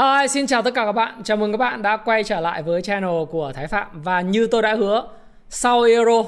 Hi, 0.00 0.28
xin 0.28 0.46
chào 0.46 0.62
tất 0.62 0.74
cả 0.74 0.84
các 0.84 0.92
bạn. 0.92 1.22
Chào 1.24 1.36
mừng 1.36 1.52
các 1.52 1.56
bạn 1.56 1.82
đã 1.82 1.96
quay 1.96 2.24
trở 2.24 2.40
lại 2.40 2.62
với 2.62 2.82
channel 2.82 3.24
của 3.30 3.52
Thái 3.54 3.66
Phạm 3.66 3.86
và 3.92 4.20
như 4.20 4.46
tôi 4.46 4.62
đã 4.62 4.74
hứa, 4.74 5.08
sau 5.48 5.82
Euro, 5.82 6.24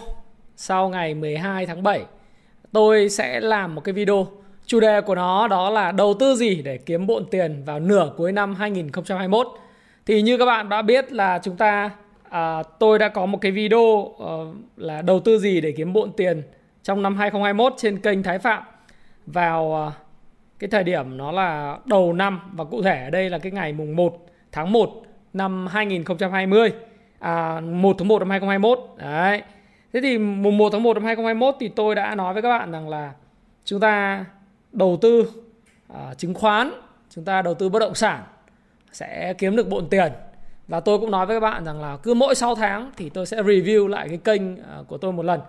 sau 0.57 0.89
ngày 0.89 1.15
12 1.15 1.67
tháng 1.67 1.83
7, 1.83 2.05
tôi 2.73 3.09
sẽ 3.09 3.41
làm 3.41 3.75
một 3.75 3.81
cái 3.85 3.93
video. 3.93 4.27
Chủ 4.67 4.81
đề 4.81 5.01
của 5.01 5.15
nó 5.15 5.49
đó 5.49 5.71
là 5.71 5.93
đầu 5.93 6.15
tư 6.15 6.35
gì 6.35 6.63
để 6.63 6.79
kiếm 6.79 7.07
bộn 7.07 7.25
tiền 7.31 7.63
vào 7.65 7.81
nửa 7.81 8.13
cuối 8.17 8.33
năm 8.33 8.55
2021. 8.55 9.47
Thì 10.07 10.23
như 10.23 10.39
các 10.39 10.47
bạn 10.47 10.69
đã 10.69 10.83
biết 10.83 11.13
là 11.13 11.41
chúng 11.43 11.57
ta 11.57 11.91
à, 12.29 12.63
tôi 12.63 12.99
đã 12.99 13.09
có 13.09 13.27
một 13.27 13.39
cái 13.41 13.53
video 13.53 13.81
uh, 13.81 14.17
là 14.77 15.03
đầu 15.03 15.21
tư 15.21 15.39
gì 15.39 15.61
để 15.61 15.73
kiếm 15.77 15.93
bộn 15.93 16.13
tiền 16.17 16.43
trong 16.83 17.03
năm 17.03 17.17
2021 17.17 17.75
trên 17.77 17.99
kênh 17.99 18.23
Thái 18.23 18.39
Phạm 18.39 18.63
vào 19.27 19.87
uh, 19.89 20.02
cái 20.63 20.69
thời 20.69 20.85
điểm 20.85 21.17
nó 21.17 21.33
là 21.33 21.79
đầu 21.85 22.13
năm 22.13 22.41
và 22.53 22.65
cụ 22.65 22.83
thể 22.83 23.05
ở 23.05 23.11
đây 23.11 23.31
là 23.31 23.39
cái 23.39 23.53
ngày 23.53 23.73
mùng 23.73 23.97
1 23.97 24.27
tháng 24.53 24.73
1 24.73 25.03
năm 25.33 25.67
2020 25.67 26.73
à, 27.19 27.61
1 27.61 27.97
tháng 27.99 28.09
1 28.09 28.19
năm 28.19 28.31
2021 28.31 28.79
đấy. 28.97 29.43
Thế 29.93 30.01
thì 30.01 30.19
mùng 30.19 30.59
1 30.59 30.69
tháng 30.73 30.83
1 30.83 30.95
năm 30.95 31.05
2021 31.05 31.55
thì 31.61 31.69
tôi 31.69 31.95
đã 31.95 32.15
nói 32.15 32.33
với 32.33 32.43
các 32.43 32.49
bạn 32.49 32.73
rằng 32.73 32.89
là 32.89 33.13
chúng 33.65 33.81
ta 33.81 34.25
đầu 34.73 34.99
tư 35.03 35.33
à, 35.95 36.15
chứng 36.15 36.35
khoán 36.35 36.73
chúng 37.11 37.25
ta 37.25 37.43
đầu 37.43 37.55
tư 37.55 37.69
bất 37.69 37.79
động 37.79 37.95
sản 37.95 38.23
sẽ 38.93 39.35
kiếm 39.39 39.57
được 39.57 39.69
bộn 39.69 39.89
tiền. 39.89 40.13
Và 40.69 40.81
tôi 40.81 40.99
cũng 40.99 41.11
nói 41.11 41.27
với 41.27 41.37
các 41.37 41.41
bạn 41.41 41.65
rằng 41.65 41.81
là 41.81 41.97
cứ 41.97 42.15
mỗi 42.15 42.35
6 42.35 42.55
tháng 42.55 42.91
thì 42.97 43.09
tôi 43.09 43.27
sẽ 43.27 43.43
review 43.43 43.89
lại 43.89 44.09
cái 44.09 44.19
kênh 44.19 44.57
à, 44.57 44.79
của 44.89 44.99
tôi 44.99 45.13
một 45.13 45.25
lần. 45.25 45.41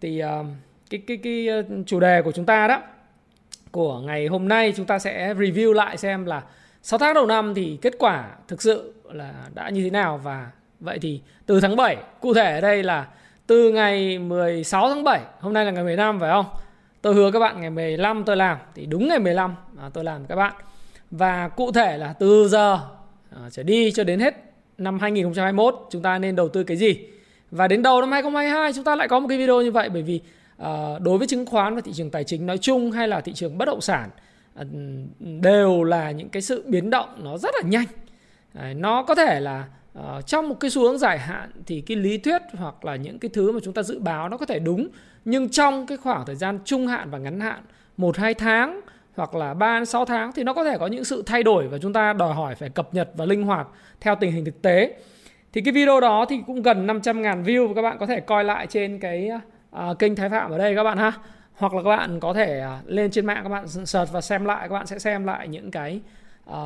Thì 0.00 0.22
uh, 0.24 0.46
cái 0.90 1.02
cái 1.06 1.16
cái 1.16 1.48
ờ, 1.48 1.62
chủ 1.86 2.00
đề 2.00 2.22
của 2.22 2.32
chúng 2.32 2.46
ta 2.46 2.68
đó 2.68 2.82
của 3.72 4.00
ngày 4.00 4.26
hôm 4.26 4.48
nay 4.48 4.72
chúng 4.76 4.86
ta 4.86 4.98
sẽ 4.98 5.34
review 5.34 5.72
lại 5.72 5.96
xem 5.96 6.24
là 6.24 6.42
6 6.82 6.98
tháng 6.98 7.14
đầu 7.14 7.26
năm 7.26 7.54
thì 7.54 7.78
kết 7.82 7.94
quả 7.98 8.28
thực 8.48 8.62
sự 8.62 8.94
là 9.12 9.32
đã 9.54 9.68
như 9.68 9.84
thế 9.84 9.90
nào. 9.90 10.20
Và 10.22 10.50
vậy 10.80 10.98
thì 11.02 11.20
từ 11.46 11.60
tháng 11.60 11.76
7 11.76 11.96
cụ 12.20 12.34
thể 12.34 12.54
ở 12.54 12.60
đây 12.60 12.82
là 12.82 13.06
từ 13.46 13.72
ngày 13.72 14.18
16 14.18 14.88
tháng 14.88 15.04
7 15.04 15.20
hôm 15.40 15.52
nay 15.52 15.64
là 15.64 15.70
ngày 15.70 15.84
15 15.84 16.20
phải 16.20 16.30
không? 16.30 16.46
Tôi 17.02 17.14
hứa 17.14 17.30
các 17.30 17.38
bạn 17.38 17.60
ngày 17.60 17.70
15 17.70 18.24
tôi 18.24 18.36
làm 18.36 18.58
thì 18.74 18.86
đúng 18.86 19.08
ngày 19.08 19.18
15 19.18 19.54
à, 19.78 19.90
tôi 19.92 20.04
làm 20.04 20.26
các 20.26 20.36
bạn. 20.36 20.52
Và 21.10 21.48
cụ 21.48 21.72
thể 21.72 21.98
là 21.98 22.12
từ 22.12 22.48
giờ 22.48 22.78
à, 23.30 23.40
trở 23.50 23.62
đi 23.62 23.92
cho 23.92 24.04
đến 24.04 24.20
hết 24.20 24.34
năm 24.78 24.98
2021 24.98 25.74
chúng 25.90 26.02
ta 26.02 26.18
nên 26.18 26.36
đầu 26.36 26.48
tư 26.48 26.64
cái 26.64 26.76
gì? 26.76 26.98
Và 27.50 27.68
đến 27.68 27.82
đầu 27.82 28.00
năm 28.00 28.12
2022 28.12 28.72
chúng 28.72 28.84
ta 28.84 28.96
lại 28.96 29.08
có 29.08 29.20
một 29.20 29.28
cái 29.28 29.38
video 29.38 29.62
như 29.62 29.70
vậy 29.70 29.88
bởi 29.88 30.02
vì 30.02 30.20
Ờ, 30.58 30.98
đối 31.02 31.18
với 31.18 31.26
chứng 31.26 31.46
khoán 31.46 31.74
và 31.74 31.80
thị 31.80 31.92
trường 31.94 32.10
tài 32.10 32.24
chính 32.24 32.46
nói 32.46 32.58
chung 32.58 32.90
hay 32.90 33.08
là 33.08 33.20
thị 33.20 33.32
trường 33.32 33.58
bất 33.58 33.64
động 33.64 33.80
sản 33.80 34.10
ờ, 34.54 34.64
đều 35.40 35.84
là 35.84 36.10
những 36.10 36.28
cái 36.28 36.42
sự 36.42 36.64
biến 36.66 36.90
động 36.90 37.08
nó 37.24 37.38
rất 37.38 37.54
là 37.54 37.68
nhanh 37.68 37.86
nó 38.74 39.02
có 39.02 39.14
thể 39.14 39.40
là 39.40 39.64
ờ, 39.94 40.22
trong 40.26 40.48
một 40.48 40.60
cái 40.60 40.70
xu 40.70 40.82
hướng 40.82 40.98
dài 40.98 41.18
hạn 41.18 41.50
thì 41.66 41.80
cái 41.80 41.96
lý 41.96 42.18
thuyết 42.18 42.42
hoặc 42.52 42.84
là 42.84 42.96
những 42.96 43.18
cái 43.18 43.30
thứ 43.34 43.52
mà 43.52 43.60
chúng 43.64 43.74
ta 43.74 43.82
dự 43.82 43.98
báo 43.98 44.28
nó 44.28 44.36
có 44.36 44.46
thể 44.46 44.58
đúng, 44.58 44.88
nhưng 45.24 45.48
trong 45.48 45.86
cái 45.86 45.98
khoảng 45.98 46.26
thời 46.26 46.36
gian 46.36 46.58
trung 46.64 46.86
hạn 46.86 47.10
và 47.10 47.18
ngắn 47.18 47.40
hạn, 47.40 47.62
một, 47.96 48.16
hai 48.16 48.34
tháng 48.34 48.80
hoặc 49.16 49.34
là 49.34 49.54
3 49.54 49.84
6 49.84 50.04
tháng 50.04 50.32
thì 50.32 50.44
nó 50.44 50.54
có 50.54 50.64
thể 50.64 50.78
có 50.78 50.86
những 50.86 51.04
sự 51.04 51.22
thay 51.26 51.42
đổi 51.42 51.68
và 51.68 51.78
chúng 51.78 51.92
ta 51.92 52.12
đòi 52.12 52.34
hỏi 52.34 52.54
phải 52.54 52.68
cập 52.68 52.94
nhật 52.94 53.10
và 53.16 53.24
linh 53.24 53.42
hoạt 53.42 53.68
theo 54.00 54.16
tình 54.20 54.32
hình 54.32 54.44
thực 54.44 54.62
tế. 54.62 54.94
Thì 55.52 55.60
cái 55.60 55.72
video 55.72 56.00
đó 56.00 56.26
thì 56.28 56.36
cũng 56.46 56.62
gần 56.62 56.86
500 56.86 57.22
ngàn 57.22 57.44
view 57.44 57.68
và 57.68 57.74
các 57.74 57.82
bạn 57.82 57.96
có 58.00 58.06
thể 58.06 58.20
coi 58.20 58.44
lại 58.44 58.66
trên 58.66 58.98
cái 58.98 59.30
à, 59.70 59.94
kênh 59.98 60.16
Thái 60.16 60.28
Phạm 60.28 60.50
ở 60.50 60.58
đây 60.58 60.76
các 60.76 60.84
bạn 60.84 60.98
ha. 60.98 61.12
Hoặc 61.54 61.74
là 61.74 61.82
các 61.82 61.88
bạn 61.88 62.20
có 62.20 62.32
thể 62.32 62.60
à, 62.60 62.80
lên 62.86 63.10
trên 63.10 63.26
mạng 63.26 63.40
các 63.42 63.48
bạn 63.48 63.68
search 63.68 64.12
và 64.12 64.20
xem 64.20 64.44
lại 64.44 64.68
các 64.68 64.74
bạn 64.74 64.86
sẽ 64.86 64.98
xem 64.98 65.24
lại 65.24 65.48
những 65.48 65.70
cái 65.70 66.00
uh, 66.50 66.56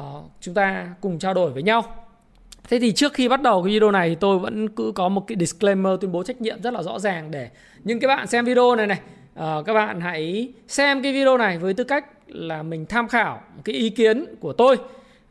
chúng 0.40 0.54
ta 0.54 0.94
cùng 1.00 1.18
trao 1.18 1.34
đổi 1.34 1.50
với 1.50 1.62
nhau. 1.62 1.82
Thế 2.68 2.78
thì 2.78 2.92
trước 2.92 3.12
khi 3.12 3.28
bắt 3.28 3.42
đầu 3.42 3.62
cái 3.62 3.72
video 3.72 3.90
này 3.90 4.08
thì 4.08 4.14
tôi 4.14 4.38
vẫn 4.38 4.68
cứ 4.68 4.92
có 4.94 5.08
một 5.08 5.26
cái 5.26 5.36
disclaimer 5.40 5.92
tuyên 6.00 6.12
bố 6.12 6.22
trách 6.22 6.40
nhiệm 6.40 6.62
rất 6.62 6.72
là 6.72 6.82
rõ 6.82 6.98
ràng 6.98 7.30
để 7.30 7.48
những 7.84 8.00
cái 8.00 8.08
bạn 8.08 8.26
xem 8.26 8.44
video 8.44 8.76
này 8.76 8.86
này 8.86 9.00
uh, 9.38 9.66
các 9.66 9.74
bạn 9.74 10.00
hãy 10.00 10.52
xem 10.68 11.02
cái 11.02 11.12
video 11.12 11.38
này 11.38 11.58
với 11.58 11.74
tư 11.74 11.84
cách 11.84 12.06
là 12.26 12.62
mình 12.62 12.86
tham 12.86 13.08
khảo 13.08 13.40
cái 13.64 13.74
ý 13.74 13.90
kiến 13.90 14.24
của 14.40 14.52
tôi. 14.52 14.76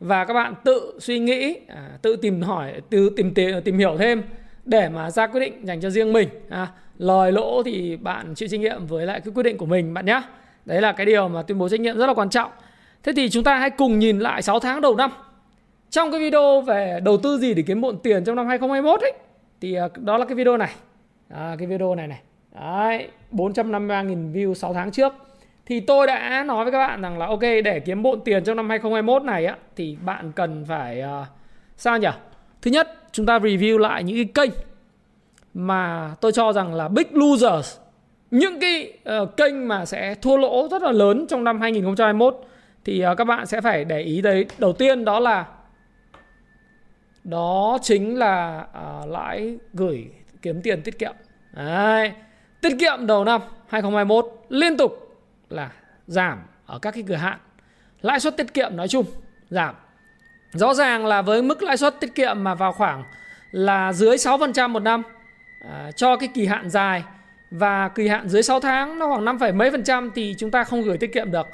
Và 0.00 0.24
các 0.24 0.34
bạn 0.34 0.54
tự 0.64 0.98
suy 1.00 1.18
nghĩ, 1.18 1.56
uh, 1.72 2.02
tự 2.02 2.16
tìm 2.16 2.42
hỏi, 2.42 2.72
tự 2.90 3.10
tìm 3.16 3.34
tìm 3.34 3.62
tìm 3.64 3.78
hiểu 3.78 3.96
thêm 3.98 4.22
để 4.64 4.88
mà 4.88 5.10
ra 5.10 5.26
quyết 5.26 5.40
định 5.40 5.66
dành 5.66 5.80
cho 5.80 5.90
riêng 5.90 6.12
mình. 6.12 6.28
uh, 6.48 6.68
lời 7.02 7.32
lỗ 7.32 7.62
thì 7.62 7.96
bạn 7.96 8.34
chịu 8.34 8.48
trách 8.48 8.60
nhiệm 8.60 8.86
với 8.86 9.06
lại 9.06 9.20
cái 9.20 9.32
quyết 9.34 9.42
định 9.42 9.58
của 9.58 9.66
mình 9.66 9.94
bạn 9.94 10.06
nhé 10.06 10.22
đấy 10.64 10.80
là 10.80 10.92
cái 10.92 11.06
điều 11.06 11.28
mà 11.28 11.42
tuyên 11.42 11.58
bố 11.58 11.68
trách 11.68 11.80
nhiệm 11.80 11.98
rất 11.98 12.06
là 12.06 12.14
quan 12.14 12.30
trọng. 12.30 12.50
Thế 13.02 13.12
thì 13.16 13.30
chúng 13.30 13.44
ta 13.44 13.58
hãy 13.58 13.70
cùng 13.70 13.98
nhìn 13.98 14.18
lại 14.18 14.42
6 14.42 14.60
tháng 14.60 14.80
đầu 14.80 14.96
năm. 14.96 15.10
Trong 15.90 16.10
cái 16.10 16.20
video 16.20 16.60
về 16.60 17.00
đầu 17.02 17.16
tư 17.16 17.38
gì 17.38 17.54
để 17.54 17.62
kiếm 17.66 17.80
bộn 17.80 17.98
tiền 17.98 18.24
trong 18.24 18.36
năm 18.36 18.46
2021 18.46 19.00
ấy 19.00 19.12
thì 19.60 19.74
à, 19.74 19.88
đó 19.96 20.18
là 20.18 20.24
cái 20.24 20.34
video 20.34 20.56
này. 20.56 20.74
À, 21.28 21.56
cái 21.58 21.66
video 21.66 21.94
này 21.94 22.06
này. 22.06 22.20
Đấy 22.60 23.08
453.000 23.32 24.32
view 24.32 24.54
6 24.54 24.74
tháng 24.74 24.90
trước. 24.90 25.12
Thì 25.66 25.80
tôi 25.80 26.06
đã 26.06 26.44
nói 26.44 26.64
với 26.64 26.72
các 26.72 26.78
bạn 26.78 27.02
rằng 27.02 27.18
là 27.18 27.26
ok 27.26 27.40
để 27.40 27.80
kiếm 27.80 28.02
bộn 28.02 28.20
tiền 28.24 28.44
trong 28.44 28.56
năm 28.56 28.68
2021 28.68 29.22
này 29.22 29.46
á 29.46 29.56
thì 29.76 29.96
bạn 30.04 30.32
cần 30.32 30.64
phải 30.68 31.02
uh, 31.22 31.26
sao 31.76 31.98
nhỉ? 31.98 32.08
Thứ 32.62 32.70
nhất 32.70 32.98
chúng 33.12 33.26
ta 33.26 33.38
review 33.38 33.78
lại 33.78 34.04
những 34.04 34.16
cái 34.16 34.46
kênh 34.46 34.58
mà 35.54 36.14
tôi 36.20 36.32
cho 36.32 36.52
rằng 36.52 36.74
là 36.74 36.88
big 36.88 37.06
losers 37.12 37.78
những 38.32 38.60
cái 38.60 38.92
uh, 39.22 39.36
kênh 39.36 39.68
mà 39.68 39.84
sẽ 39.84 40.14
thua 40.14 40.36
lỗ 40.36 40.68
rất 40.70 40.82
là 40.82 40.92
lớn 40.92 41.26
trong 41.28 41.44
năm 41.44 41.60
2021 41.60 42.36
thì 42.84 43.04
uh, 43.06 43.18
các 43.18 43.24
bạn 43.24 43.46
sẽ 43.46 43.60
phải 43.60 43.84
để 43.84 44.00
ý 44.00 44.20
đấy. 44.20 44.46
Đầu 44.58 44.72
tiên 44.72 45.04
đó 45.04 45.20
là 45.20 45.46
đó 47.24 47.78
chính 47.82 48.18
là 48.18 48.66
uh, 49.02 49.10
lãi 49.10 49.56
gửi 49.72 50.10
kiếm 50.42 50.62
tiền 50.62 50.82
tiết 50.82 50.98
kiệm. 50.98 51.12
Đấy. 51.52 52.12
tiết 52.60 52.76
kiệm 52.80 53.06
đầu 53.06 53.24
năm 53.24 53.40
2021 53.68 54.46
liên 54.48 54.76
tục 54.76 55.16
là 55.50 55.70
giảm 56.06 56.38
ở 56.66 56.78
các 56.78 56.94
cái 56.94 57.04
cửa 57.06 57.14
hạn. 57.14 57.38
Lãi 58.02 58.20
suất 58.20 58.36
tiết 58.36 58.54
kiệm 58.54 58.76
nói 58.76 58.88
chung 58.88 59.04
giảm. 59.50 59.74
Rõ 60.52 60.74
ràng 60.74 61.06
là 61.06 61.22
với 61.22 61.42
mức 61.42 61.62
lãi 61.62 61.76
suất 61.76 62.00
tiết 62.00 62.14
kiệm 62.14 62.44
mà 62.44 62.54
vào 62.54 62.72
khoảng 62.72 63.04
là 63.50 63.92
dưới 63.92 64.16
6% 64.16 64.68
một 64.68 64.80
năm 64.80 65.02
à, 65.68 65.90
cho 65.96 66.16
cái 66.16 66.28
kỳ 66.34 66.46
hạn 66.46 66.70
dài. 66.70 67.04
Và 67.50 67.88
kỳ 67.88 68.08
hạn 68.08 68.28
dưới 68.28 68.42
6 68.42 68.60
tháng 68.60 68.98
nó 68.98 69.08
khoảng 69.08 69.24
5, 69.24 69.38
mấy 69.54 69.70
phần 69.70 69.84
trăm 69.84 70.10
thì 70.14 70.34
chúng 70.38 70.50
ta 70.50 70.64
không 70.64 70.82
gửi 70.82 70.98
tiết 70.98 71.12
kiệm 71.12 71.30
được. 71.30 71.46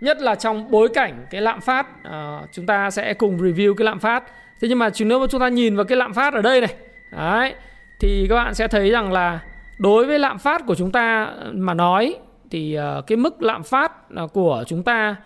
Nhất 0.00 0.20
là 0.20 0.34
trong 0.34 0.70
bối 0.70 0.88
cảnh 0.94 1.26
cái 1.30 1.40
lạm 1.40 1.60
phát 1.60 2.04
à, 2.04 2.40
chúng 2.52 2.66
ta 2.66 2.90
sẽ 2.90 3.14
cùng 3.14 3.38
review 3.38 3.74
cái 3.74 3.84
lạm 3.84 3.98
phát. 3.98 4.24
Thế 4.60 4.68
nhưng 4.68 4.78
mà 4.78 4.90
nếu 4.98 5.20
mà 5.20 5.26
chúng 5.26 5.40
ta 5.40 5.48
nhìn 5.48 5.76
vào 5.76 5.84
cái 5.84 5.96
lạm 5.96 6.14
phát 6.14 6.34
ở 6.34 6.42
đây 6.42 6.60
này 6.60 6.74
đấy 7.10 7.54
thì 8.00 8.26
các 8.28 8.34
bạn 8.34 8.54
sẽ 8.54 8.68
thấy 8.68 8.90
rằng 8.90 9.12
là 9.12 9.40
đối 9.78 10.06
với 10.06 10.18
lạm 10.18 10.38
phát 10.38 10.66
của 10.66 10.74
chúng 10.74 10.92
ta 10.92 11.24
ờ, 11.24 11.52
mà 11.54 11.74
nói 11.74 12.16
thì 12.50 12.78
uh, 12.98 13.06
cái 13.06 13.16
mức 13.16 13.42
lạm 13.42 13.62
phát 13.62 13.92
uh, 14.22 14.32
của 14.32 14.64
chúng 14.66 14.82
ta 14.82 15.16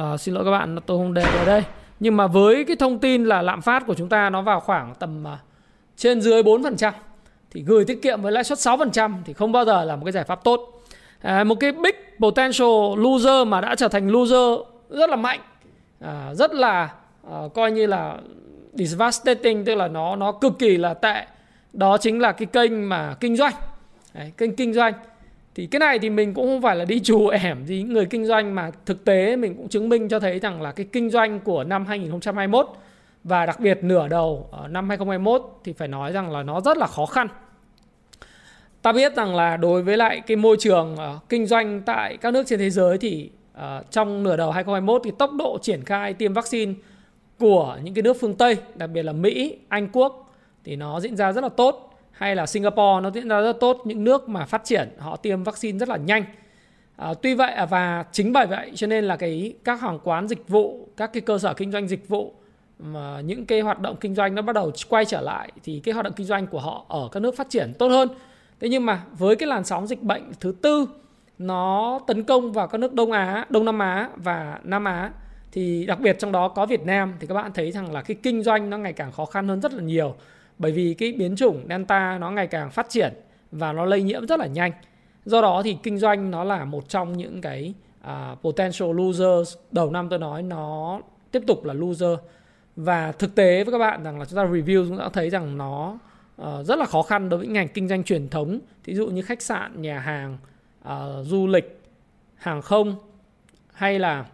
uh, 0.00 0.20
xin 0.20 0.34
lỗi 0.34 0.44
các 0.44 0.50
bạn 0.50 0.76
tôi 0.86 0.98
không 0.98 1.14
để 1.14 1.22
ở 1.22 1.44
đây. 1.44 1.62
Nhưng 2.00 2.16
mà 2.16 2.26
với 2.26 2.64
cái 2.64 2.76
thông 2.76 2.98
tin 2.98 3.24
là 3.24 3.42
lạm 3.42 3.60
phát 3.62 3.86
của 3.86 3.94
chúng 3.94 4.08
ta 4.08 4.30
nó 4.30 4.42
vào 4.42 4.60
khoảng 4.60 4.94
tầm 4.94 5.24
uh, 5.24 5.38
trên 5.96 6.20
dưới 6.20 6.42
4% 6.42 6.92
thì 7.54 7.62
gửi 7.62 7.84
tiết 7.84 8.02
kiệm 8.02 8.22
với 8.22 8.32
lãi 8.32 8.44
suất 8.44 8.58
6% 8.58 9.12
thì 9.24 9.32
không 9.32 9.52
bao 9.52 9.64
giờ 9.64 9.84
là 9.84 9.96
một 9.96 10.04
cái 10.04 10.12
giải 10.12 10.24
pháp 10.24 10.44
tốt. 10.44 10.82
À, 11.20 11.44
một 11.44 11.54
cái 11.54 11.72
big 11.72 11.94
potential 12.20 12.96
loser 12.96 13.46
mà 13.46 13.60
đã 13.60 13.74
trở 13.74 13.88
thành 13.88 14.08
loser 14.10 14.60
rất 14.90 15.10
là 15.10 15.16
mạnh, 15.16 15.40
à, 16.00 16.34
rất 16.34 16.54
là 16.54 16.94
à, 17.30 17.38
coi 17.54 17.72
như 17.72 17.86
là 17.86 18.18
devastating 18.72 19.64
tức 19.64 19.74
là 19.74 19.88
nó 19.88 20.16
nó 20.16 20.32
cực 20.32 20.58
kỳ 20.58 20.76
là 20.76 20.94
tệ. 20.94 21.26
Đó 21.72 21.98
chính 21.98 22.20
là 22.20 22.32
cái 22.32 22.46
kênh 22.46 22.88
mà 22.88 23.14
kinh 23.20 23.36
doanh. 23.36 23.54
Đấy, 24.14 24.32
kênh 24.36 24.56
kinh 24.56 24.72
doanh. 24.72 24.92
Thì 25.54 25.66
cái 25.66 25.78
này 25.78 25.98
thì 25.98 26.10
mình 26.10 26.34
cũng 26.34 26.46
không 26.46 26.62
phải 26.62 26.76
là 26.76 26.84
đi 26.84 27.00
trù 27.00 27.28
ẻm 27.28 27.64
gì 27.64 27.82
người 27.82 28.06
kinh 28.06 28.26
doanh 28.26 28.54
mà 28.54 28.70
thực 28.86 29.04
tế 29.04 29.36
mình 29.36 29.54
cũng 29.54 29.68
chứng 29.68 29.88
minh 29.88 30.08
cho 30.08 30.20
thấy 30.20 30.38
rằng 30.38 30.62
là 30.62 30.72
cái 30.72 30.86
kinh 30.92 31.10
doanh 31.10 31.40
của 31.40 31.64
năm 31.64 31.86
2021 31.86 32.66
và 33.24 33.46
đặc 33.46 33.60
biệt 33.60 33.78
nửa 33.82 34.08
đầu 34.08 34.48
ờ, 34.50 34.68
năm 34.68 34.88
2021 34.88 35.60
thì 35.64 35.72
phải 35.72 35.88
nói 35.88 36.12
rằng 36.12 36.30
là 36.30 36.42
nó 36.42 36.60
rất 36.60 36.76
là 36.76 36.86
khó 36.86 37.06
khăn 37.06 37.28
ta 38.84 38.92
biết 38.92 39.16
rằng 39.16 39.34
là 39.34 39.56
đối 39.56 39.82
với 39.82 39.96
lại 39.96 40.20
cái 40.20 40.36
môi 40.36 40.56
trường 40.60 40.94
uh, 40.94 41.28
kinh 41.28 41.46
doanh 41.46 41.82
tại 41.82 42.16
các 42.16 42.32
nước 42.32 42.46
trên 42.46 42.58
thế 42.58 42.70
giới 42.70 42.98
thì 42.98 43.30
uh, 43.56 43.90
trong 43.90 44.22
nửa 44.22 44.36
đầu 44.36 44.50
2021 44.50 45.00
thì 45.04 45.10
tốc 45.18 45.32
độ 45.32 45.58
triển 45.62 45.84
khai 45.84 46.14
tiêm 46.14 46.32
vaccine 46.32 46.74
của 47.38 47.78
những 47.82 47.94
cái 47.94 48.02
nước 48.02 48.16
phương 48.20 48.34
Tây, 48.34 48.56
đặc 48.74 48.90
biệt 48.90 49.02
là 49.02 49.12
Mỹ, 49.12 49.56
Anh 49.68 49.88
Quốc 49.92 50.34
thì 50.64 50.76
nó 50.76 51.00
diễn 51.00 51.16
ra 51.16 51.32
rất 51.32 51.40
là 51.40 51.48
tốt. 51.48 52.00
Hay 52.10 52.36
là 52.36 52.46
Singapore 52.46 53.00
nó 53.02 53.10
diễn 53.10 53.28
ra 53.28 53.40
rất 53.40 53.60
tốt 53.60 53.82
những 53.84 54.04
nước 54.04 54.28
mà 54.28 54.44
phát 54.44 54.64
triển 54.64 54.88
họ 54.98 55.16
tiêm 55.16 55.42
vaccine 55.42 55.78
rất 55.78 55.88
là 55.88 55.96
nhanh. 55.96 56.24
À, 56.96 57.14
tuy 57.22 57.34
vậy 57.34 57.52
à, 57.52 57.66
và 57.66 58.04
chính 58.12 58.32
bởi 58.32 58.46
vậy 58.46 58.70
cho 58.74 58.86
nên 58.86 59.04
là 59.04 59.16
cái 59.16 59.54
các 59.64 59.80
hàng 59.80 59.98
quán 60.04 60.28
dịch 60.28 60.48
vụ 60.48 60.88
các 60.96 61.12
cái 61.12 61.20
cơ 61.20 61.38
sở 61.38 61.54
kinh 61.54 61.72
doanh 61.72 61.88
dịch 61.88 62.08
vụ 62.08 62.34
mà 62.78 63.20
những 63.20 63.46
cái 63.46 63.60
hoạt 63.60 63.80
động 63.80 63.96
kinh 64.00 64.14
doanh 64.14 64.34
nó 64.34 64.42
bắt 64.42 64.52
đầu 64.52 64.72
quay 64.88 65.04
trở 65.04 65.20
lại 65.20 65.52
thì 65.62 65.80
cái 65.84 65.94
hoạt 65.94 66.04
động 66.04 66.12
kinh 66.16 66.26
doanh 66.26 66.46
của 66.46 66.60
họ 66.60 66.84
ở 66.88 67.08
các 67.12 67.20
nước 67.20 67.36
phát 67.36 67.50
triển 67.50 67.72
tốt 67.78 67.88
hơn 67.88 68.08
thế 68.60 68.68
nhưng 68.68 68.86
mà 68.86 69.02
với 69.18 69.36
cái 69.36 69.46
làn 69.46 69.64
sóng 69.64 69.86
dịch 69.86 70.02
bệnh 70.02 70.32
thứ 70.40 70.54
tư 70.62 70.88
nó 71.38 72.00
tấn 72.06 72.24
công 72.24 72.52
vào 72.52 72.68
các 72.68 72.78
nước 72.78 72.94
Đông 72.94 73.12
Á, 73.12 73.46
Đông 73.50 73.64
Nam 73.64 73.78
Á 73.78 74.08
và 74.16 74.60
Nam 74.64 74.84
Á 74.84 75.10
thì 75.52 75.86
đặc 75.86 76.00
biệt 76.00 76.16
trong 76.18 76.32
đó 76.32 76.48
có 76.48 76.66
Việt 76.66 76.86
Nam 76.86 77.14
thì 77.20 77.26
các 77.26 77.34
bạn 77.34 77.52
thấy 77.52 77.72
rằng 77.72 77.92
là 77.92 78.02
cái 78.02 78.16
kinh 78.22 78.42
doanh 78.42 78.70
nó 78.70 78.78
ngày 78.78 78.92
càng 78.92 79.12
khó 79.12 79.24
khăn 79.24 79.48
hơn 79.48 79.60
rất 79.60 79.74
là 79.74 79.82
nhiều. 79.82 80.14
Bởi 80.58 80.72
vì 80.72 80.94
cái 80.94 81.12
biến 81.12 81.36
chủng 81.36 81.66
Delta 81.68 82.18
nó 82.18 82.30
ngày 82.30 82.46
càng 82.46 82.70
phát 82.70 82.88
triển 82.88 83.12
và 83.52 83.72
nó 83.72 83.84
lây 83.84 84.02
nhiễm 84.02 84.26
rất 84.26 84.40
là 84.40 84.46
nhanh. 84.46 84.72
Do 85.24 85.42
đó 85.42 85.62
thì 85.64 85.76
kinh 85.82 85.98
doanh 85.98 86.30
nó 86.30 86.44
là 86.44 86.64
một 86.64 86.88
trong 86.88 87.16
những 87.16 87.40
cái 87.40 87.74
uh, 88.04 88.42
potential 88.42 88.88
losers. 88.94 89.56
Đầu 89.70 89.90
năm 89.90 90.08
tôi 90.08 90.18
nói 90.18 90.42
nó 90.42 91.00
tiếp 91.30 91.42
tục 91.46 91.64
là 91.64 91.74
loser. 91.74 92.18
Và 92.76 93.12
thực 93.12 93.34
tế 93.34 93.64
với 93.64 93.72
các 93.72 93.78
bạn 93.78 94.04
rằng 94.04 94.18
là 94.18 94.24
chúng 94.24 94.36
ta 94.36 94.44
review 94.44 94.88
chúng 94.88 94.98
ta 94.98 95.08
thấy 95.12 95.30
rằng 95.30 95.58
nó 95.58 95.98
uh, 96.42 96.66
rất 96.66 96.78
là 96.78 96.86
khó 96.86 97.02
khăn 97.02 97.28
đối 97.28 97.38
với 97.38 97.48
ngành 97.48 97.68
kinh 97.68 97.88
doanh 97.88 98.04
truyền 98.04 98.28
thống. 98.28 98.58
Thí 98.84 98.94
dụ 98.94 99.06
như 99.06 99.22
khách 99.22 99.42
sạn 99.42 99.82
nhà 99.82 99.98
hàng 99.98 100.38
uh, 100.88 101.26
du 101.26 101.46
lịch 101.46 101.80
hàng 102.34 102.62
không 102.62 102.96
hay 103.72 103.98
là 103.98 104.26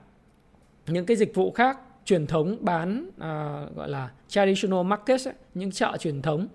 những 0.86 1.06
cái 1.06 1.16
dịch 1.16 1.34
vụ 1.34 1.50
khác 1.52 1.78
truyền 2.04 2.26
thống 2.26 2.56
bán 2.60 3.10
uh, 3.16 3.76
gọi 3.76 3.88
là 3.88 4.10
traditional 4.28 4.82
markets 4.82 5.28
ấy, 5.28 5.34
những 5.54 5.70
chợ 5.70 5.96
truyền 6.00 6.22
thống. 6.22 6.46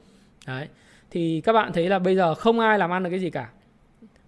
Đấy. 0.47 0.67
Thì 1.11 1.41
các 1.41 1.53
bạn 1.53 1.73
thấy 1.73 1.89
là 1.89 1.99
bây 1.99 2.15
giờ 2.15 2.35
không 2.35 2.59
ai 2.59 2.79
làm 2.79 2.91
ăn 2.91 3.03
được 3.03 3.09
cái 3.09 3.19
gì 3.19 3.29
cả. 3.29 3.49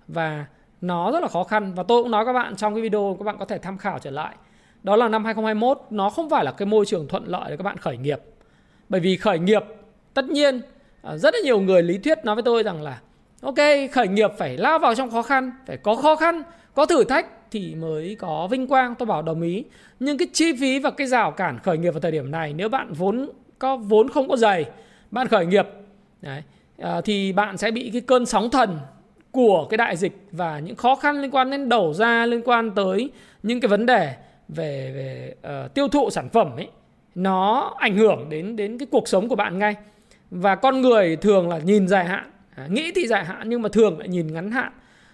Và 0.07 0.45
nó 0.81 1.11
rất 1.11 1.19
là 1.19 1.27
khó 1.27 1.43
khăn. 1.43 1.73
Và 1.73 1.83
tôi 1.83 2.03
cũng 2.03 2.11
nói 2.11 2.25
các 2.25 2.33
bạn 2.33 2.55
trong 2.55 2.73
cái 2.73 2.81
video 2.81 3.15
các 3.19 3.23
bạn 3.23 3.35
có 3.39 3.45
thể 3.45 3.57
tham 3.57 3.77
khảo 3.77 3.99
trở 3.99 4.11
lại. 4.11 4.35
Đó 4.83 4.95
là 4.95 5.07
năm 5.07 5.25
2021 5.25 5.81
nó 5.89 6.09
không 6.09 6.29
phải 6.29 6.45
là 6.45 6.51
cái 6.51 6.65
môi 6.65 6.85
trường 6.85 7.07
thuận 7.07 7.27
lợi 7.27 7.49
để 7.49 7.57
các 7.57 7.63
bạn 7.63 7.77
khởi 7.77 7.97
nghiệp. 7.97 8.19
Bởi 8.89 9.01
vì 9.01 9.17
khởi 9.17 9.39
nghiệp 9.39 9.63
tất 10.13 10.25
nhiên 10.25 10.61
Ờ, 11.07 11.17
rất 11.17 11.33
là 11.33 11.39
nhiều 11.43 11.59
người 11.59 11.83
lý 11.83 11.97
thuyết 11.97 12.25
nói 12.25 12.35
với 12.35 12.43
tôi 12.43 12.63
rằng 12.63 12.81
là 12.81 12.99
ok 13.41 13.55
khởi 13.91 14.07
nghiệp 14.07 14.31
phải 14.37 14.57
lao 14.57 14.79
vào 14.79 14.95
trong 14.95 15.11
khó 15.11 15.21
khăn 15.21 15.51
phải 15.65 15.77
có 15.77 15.95
khó 15.95 16.15
khăn 16.15 16.43
có 16.73 16.85
thử 16.85 17.03
thách 17.03 17.25
thì 17.51 17.75
mới 17.75 18.15
có 18.19 18.47
vinh 18.51 18.67
quang. 18.67 18.95
Tôi 18.95 19.05
bảo 19.05 19.21
đồng 19.21 19.41
ý. 19.41 19.63
Nhưng 19.99 20.17
cái 20.17 20.27
chi 20.33 20.53
phí 20.59 20.79
và 20.79 20.91
cái 20.91 21.07
rào 21.07 21.31
cản 21.31 21.59
khởi 21.59 21.77
nghiệp 21.77 21.91
vào 21.91 21.99
thời 21.99 22.11
điểm 22.11 22.31
này 22.31 22.53
nếu 22.53 22.69
bạn 22.69 22.93
vốn 22.93 23.29
có 23.59 23.77
vốn 23.77 24.09
không 24.09 24.27
có 24.27 24.37
dày 24.37 24.65
bạn 25.11 25.27
khởi 25.27 25.45
nghiệp 25.45 25.67
đấy, 26.21 26.43
à, 26.77 27.01
thì 27.01 27.33
bạn 27.33 27.57
sẽ 27.57 27.71
bị 27.71 27.89
cái 27.93 28.01
cơn 28.01 28.25
sóng 28.25 28.49
thần 28.49 28.79
của 29.31 29.67
cái 29.69 29.77
đại 29.77 29.97
dịch 29.97 30.17
và 30.31 30.59
những 30.59 30.75
khó 30.75 30.95
khăn 30.95 31.21
liên 31.21 31.31
quan 31.31 31.51
đến 31.51 31.69
đầu 31.69 31.93
ra 31.93 32.25
liên 32.25 32.41
quan 32.45 32.71
tới 32.71 33.09
những 33.43 33.59
cái 33.59 33.69
vấn 33.69 33.85
đề 33.85 34.13
về 34.47 34.91
về 34.95 35.35
uh, 35.65 35.73
tiêu 35.73 35.87
thụ 35.87 36.09
sản 36.09 36.29
phẩm 36.29 36.55
ấy 36.55 36.67
nó 37.15 37.73
ảnh 37.77 37.97
hưởng 37.97 38.29
đến 38.29 38.55
đến 38.55 38.77
cái 38.77 38.87
cuộc 38.91 39.07
sống 39.07 39.29
của 39.29 39.35
bạn 39.35 39.59
ngay 39.59 39.75
và 40.31 40.55
con 40.55 40.81
người 40.81 41.15
thường 41.15 41.49
là 41.49 41.57
nhìn 41.57 41.87
dài 41.87 42.05
hạn. 42.05 42.31
À, 42.55 42.67
nghĩ 42.69 42.91
thì 42.95 43.07
dài 43.07 43.25
hạn 43.25 43.49
nhưng 43.49 43.61
mà 43.61 43.69
thường 43.69 43.99
lại 43.99 44.07
nhìn 44.07 44.33
ngắn 44.33 44.51
hạn. 44.51 44.71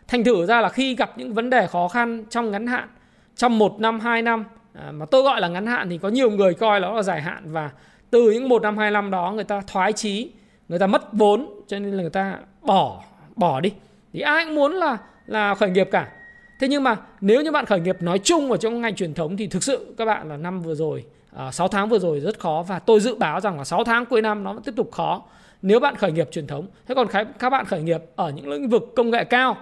Thành 0.07 0.23
thử 0.23 0.45
ra 0.45 0.61
là 0.61 0.69
khi 0.69 0.95
gặp 0.95 1.17
những 1.17 1.33
vấn 1.33 1.49
đề 1.49 1.67
khó 1.67 1.87
khăn 1.87 2.23
trong 2.29 2.51
ngắn 2.51 2.67
hạn 2.67 2.87
trong 3.35 3.59
một 3.59 3.79
năm 3.79 3.99
hai 3.99 4.21
năm 4.21 4.45
à, 4.73 4.91
mà 4.91 5.05
tôi 5.05 5.23
gọi 5.23 5.41
là 5.41 5.47
ngắn 5.47 5.67
hạn 5.67 5.89
thì 5.89 5.97
có 5.97 6.09
nhiều 6.09 6.31
người 6.31 6.53
coi 6.53 6.79
nó 6.79 6.93
là 6.93 7.03
dài 7.03 7.21
hạn 7.21 7.43
và 7.45 7.69
từ 8.09 8.31
những 8.31 8.49
một 8.49 8.61
năm 8.61 8.77
hai 8.77 8.91
năm 8.91 9.11
đó 9.11 9.31
người 9.35 9.43
ta 9.43 9.61
thoái 9.67 9.93
chí 9.93 10.31
người 10.69 10.79
ta 10.79 10.87
mất 10.87 11.13
vốn 11.13 11.49
cho 11.67 11.79
nên 11.79 11.93
là 11.93 12.01
người 12.01 12.09
ta 12.09 12.37
bỏ 12.61 13.03
bỏ 13.35 13.61
đi. 13.61 13.71
Thì 14.13 14.19
ai 14.19 14.45
cũng 14.45 14.55
muốn 14.55 14.71
là 14.71 14.97
là 15.27 15.55
khởi 15.55 15.69
nghiệp 15.69 15.89
cả. 15.91 16.11
Thế 16.59 16.67
nhưng 16.67 16.83
mà 16.83 16.95
nếu 17.21 17.41
như 17.41 17.51
bạn 17.51 17.65
khởi 17.65 17.79
nghiệp 17.79 18.01
nói 18.01 18.19
chung 18.19 18.51
ở 18.51 18.57
trong 18.57 18.81
ngành 18.81 18.95
truyền 18.95 19.13
thống 19.13 19.37
thì 19.37 19.47
thực 19.47 19.63
sự 19.63 19.95
các 19.97 20.05
bạn 20.05 20.29
là 20.29 20.37
năm 20.37 20.61
vừa 20.61 20.75
rồi 20.75 21.05
Ờ, 21.35 21.47
à, 21.47 21.51
6 21.51 21.67
tháng 21.67 21.89
vừa 21.89 21.99
rồi 21.99 22.19
rất 22.19 22.39
khó 22.39 22.65
và 22.67 22.79
tôi 22.79 22.99
dự 22.99 23.15
báo 23.15 23.39
rằng 23.39 23.57
là 23.57 23.63
6 23.63 23.83
tháng 23.83 24.05
cuối 24.05 24.21
năm 24.21 24.43
nó 24.43 24.53
vẫn 24.53 24.63
tiếp 24.63 24.73
tục 24.75 24.91
khó 24.91 25.21
nếu 25.61 25.79
bạn 25.79 25.95
khởi 25.95 26.11
nghiệp 26.11 26.29
truyền 26.31 26.47
thống. 26.47 26.67
Thế 26.87 26.95
còn 26.95 27.07
các 27.39 27.49
bạn 27.49 27.65
khởi 27.65 27.81
nghiệp 27.81 28.01
ở 28.15 28.29
những 28.29 28.49
lĩnh 28.49 28.69
vực 28.69 28.93
công 28.95 29.09
nghệ 29.09 29.23
cao 29.23 29.57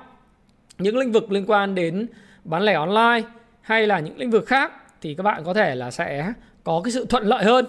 những 0.82 0.98
lĩnh 0.98 1.12
vực 1.12 1.32
liên 1.32 1.46
quan 1.48 1.76
đến 1.76 2.08
bán 2.44 2.64
lẻ 2.64 2.74
online 2.74 3.22
hay 3.62 3.88
là 3.88 4.00
những 4.00 4.18
lĩnh 4.18 4.32
vực 4.32 4.46
khác 4.48 4.72
thì 5.02 5.16
các 5.16 5.24
bạn 5.24 5.44
có 5.44 5.54
thể 5.54 5.76
là 5.76 5.92
sẽ 5.92 6.34
có 6.64 6.82
cái 6.84 6.92
sự 6.92 7.06
thuận 7.06 7.24
lợi 7.24 7.44
hơn. 7.44 7.66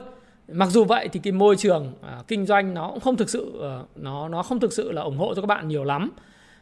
Mặc 0.48 0.68
dù 0.68 0.84
vậy 0.84 1.08
thì 1.08 1.20
cái 1.22 1.32
môi 1.32 1.56
trường 1.56 1.92
à, 2.02 2.22
kinh 2.28 2.46
doanh 2.46 2.74
nó 2.74 2.88
cũng 2.88 3.00
không 3.00 3.16
thực 3.16 3.30
sự 3.30 3.62
à, 3.62 3.80
nó 3.96 4.28
nó 4.28 4.42
không 4.42 4.60
thực 4.60 4.72
sự 4.72 4.92
là 4.92 5.02
ủng 5.02 5.16
hộ 5.16 5.34
cho 5.34 5.42
các 5.42 5.46
bạn 5.46 5.68
nhiều 5.68 5.84
lắm. 5.84 6.10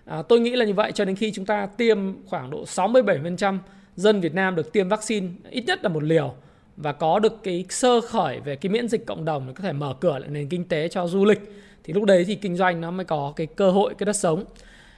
À, 0.05 0.23
tôi 0.23 0.41
nghĩ 0.41 0.51
là 0.51 0.65
như 0.65 0.75
vậy 0.75 0.93
cho 0.93 1.05
đến 1.05 1.17
khi 1.17 1.33
chúng 1.33 1.47
ta 1.47 1.67
tiêm 1.67 1.99
khoảng 2.27 2.51
độ 2.51 2.65
67% 2.65 3.59
dân 3.97 4.21
Việt 4.21 4.35
Nam 4.35 4.57
được 4.57 4.73
tiêm 4.73 4.89
vaccine 4.89 5.29
ít 5.51 5.65
nhất 5.67 5.83
là 5.83 5.89
một 5.89 6.03
liều 6.03 6.35
và 6.83 6.93
có 6.93 7.19
được 7.19 7.43
cái 7.43 7.65
sơ 7.69 8.01
khởi 8.01 8.41
về 8.41 8.57
cái 8.57 8.71
miễn 8.71 8.89
dịch 8.89 9.07
cộng 9.07 9.25
đồng 9.25 9.47
để 9.47 9.53
có 9.57 9.63
thể 9.63 9.73
mở 9.73 9.95
cửa 10.01 10.19
lại 10.19 10.29
nền 10.29 10.49
kinh 10.49 10.65
tế 10.65 10.89
cho 10.89 11.07
du 11.07 11.25
lịch 11.25 11.41
thì 11.85 11.93
lúc 11.93 12.05
đấy 12.05 12.25
thì 12.27 12.35
kinh 12.35 12.57
doanh 12.57 12.81
nó 12.81 12.91
mới 12.91 13.05
có 13.05 13.33
cái 13.37 13.47
cơ 13.47 13.71
hội 13.71 13.95
cái 13.99 14.05
đất 14.05 14.17
sống. 14.17 14.45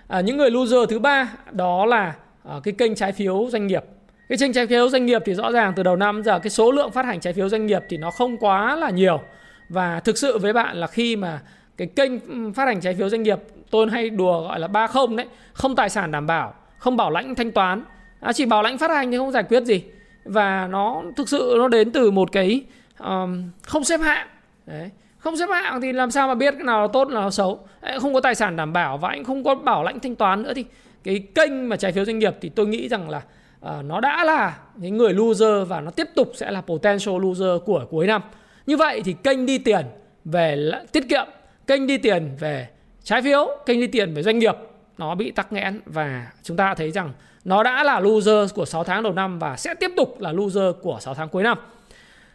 À, 0.08 0.20
những 0.20 0.36
người 0.36 0.50
loser 0.50 0.88
thứ 0.88 0.98
ba 0.98 1.32
đó 1.50 1.86
là 1.86 2.14
à, 2.44 2.54
cái 2.64 2.74
kênh 2.78 2.94
trái 2.94 3.12
phiếu 3.12 3.48
doanh 3.50 3.66
nghiệp. 3.66 3.84
Cái 4.28 4.38
kênh 4.38 4.52
trái 4.52 4.66
phiếu 4.66 4.88
doanh 4.88 5.06
nghiệp 5.06 5.22
thì 5.24 5.34
rõ 5.34 5.52
ràng 5.52 5.72
từ 5.76 5.82
đầu 5.82 5.96
năm 5.96 6.22
giờ 6.22 6.38
cái 6.38 6.50
số 6.50 6.72
lượng 6.72 6.90
phát 6.90 7.04
hành 7.04 7.20
trái 7.20 7.32
phiếu 7.32 7.48
doanh 7.48 7.66
nghiệp 7.66 7.82
thì 7.88 7.96
nó 7.96 8.10
không 8.10 8.36
quá 8.38 8.76
là 8.76 8.90
nhiều 8.90 9.20
và 9.68 10.00
thực 10.00 10.18
sự 10.18 10.38
với 10.38 10.52
bạn 10.52 10.76
là 10.76 10.86
khi 10.86 11.16
mà 11.16 11.40
cái 11.76 11.86
kênh 11.86 12.12
phát 12.52 12.64
hành 12.64 12.80
trái 12.80 12.94
phiếu 12.94 13.08
doanh 13.08 13.22
nghiệp 13.22 13.38
tôi 13.70 13.90
hay 13.90 14.10
đùa 14.10 14.42
gọi 14.42 14.60
là 14.60 14.68
ba 14.68 14.86
không 14.86 15.16
đấy 15.16 15.26
không 15.52 15.76
tài 15.76 15.90
sản 15.90 16.10
đảm 16.10 16.26
bảo 16.26 16.54
không 16.78 16.96
bảo 16.96 17.10
lãnh 17.10 17.34
thanh 17.34 17.52
toán 17.52 17.84
à, 18.20 18.32
chỉ 18.32 18.46
bảo 18.46 18.62
lãnh 18.62 18.78
phát 18.78 18.90
hành 18.90 19.10
thì 19.10 19.16
không 19.16 19.32
giải 19.32 19.42
quyết 19.42 19.62
gì 19.64 19.84
và 20.24 20.68
nó 20.70 21.02
thực 21.16 21.28
sự 21.28 21.54
nó 21.58 21.68
đến 21.68 21.90
từ 21.92 22.10
một 22.10 22.32
cái 22.32 22.64
um, 22.98 23.50
không 23.62 23.84
xếp 23.84 24.00
hạng. 24.00 24.28
Đấy. 24.66 24.90
Không 25.18 25.36
xếp 25.36 25.46
hạng 25.50 25.80
thì 25.80 25.92
làm 25.92 26.10
sao 26.10 26.28
mà 26.28 26.34
biết 26.34 26.54
cái 26.54 26.64
nào 26.64 26.82
là 26.82 26.88
tốt 26.92 27.08
nào 27.08 27.22
là 27.22 27.30
xấu. 27.30 27.66
Không 28.00 28.14
có 28.14 28.20
tài 28.20 28.34
sản 28.34 28.56
đảm 28.56 28.72
bảo 28.72 28.98
và 28.98 29.08
anh 29.08 29.24
không 29.24 29.44
có 29.44 29.54
bảo 29.54 29.84
lãnh 29.84 30.00
thanh 30.00 30.16
toán 30.16 30.42
nữa 30.42 30.52
thì 30.54 30.64
cái 31.04 31.24
kênh 31.34 31.68
mà 31.68 31.76
trái 31.76 31.92
phiếu 31.92 32.04
doanh 32.04 32.18
nghiệp 32.18 32.36
thì 32.40 32.48
tôi 32.48 32.66
nghĩ 32.66 32.88
rằng 32.88 33.10
là 33.10 33.22
uh, 33.66 33.84
nó 33.84 34.00
đã 34.00 34.24
là 34.24 34.58
những 34.76 34.96
người 34.96 35.12
loser 35.12 35.68
và 35.68 35.80
nó 35.80 35.90
tiếp 35.90 36.08
tục 36.14 36.32
sẽ 36.34 36.50
là 36.50 36.60
potential 36.60 37.14
loser 37.22 37.62
của 37.64 37.86
cuối 37.90 38.06
năm. 38.06 38.22
Như 38.66 38.76
vậy 38.76 39.02
thì 39.04 39.14
kênh 39.22 39.46
đi 39.46 39.58
tiền 39.58 39.86
về 40.24 40.70
tiết 40.92 41.08
kiệm 41.08 41.26
kênh 41.66 41.86
đi 41.86 41.98
tiền 41.98 42.30
về 42.40 42.68
trái 43.02 43.22
phiếu 43.22 43.48
kênh 43.66 43.80
đi 43.80 43.86
tiền 43.86 44.14
về 44.14 44.22
doanh 44.22 44.38
nghiệp 44.38 44.54
nó 44.98 45.14
bị 45.14 45.30
tắc 45.30 45.52
nghẽn. 45.52 45.80
Và 45.86 46.26
chúng 46.42 46.56
ta 46.56 46.74
thấy 46.74 46.90
rằng 46.90 47.12
nó 47.44 47.62
đã 47.62 47.84
là 47.84 48.00
loser 48.00 48.54
của 48.54 48.64
6 48.64 48.84
tháng 48.84 49.02
đầu 49.02 49.12
năm 49.12 49.38
và 49.38 49.56
sẽ 49.56 49.74
tiếp 49.74 49.90
tục 49.96 50.20
là 50.20 50.32
loser 50.32 50.74
của 50.82 50.98
6 51.00 51.14
tháng 51.14 51.28
cuối 51.28 51.42
năm. 51.42 51.58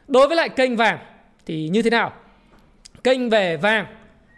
Đối 0.08 0.28
với 0.28 0.38
lại 0.38 0.50
kênh 0.50 0.76
vàng 0.76 1.00
thì 1.46 1.70
như 1.70 1.82
thế 1.82 1.90
nào? 1.90 2.14
Kênh 3.04 3.30
về 3.30 3.58
vàng 3.58 3.86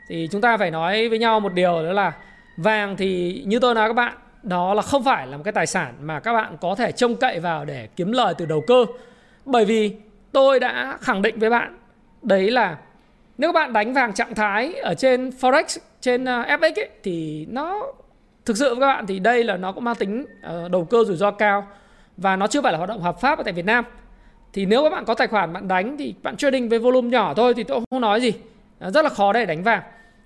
thì 0.10 0.28
chúng 0.32 0.42
ta 0.42 0.58
phải 0.58 0.72
nói 0.72 1.10
với 1.10 1.20
nhau 1.20 1.40
một 1.40 1.54
điều 1.54 1.84
đó 1.84 1.94
là 1.94 2.14
vàng 2.58 2.98
thì 2.98 3.42
như 3.46 3.60
tôi 3.60 3.76
nói 3.76 3.90
các 3.90 3.94
bạn 3.94 4.14
đó 4.44 4.74
là 4.74 4.82
không 4.82 5.04
phải 5.04 5.28
là 5.28 5.38
một 5.38 5.44
cái 5.44 5.52
tài 5.52 5.68
sản 5.68 5.94
mà 6.02 6.20
các 6.20 6.34
bạn 6.34 6.58
có 6.62 6.76
thể 6.76 6.92
trông 6.92 7.16
cậy 7.16 7.40
vào 7.40 7.66
để 7.66 7.88
kiếm 7.96 8.12
lời 8.12 8.34
từ 8.38 8.46
đầu 8.46 8.64
cơ. 8.68 8.86
Bởi 9.46 9.66
vì 9.66 9.96
tôi 10.32 10.60
đã 10.60 10.98
khẳng 11.02 11.22
định 11.22 11.40
với 11.40 11.50
bạn 11.50 11.78
đấy 12.22 12.52
là 12.52 12.78
nếu 13.38 13.50
các 13.50 13.60
bạn 13.60 13.74
đánh 13.74 13.94
vàng 13.94 14.14
trạng 14.14 14.36
thái 14.36 14.74
ở 14.74 14.94
trên 14.94 15.30
forex 15.30 15.78
trên 16.02 16.26
à, 16.26 16.58
fx 16.60 16.74
ấy, 16.76 16.90
thì 17.04 17.46
nó 17.50 17.92
thực 18.50 18.58
sự 18.58 18.70
với 18.70 18.80
các 18.80 18.88
bạn 18.88 19.08
thì 19.08 19.20
đây 19.20 19.44
là 19.44 19.58
nó 19.58 19.72
cũng 19.72 19.84
mang 19.84 19.96
tính 19.96 20.26
ờ, 20.42 20.70
đầu 20.70 20.86
cơ 20.86 21.04
rủi 21.04 21.18
ro 21.18 21.32
cao 21.32 21.68
và 22.18 22.36
nó 22.36 22.48
chưa 22.48 22.62
phải 22.62 22.72
là 22.72 22.78
hoạt 22.78 22.90
động 22.90 23.02
hợp 23.02 23.22
pháp 23.22 23.38
ở 23.38 23.44
tại 23.44 23.54
Việt 23.54 23.66
Nam 23.66 23.86
thì 24.54 24.66
nếu 24.66 24.84
các 24.84 24.90
bạn 24.90 25.06
có 25.06 25.14
tài 25.14 25.28
khoản 25.28 25.54
bạn 25.54 25.68
đánh 25.68 25.98
thì 25.98 26.16
bạn 26.24 26.36
trading 26.38 26.70
với 26.70 26.80
volume 26.80 27.10
nhỏ 27.10 27.34
thôi 27.34 27.54
thì 27.54 27.64
tôi 27.64 27.82
không 27.90 28.02
nói 28.02 28.22
gì 28.22 28.34
ờ, 28.80 28.92
rất 28.92 29.02
là 29.02 29.10
khó 29.10 29.34
để 29.34 29.46
đánh 29.46 29.64
vàng 29.64 29.82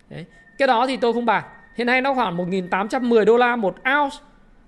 Đấy. 0.09 0.25
cái 0.57 0.67
đó 0.67 0.87
thì 0.87 0.97
tôi 0.97 1.13
không 1.13 1.25
bàn 1.25 1.43
hiện 1.75 1.87
nay 1.87 2.01
nó 2.01 2.13
khoảng 2.13 2.37
1.810 2.37 3.25
đô 3.25 3.37
la 3.37 3.55
một 3.55 3.75
ounce 3.75 4.17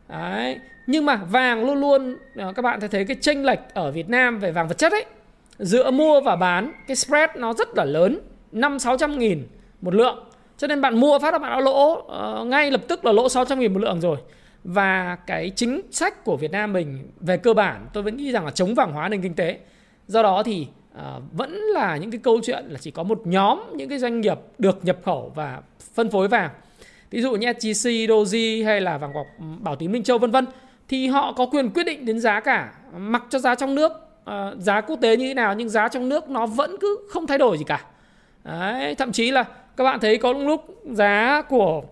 Đấy. 0.09 0.59
nhưng 0.87 1.05
mà 1.05 1.15
vàng 1.15 1.65
luôn 1.65 1.81
luôn 1.81 2.17
ờ, 2.35 2.53
các 2.53 2.61
bạn 2.61 2.79
thấy 2.79 2.89
thấy 2.89 3.05
cái 3.05 3.17
chênh 3.21 3.45
lệch 3.45 3.59
ở 3.73 3.91
Việt 3.91 4.09
Nam 4.09 4.39
về 4.39 4.51
vàng 4.51 4.67
vật 4.67 4.77
chất 4.77 4.91
ấy, 4.91 5.05
giữa 5.59 5.91
mua 5.91 6.21
và 6.21 6.35
bán, 6.35 6.71
cái 6.87 6.95
spread 6.95 7.29
nó 7.35 7.53
rất 7.53 7.67
là 7.75 7.83
lớn 7.83 8.19
5 8.51 8.79
600 8.79 9.19
nghìn 9.19 9.47
một 9.81 9.93
lượng 9.93 10.29
cho 10.57 10.67
nên 10.67 10.81
bạn 10.81 10.99
mua 10.99 11.19
phát 11.19 11.31
là 11.31 11.39
bạn 11.39 11.51
đã 11.51 11.59
lỗ 11.59 11.93
uh, 12.41 12.47
ngay 12.47 12.71
lập 12.71 12.81
tức 12.87 13.05
là 13.05 13.11
lỗ 13.11 13.29
600 13.29 13.59
nghìn 13.59 13.73
một 13.73 13.79
lượng 13.79 14.01
rồi. 14.01 14.17
Và 14.63 15.17
cái 15.27 15.51
chính 15.55 15.81
sách 15.91 16.23
của 16.23 16.37
Việt 16.37 16.51
Nam 16.51 16.73
mình 16.73 17.09
về 17.19 17.37
cơ 17.37 17.53
bản 17.53 17.87
tôi 17.93 18.03
vẫn 18.03 18.17
nghĩ 18.17 18.31
rằng 18.31 18.45
là 18.45 18.51
chống 18.51 18.75
vàng 18.75 18.93
hóa 18.93 19.09
nền 19.09 19.21
kinh 19.21 19.33
tế. 19.33 19.59
Do 20.07 20.23
đó 20.23 20.43
thì 20.43 20.67
uh, 20.93 21.23
vẫn 21.31 21.51
là 21.53 21.97
những 21.97 22.11
cái 22.11 22.19
câu 22.23 22.39
chuyện 22.43 22.65
là 22.67 22.77
chỉ 22.81 22.91
có 22.91 23.03
một 23.03 23.21
nhóm 23.25 23.63
những 23.75 23.89
cái 23.89 23.99
doanh 23.99 24.21
nghiệp 24.21 24.39
được 24.57 24.85
nhập 24.85 24.97
khẩu 25.05 25.31
và 25.35 25.61
phân 25.93 26.09
phối 26.09 26.27
vàng. 26.27 26.49
Ví 27.11 27.21
dụ 27.21 27.35
như 27.35 27.53
SGC, 27.53 27.89
Doji 27.89 28.65
hay 28.65 28.81
là 28.81 28.97
vàng 28.97 29.13
ngọc 29.13 29.27
Bảo 29.59 29.75
Tín 29.75 29.91
Minh 29.91 30.03
Châu 30.03 30.17
vân 30.17 30.31
vân 30.31 30.45
thì 30.87 31.07
họ 31.07 31.33
có 31.33 31.45
quyền 31.45 31.69
quyết 31.69 31.83
định 31.83 32.05
đến 32.05 32.19
giá 32.19 32.39
cả 32.39 32.73
mặc 32.97 33.23
cho 33.29 33.39
giá 33.39 33.55
trong 33.55 33.75
nước 33.75 33.91
uh, 34.29 34.59
giá 34.59 34.81
quốc 34.81 34.95
tế 35.01 35.17
như 35.17 35.27
thế 35.27 35.33
nào 35.33 35.53
nhưng 35.53 35.69
giá 35.69 35.87
trong 35.87 36.09
nước 36.09 36.29
nó 36.29 36.45
vẫn 36.45 36.75
cứ 36.81 36.97
không 37.09 37.27
thay 37.27 37.37
đổi 37.37 37.57
gì 37.57 37.63
cả. 37.63 37.85
Đấy, 38.43 38.95
thậm 38.95 39.11
chí 39.11 39.31
là 39.31 39.45
các 39.77 39.83
bạn 39.83 39.99
thấy 39.99 40.17
có 40.17 40.33
lúc 40.33 40.65
giá 40.91 41.41
của 41.49 41.83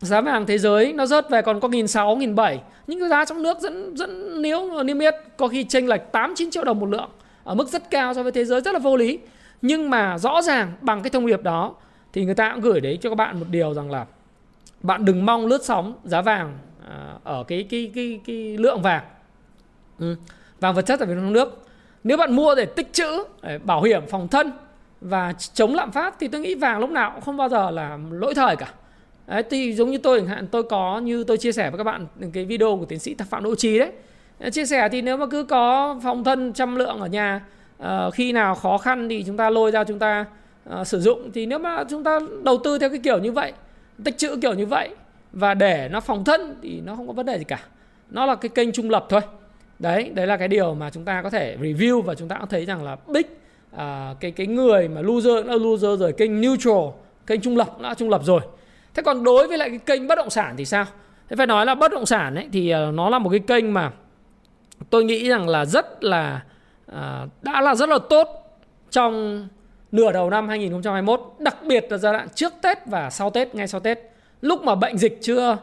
giá 0.00 0.20
vàng 0.20 0.46
thế 0.46 0.58
giới 0.58 0.92
nó 0.92 1.06
rớt 1.06 1.30
về 1.30 1.42
còn 1.42 1.60
có 1.60 1.68
nghìn 1.68 1.88
sáu, 1.88 2.16
nghìn 2.16 2.34
bảy. 2.34 2.60
Những 2.86 3.00
cái 3.00 3.08
giá 3.08 3.24
trong 3.24 3.42
nước 3.42 3.60
dẫn 3.60 3.96
dẫn 3.96 4.42
nếu 4.42 4.82
niêm 4.82 4.98
yết 4.98 5.14
có 5.36 5.48
khi 5.48 5.64
chênh 5.64 5.88
lệch 5.88 6.12
8 6.12 6.34
9 6.36 6.50
triệu 6.50 6.64
đồng 6.64 6.80
một 6.80 6.88
lượng. 6.90 7.10
Ở 7.44 7.54
mức 7.54 7.68
rất 7.68 7.90
cao 7.90 8.14
so 8.14 8.22
với 8.22 8.32
thế 8.32 8.44
giới, 8.44 8.60
rất 8.60 8.72
là 8.72 8.78
vô 8.78 8.96
lý. 8.96 9.18
Nhưng 9.62 9.90
mà 9.90 10.18
rõ 10.18 10.42
ràng 10.42 10.72
bằng 10.80 11.02
cái 11.02 11.10
thông 11.10 11.26
điệp 11.26 11.42
đó 11.42 11.74
thì 12.12 12.24
người 12.24 12.34
ta 12.34 12.50
cũng 12.52 12.60
gửi 12.60 12.80
đấy 12.80 12.98
cho 13.00 13.10
các 13.10 13.14
bạn 13.14 13.40
một 13.40 13.46
điều 13.50 13.74
rằng 13.74 13.90
là 13.90 14.06
bạn 14.82 15.04
đừng 15.04 15.26
mong 15.26 15.46
lướt 15.46 15.64
sóng 15.64 15.94
giá 16.04 16.22
vàng 16.22 16.58
à, 16.88 17.14
ở 17.24 17.44
cái 17.48 17.66
cái 17.70 17.90
cái 17.94 18.20
cái 18.26 18.36
lượng 18.58 18.82
vàng. 18.82 19.04
Ừ. 19.98 20.16
vàng 20.60 20.74
vật 20.74 20.82
chất 20.82 21.00
ở 21.00 21.06
Việt 21.06 21.14
Nam 21.14 21.32
nước. 21.32 21.66
Nếu 22.04 22.16
bạn 22.16 22.36
mua 22.36 22.54
để 22.54 22.66
tích 22.66 22.92
trữ, 22.92 23.24
để 23.42 23.58
bảo 23.58 23.82
hiểm, 23.82 24.02
phòng 24.06 24.28
thân 24.28 24.52
và 25.04 25.32
chống 25.54 25.74
lạm 25.74 25.92
phát 25.92 26.14
thì 26.20 26.28
tôi 26.28 26.40
nghĩ 26.40 26.54
vàng 26.54 26.80
lúc 26.80 26.90
nào 26.90 27.10
cũng 27.14 27.20
không 27.20 27.36
bao 27.36 27.48
giờ 27.48 27.70
là 27.70 27.98
lỗi 28.10 28.34
thời 28.34 28.56
cả. 28.56 28.68
Đấy, 29.26 29.42
thì 29.50 29.72
giống 29.72 29.90
như 29.90 29.98
tôi 29.98 30.18
chẳng 30.18 30.28
hạn 30.28 30.46
tôi 30.46 30.62
có 30.62 30.98
như 30.98 31.24
tôi 31.24 31.38
chia 31.38 31.52
sẻ 31.52 31.70
với 31.70 31.78
các 31.78 31.84
bạn 31.84 32.06
cái 32.32 32.44
video 32.44 32.76
của 32.76 32.84
tiến 32.84 32.98
sĩ 32.98 33.14
Phạm 33.30 33.44
Đỗ 33.44 33.54
Trí 33.54 33.78
đấy. 33.78 33.92
Chia 34.52 34.66
sẻ 34.66 34.88
thì 34.88 35.02
nếu 35.02 35.16
mà 35.16 35.26
cứ 35.26 35.44
có 35.44 35.96
phòng 36.02 36.24
thân 36.24 36.52
trăm 36.52 36.76
lượng 36.76 37.00
ở 37.00 37.06
nhà 37.06 37.40
uh, 37.82 38.14
khi 38.14 38.32
nào 38.32 38.54
khó 38.54 38.78
khăn 38.78 39.08
thì 39.08 39.24
chúng 39.26 39.36
ta 39.36 39.50
lôi 39.50 39.70
ra 39.70 39.84
chúng 39.84 39.98
ta 39.98 40.24
uh, 40.80 40.86
sử 40.86 41.00
dụng. 41.00 41.30
Thì 41.32 41.46
nếu 41.46 41.58
mà 41.58 41.84
chúng 41.90 42.04
ta 42.04 42.18
đầu 42.42 42.58
tư 42.64 42.78
theo 42.78 42.90
cái 42.90 42.98
kiểu 42.98 43.18
như 43.18 43.32
vậy 43.32 43.52
tích 44.04 44.18
trữ 44.18 44.36
kiểu 44.42 44.54
như 44.54 44.66
vậy 44.66 44.90
và 45.32 45.54
để 45.54 45.88
nó 45.92 46.00
phòng 46.00 46.24
thân 46.24 46.56
thì 46.62 46.80
nó 46.80 46.96
không 46.96 47.06
có 47.06 47.12
vấn 47.12 47.26
đề 47.26 47.38
gì 47.38 47.44
cả. 47.44 47.60
Nó 48.10 48.26
là 48.26 48.34
cái 48.34 48.48
kênh 48.48 48.72
trung 48.72 48.90
lập 48.90 49.06
thôi. 49.08 49.20
Đấy 49.78 50.10
đấy 50.14 50.26
là 50.26 50.36
cái 50.36 50.48
điều 50.48 50.74
mà 50.74 50.90
chúng 50.90 51.04
ta 51.04 51.22
có 51.22 51.30
thể 51.30 51.56
review 51.60 52.02
và 52.02 52.14
chúng 52.14 52.28
ta 52.28 52.36
cũng 52.36 52.48
thấy 52.48 52.64
rằng 52.64 52.84
là 52.84 52.96
big 53.06 53.26
uh, 53.74 54.20
cái 54.20 54.30
cái 54.30 54.46
người 54.46 54.88
mà 54.88 55.00
loser 55.00 55.46
nó 55.46 55.54
loser 55.54 56.00
rồi 56.00 56.12
kênh 56.12 56.40
neutral 56.40 56.88
kênh 57.26 57.40
trung 57.40 57.56
lập 57.56 57.80
đã 57.80 57.94
trung 57.94 58.10
lập 58.10 58.20
rồi. 58.24 58.40
Thế 58.94 59.02
còn 59.02 59.24
đối 59.24 59.48
với 59.48 59.58
lại 59.58 59.68
cái 59.68 59.78
kênh 59.78 60.06
bất 60.06 60.14
động 60.14 60.30
sản 60.30 60.54
thì 60.56 60.64
sao? 60.64 60.86
Thế 61.28 61.36
phải 61.36 61.46
nói 61.46 61.66
là 61.66 61.74
bất 61.74 61.92
động 61.92 62.06
sản 62.06 62.34
ấy 62.34 62.48
thì 62.52 62.70
à, 62.70 62.90
nó 62.94 63.10
là 63.10 63.18
một 63.18 63.30
cái 63.30 63.40
kênh 63.40 63.74
mà 63.74 63.92
tôi 64.90 65.04
nghĩ 65.04 65.28
rằng 65.28 65.48
là 65.48 65.64
rất 65.64 66.04
là 66.04 66.44
uh, 66.90 66.96
đã 67.42 67.60
là 67.60 67.74
rất 67.74 67.88
là 67.88 67.98
tốt 68.10 68.28
trong 68.90 69.46
nửa 69.92 70.12
đầu 70.12 70.30
năm 70.30 70.48
2021 70.48 71.20
đặc 71.38 71.56
biệt 71.66 71.86
là 71.90 71.98
giai 71.98 72.12
đoạn 72.12 72.28
trước 72.34 72.52
Tết 72.62 72.78
và 72.86 73.10
sau 73.10 73.30
Tết 73.30 73.54
ngay 73.54 73.68
sau 73.68 73.80
Tết. 73.80 73.98
Lúc 74.40 74.62
mà 74.62 74.74
bệnh 74.74 74.98
dịch 74.98 75.18
chưa 75.22 75.56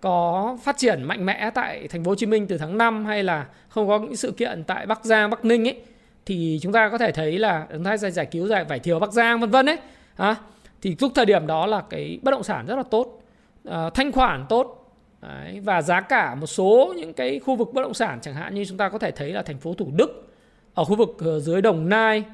có 0.00 0.58
phát 0.62 0.76
triển 0.78 1.02
mạnh 1.02 1.26
mẽ 1.26 1.50
tại 1.54 1.88
thành 1.88 2.04
phố 2.04 2.10
Hồ 2.10 2.14
Chí 2.14 2.26
Minh 2.26 2.46
từ 2.46 2.58
tháng 2.58 2.78
5 2.78 3.06
hay 3.06 3.22
là 3.22 3.46
không 3.68 3.88
có 3.88 3.98
những 3.98 4.16
sự 4.16 4.32
kiện 4.32 4.64
tại 4.64 4.86
Bắc 4.86 5.04
Giang, 5.04 5.30
Bắc 5.30 5.44
Ninh 5.44 5.68
ấy 5.68 5.76
thì 6.26 6.58
chúng 6.62 6.72
ta 6.72 6.88
có 6.88 6.98
thể 6.98 7.12
thấy 7.12 7.38
là 7.38 7.66
chúng 7.72 7.84
ta 7.84 7.96
giải, 7.96 8.10
giải 8.10 8.26
cứu 8.26 8.46
giải 8.46 8.64
vải 8.64 8.78
thiều 8.78 8.98
Bắc 8.98 9.12
Giang 9.12 9.40
vân 9.40 9.50
vân 9.50 9.66
ấy. 9.66 9.78
À, 10.16 10.36
thì 10.82 10.96
lúc 11.00 11.12
thời 11.14 11.26
điểm 11.26 11.46
đó 11.46 11.66
là 11.66 11.82
cái 11.90 12.18
bất 12.22 12.30
động 12.30 12.42
sản 12.42 12.66
rất 12.66 12.76
là 12.76 12.82
tốt 12.82 13.22
à, 13.64 13.90
thanh 13.90 14.12
khoản 14.12 14.46
tốt. 14.48 14.82
Đấy, 15.22 15.60
và 15.64 15.82
giá 15.82 16.00
cả 16.00 16.34
một 16.34 16.46
số 16.46 16.94
những 16.96 17.12
cái 17.12 17.38
khu 17.38 17.56
vực 17.56 17.68
bất 17.72 17.82
động 17.82 17.94
sản 17.94 18.18
chẳng 18.22 18.34
hạn 18.34 18.54
như 18.54 18.64
chúng 18.64 18.78
ta 18.78 18.88
có 18.88 18.98
thể 18.98 19.10
thấy 19.10 19.32
là 19.32 19.42
thành 19.42 19.58
phố 19.58 19.74
Thủ 19.74 19.90
Đức 19.94 20.28
ở 20.74 20.84
khu 20.84 20.96
vực 20.96 21.16
ờ, 21.18 21.40
dưới 21.40 21.62
Đồng 21.62 21.88
Nai 21.88 22.24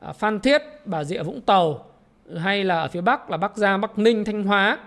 À, 0.00 0.12
Phan 0.12 0.40
Thiết, 0.40 0.62
Bà 0.84 1.04
Rịa 1.04 1.22
Vũng 1.22 1.40
Tàu 1.40 1.84
hay 2.36 2.64
là 2.64 2.80
ở 2.80 2.88
phía 2.88 3.00
Bắc 3.00 3.30
là 3.30 3.36
Bắc 3.36 3.56
Giang, 3.56 3.80
Bắc 3.80 3.98
Ninh, 3.98 4.24
Thanh 4.24 4.44
Hóa 4.44 4.78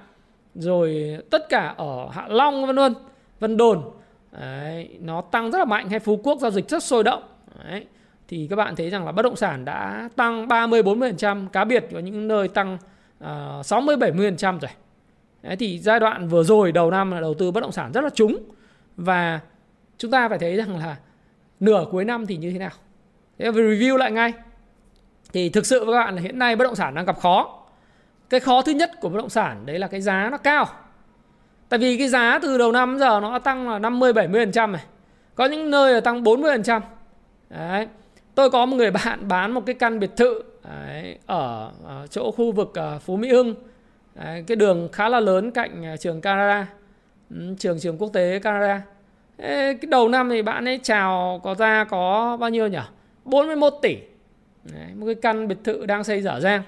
rồi 0.56 1.18
tất 1.30 1.50
cả 1.50 1.74
ở 1.78 2.10
Hạ 2.12 2.28
Long 2.28 2.66
vân 2.68 2.76
vân, 2.76 2.94
Vân 3.40 3.58
Đồn. 3.58 3.92
Đấy, 4.32 4.90
nó 5.02 5.22
tăng 5.22 5.52
rất 5.52 5.60
là 5.60 5.66
mạnh 5.66 5.90
hay 5.90 6.00
Phú 6.00 6.20
Quốc 6.24 6.40
giao 6.40 6.52
dịch 6.52 6.70
rất 6.70 6.84
sôi 6.84 7.04
động. 7.04 7.24
Đấy, 7.64 7.86
thì 8.34 8.48
các 8.50 8.56
bạn 8.56 8.76
thấy 8.76 8.90
rằng 8.90 9.06
là 9.06 9.12
bất 9.12 9.22
động 9.22 9.36
sản 9.36 9.66
đã 9.66 10.10
tăng 10.16 10.48
30 10.48 10.82
40%, 10.84 11.48
cá 11.48 11.64
biệt 11.64 11.86
có 11.94 12.00
những 12.00 12.28
nơi 12.28 12.48
tăng 12.48 12.78
uh, 13.24 13.66
60 13.66 13.96
70% 13.96 14.60
rồi. 14.60 14.72
Đấy, 15.42 15.56
thì 15.56 15.80
giai 15.80 16.00
đoạn 16.00 16.28
vừa 16.28 16.44
rồi 16.44 16.72
đầu 16.72 16.92
năm 16.92 17.12
là 17.12 17.22
đầu 17.22 17.34
tư 17.34 17.52
bất 17.52 17.62
động 17.62 17.72
sản 17.72 17.92
rất 17.92 18.04
là 18.04 18.10
trúng. 18.10 18.38
Và 18.98 19.40
chúng 19.98 20.12
ta 20.12 20.30
phải 20.30 20.40
thấy 20.40 20.56
rằng 20.56 20.78
là 20.78 20.96
nửa 21.60 21.86
cuối 21.92 22.06
năm 22.06 22.26
thì 22.26 22.38
như 22.38 22.52
thế 22.52 22.60
nào. 22.60 22.70
Thế 23.40 23.52
review 23.52 23.98
lại 23.98 24.12
ngay. 24.12 24.34
Thì 25.34 25.50
thực 25.50 25.66
sự 25.66 25.86
với 25.86 25.94
các 25.96 26.06
bạn 26.06 26.16
là 26.16 26.22
hiện 26.22 26.40
nay 26.40 26.56
bất 26.56 26.64
động 26.64 26.76
sản 26.76 26.96
đang 26.96 27.06
gặp 27.06 27.20
khó. 27.20 27.64
Cái 28.30 28.40
khó 28.40 28.62
thứ 28.62 28.72
nhất 28.72 28.92
của 29.02 29.10
bất 29.10 29.18
động 29.18 29.30
sản 29.30 29.66
đấy 29.66 29.80
là 29.80 29.88
cái 29.88 30.02
giá 30.02 30.30
nó 30.32 30.38
cao. 30.38 30.66
Tại 31.70 31.80
vì 31.80 31.98
cái 31.98 32.08
giá 32.08 32.40
từ 32.42 32.58
đầu 32.58 32.72
năm 32.72 33.00
giờ 33.00 33.20
nó 33.22 33.40
tăng 33.40 33.70
là 33.70 33.80
50 33.80 34.14
70 34.14 34.46
trăm 34.54 34.72
này. 34.72 34.84
Có 35.36 35.46
những 35.46 35.72
nơi 35.72 35.94
là 35.94 36.00
tăng 36.00 36.24
40 36.24 36.58
trăm. 36.64 36.82
Đấy 37.50 37.88
tôi 38.36 38.50
có 38.50 38.66
một 38.66 38.76
người 38.76 38.92
bạn 38.92 39.28
bán 39.28 39.52
một 39.52 39.66
cái 39.66 39.76
căn 39.76 40.00
biệt 40.00 40.12
thự 40.18 40.44
đấy, 40.64 41.18
ở, 41.26 41.72
ở 41.84 42.08
chỗ 42.10 42.32
khu 42.32 42.52
vực 42.52 42.72
ờ, 42.74 43.00
Phú 43.00 43.16
Mỹ 43.18 43.30
Hưng. 43.32 43.56
Đấy, 44.16 44.44
cái 44.48 44.56
đường 44.56 44.90
khá 44.92 45.10
là 45.10 45.20
lớn 45.20 45.52
cạnh 45.52 45.84
ờ, 45.86 45.98
trường 45.98 46.22
Canada. 46.22 46.68
Ừ, 47.30 47.56
trường 47.60 47.80
trường 47.80 47.98
quốc 47.98 48.10
tế 48.14 48.40
Canada. 48.40 48.82
Ê, 49.38 49.74
cái 49.74 49.88
đầu 49.90 50.10
năm 50.10 50.30
thì 50.30 50.42
bạn 50.42 50.66
ấy 50.66 50.80
chào 50.84 51.42
có 51.44 51.56
ra 51.56 51.84
có 51.84 52.38
bao 52.40 52.50
nhiêu 52.50 52.68
nhỉ? 52.68 52.80
41 53.26 53.74
tỷ. 53.82 53.98
Đấy, 54.64 54.88
một 54.96 55.06
cái 55.06 55.16
căn 55.16 55.48
biệt 55.48 55.58
thự 55.64 55.86
đang 55.86 56.04
xây 56.04 56.22
dở 56.22 56.40
dang. 56.40 56.62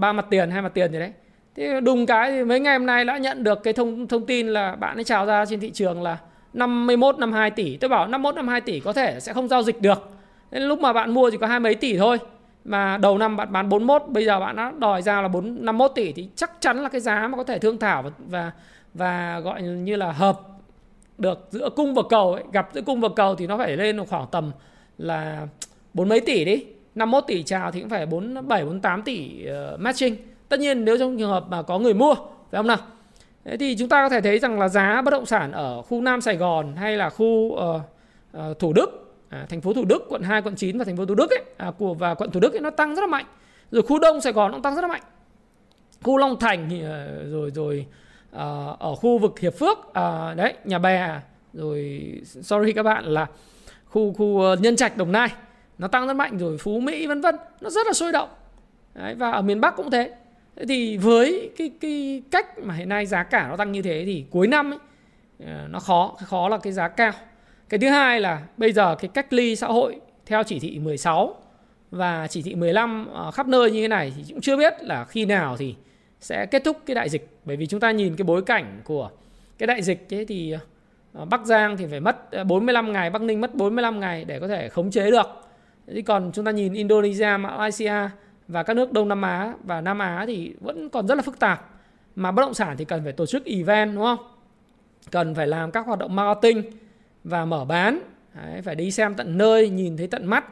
Ba 0.00 0.12
mặt 0.12 0.26
tiền 0.30 0.50
hai 0.50 0.62
mặt 0.62 0.74
tiền 0.74 0.92
gì 0.92 0.98
đấy. 0.98 1.12
Thế 1.56 1.80
đùng 1.80 2.06
cái 2.06 2.30
thì 2.32 2.44
mấy 2.44 2.60
ngày 2.60 2.78
hôm 2.78 2.86
nay 2.86 3.04
đã 3.04 3.18
nhận 3.18 3.44
được 3.44 3.62
cái 3.62 3.72
thông 3.72 4.08
thông 4.08 4.26
tin 4.26 4.48
là 4.48 4.76
bạn 4.76 4.98
ấy 4.98 5.04
chào 5.04 5.26
ra 5.26 5.46
trên 5.46 5.60
thị 5.60 5.70
trường 5.70 6.02
là 6.02 6.18
51 6.52 7.18
52 7.18 7.50
tỷ. 7.50 7.76
Tôi 7.76 7.88
bảo 7.88 8.06
51 8.06 8.34
52 8.34 8.60
tỷ 8.60 8.80
có 8.80 8.92
thể 8.92 9.20
sẽ 9.20 9.32
không 9.32 9.48
giao 9.48 9.62
dịch 9.62 9.80
được 9.80 10.10
nên 10.50 10.62
lúc 10.62 10.80
mà 10.80 10.92
bạn 10.92 11.14
mua 11.14 11.30
chỉ 11.30 11.36
có 11.36 11.46
hai 11.46 11.60
mấy 11.60 11.74
tỷ 11.74 11.98
thôi 11.98 12.18
mà 12.64 12.96
đầu 12.96 13.18
năm 13.18 13.36
bạn 13.36 13.52
bán 13.52 13.68
41 13.68 14.02
bây 14.08 14.24
giờ 14.24 14.40
bạn 14.40 14.56
đã 14.56 14.72
đòi 14.78 15.02
ra 15.02 15.22
là 15.22 15.28
4 15.28 15.64
51 15.64 15.92
tỷ 15.94 16.12
thì 16.12 16.28
chắc 16.36 16.50
chắn 16.60 16.82
là 16.82 16.88
cái 16.88 17.00
giá 17.00 17.28
mà 17.28 17.36
có 17.36 17.44
thể 17.44 17.58
thương 17.58 17.78
thảo 17.78 18.02
và 18.02 18.10
và, 18.18 18.52
và 18.94 19.40
gọi 19.40 19.62
như 19.62 19.96
là 19.96 20.12
hợp 20.12 20.40
được 21.18 21.48
giữa 21.50 21.70
cung 21.76 21.94
và 21.94 22.02
cầu 22.10 22.32
ấy. 22.32 22.44
gặp 22.52 22.68
giữa 22.72 22.82
cung 22.82 23.00
và 23.00 23.08
cầu 23.16 23.34
thì 23.34 23.46
nó 23.46 23.58
phải 23.58 23.76
lên 23.76 24.06
khoảng 24.06 24.26
tầm 24.30 24.52
là 24.98 25.46
bốn 25.94 26.08
mấy 26.08 26.20
tỷ 26.20 26.44
đi 26.44 26.64
51 26.94 27.24
tỷ 27.26 27.42
chào 27.42 27.70
thì 27.70 27.80
cũng 27.80 27.88
phải 27.88 28.06
47 28.06 28.64
48 28.64 29.02
tỷ 29.02 29.46
uh, 29.74 29.80
matching. 29.80 30.16
Tất 30.48 30.60
nhiên 30.60 30.84
nếu 30.84 30.98
trong 30.98 31.18
trường 31.18 31.30
hợp 31.30 31.44
mà 31.48 31.62
có 31.62 31.78
người 31.78 31.94
mua 31.94 32.14
phải 32.14 32.58
không 32.58 32.66
nào? 32.66 32.78
Thế 33.44 33.56
thì 33.56 33.76
chúng 33.78 33.88
ta 33.88 34.02
có 34.02 34.08
thể 34.08 34.20
thấy 34.20 34.38
rằng 34.38 34.58
là 34.58 34.68
giá 34.68 35.02
bất 35.02 35.10
động 35.10 35.26
sản 35.26 35.52
ở 35.52 35.82
khu 35.82 36.00
Nam 36.00 36.20
Sài 36.20 36.36
Gòn 36.36 36.76
hay 36.76 36.96
là 36.96 37.10
khu 37.10 37.26
uh, 37.26 37.58
uh, 38.50 38.58
Thủ 38.58 38.72
Đức, 38.72 39.09
à, 39.30 39.46
thành 39.48 39.60
phố 39.60 39.72
Thủ 39.72 39.84
Đức, 39.84 40.06
quận 40.08 40.22
2, 40.22 40.42
quận 40.42 40.54
9 40.54 40.78
và 40.78 40.84
thành 40.84 40.96
phố 40.96 41.06
Thủ 41.06 41.14
Đức 41.14 41.30
ấy, 41.30 41.44
à, 41.56 41.70
của 41.78 41.94
và 41.94 42.14
quận 42.14 42.30
Thủ 42.30 42.40
Đức 42.40 42.52
ấy, 42.52 42.60
nó 42.60 42.70
tăng 42.70 42.94
rất 42.94 43.00
là 43.00 43.06
mạnh. 43.06 43.26
Rồi 43.70 43.82
khu 43.82 43.98
Đông 43.98 44.20
Sài 44.20 44.32
Gòn 44.32 44.52
nó 44.52 44.58
tăng 44.62 44.74
rất 44.74 44.82
là 44.82 44.88
mạnh. 44.88 45.02
Khu 46.02 46.16
Long 46.16 46.38
Thành 46.40 46.68
thì, 46.70 46.82
ờ, 46.82 47.24
rồi 47.30 47.50
rồi 47.50 47.86
à, 48.32 48.44
ở 48.78 48.94
khu 48.94 49.18
vực 49.18 49.38
Hiệp 49.38 49.54
Phước 49.54 49.94
à, 49.94 50.34
đấy, 50.34 50.54
Nhà 50.64 50.78
Bè 50.78 51.20
rồi 51.52 52.10
sorry 52.22 52.72
các 52.72 52.82
bạn 52.82 53.04
là 53.04 53.26
khu 53.84 54.12
khu 54.12 54.40
ờ, 54.40 54.56
Nhân 54.56 54.76
Trạch 54.76 54.96
Đồng 54.96 55.12
Nai 55.12 55.28
nó 55.78 55.88
tăng 55.88 56.06
rất 56.06 56.14
mạnh 56.14 56.38
rồi 56.38 56.58
phú 56.58 56.80
mỹ 56.80 57.06
vân 57.06 57.20
vân 57.20 57.36
nó 57.60 57.70
rất 57.70 57.86
là 57.86 57.92
sôi 57.92 58.12
động 58.12 58.28
Đấy, 58.94 59.14
và 59.14 59.30
ở 59.30 59.42
miền 59.42 59.60
bắc 59.60 59.76
cũng 59.76 59.90
thế 59.90 60.14
thế 60.56 60.64
thì 60.68 60.96
với 60.96 61.50
cái 61.56 61.70
cái 61.80 62.22
cách 62.30 62.58
mà 62.58 62.74
hiện 62.74 62.88
nay 62.88 63.06
giá 63.06 63.22
cả 63.22 63.48
nó 63.48 63.56
tăng 63.56 63.72
như 63.72 63.82
thế 63.82 64.02
thì 64.06 64.24
cuối 64.30 64.46
năm 64.46 64.70
ấy, 64.70 64.78
nó 65.68 65.78
khó 65.78 66.16
khó 66.26 66.48
là 66.48 66.58
cái 66.58 66.72
giá 66.72 66.88
cao 66.88 67.12
cái 67.70 67.78
thứ 67.78 67.88
hai 67.88 68.20
là 68.20 68.42
bây 68.56 68.72
giờ 68.72 68.94
cái 68.94 69.08
cách 69.14 69.32
ly 69.32 69.56
xã 69.56 69.66
hội 69.66 70.00
theo 70.26 70.42
chỉ 70.42 70.58
thị 70.58 70.78
16 70.78 71.34
và 71.90 72.26
chỉ 72.26 72.42
thị 72.42 72.54
15 72.54 73.06
ờ, 73.12 73.30
khắp 73.30 73.48
nơi 73.48 73.70
như 73.70 73.82
thế 73.82 73.88
này 73.88 74.12
thì 74.16 74.32
cũng 74.32 74.40
chưa 74.40 74.56
biết 74.56 74.74
là 74.80 75.04
khi 75.04 75.24
nào 75.24 75.56
thì 75.56 75.74
sẽ 76.20 76.46
kết 76.46 76.64
thúc 76.64 76.76
cái 76.86 76.94
đại 76.94 77.08
dịch 77.08 77.28
bởi 77.44 77.56
vì 77.56 77.66
chúng 77.66 77.80
ta 77.80 77.90
nhìn 77.90 78.16
cái 78.16 78.24
bối 78.24 78.42
cảnh 78.42 78.80
của 78.84 79.10
cái 79.58 79.66
đại 79.66 79.82
dịch 79.82 80.06
thế 80.08 80.24
thì 80.28 80.54
ờ, 81.12 81.24
Bắc 81.24 81.46
Giang 81.46 81.76
thì 81.76 81.86
phải 81.90 82.00
mất 82.00 82.30
ờ, 82.30 82.44
45 82.44 82.92
ngày, 82.92 83.10
Bắc 83.10 83.22
Ninh 83.22 83.40
mất 83.40 83.54
45 83.54 84.00
ngày 84.00 84.24
để 84.24 84.40
có 84.40 84.48
thể 84.48 84.68
khống 84.68 84.90
chế 84.90 85.10
được 85.10 85.26
Thế 85.86 86.02
còn 86.02 86.30
chúng 86.32 86.44
ta 86.44 86.50
nhìn 86.50 86.72
Indonesia, 86.72 87.36
Malaysia 87.36 88.10
và 88.48 88.62
các 88.62 88.74
nước 88.74 88.92
Đông 88.92 89.08
Nam 89.08 89.22
Á 89.22 89.54
và 89.64 89.80
Nam 89.80 89.98
Á 89.98 90.24
thì 90.26 90.54
vẫn 90.60 90.88
còn 90.88 91.06
rất 91.06 91.14
là 91.14 91.22
phức 91.22 91.38
tạp. 91.38 91.70
Mà 92.16 92.30
bất 92.30 92.42
động 92.42 92.54
sản 92.54 92.76
thì 92.76 92.84
cần 92.84 93.04
phải 93.04 93.12
tổ 93.12 93.26
chức 93.26 93.44
event 93.44 93.94
đúng 93.94 94.04
không? 94.04 94.18
Cần 95.10 95.34
phải 95.34 95.46
làm 95.46 95.70
các 95.70 95.86
hoạt 95.86 95.98
động 95.98 96.16
marketing 96.16 96.62
và 97.24 97.44
mở 97.44 97.64
bán. 97.64 98.00
Đấy, 98.34 98.62
phải 98.62 98.74
đi 98.74 98.90
xem 98.90 99.14
tận 99.14 99.38
nơi, 99.38 99.68
nhìn 99.68 99.96
thấy 99.96 100.06
tận 100.06 100.26
mắt 100.26 100.44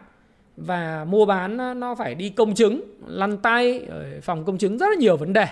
và 0.56 1.04
mua 1.04 1.26
bán 1.26 1.80
nó 1.80 1.94
phải 1.94 2.14
đi 2.14 2.30
công 2.30 2.54
chứng, 2.54 2.82
lăn 3.06 3.38
tay, 3.38 3.86
phòng 4.22 4.44
công 4.44 4.58
chứng 4.58 4.78
rất 4.78 4.86
là 4.86 4.96
nhiều 4.98 5.16
vấn 5.16 5.32
đề. 5.32 5.46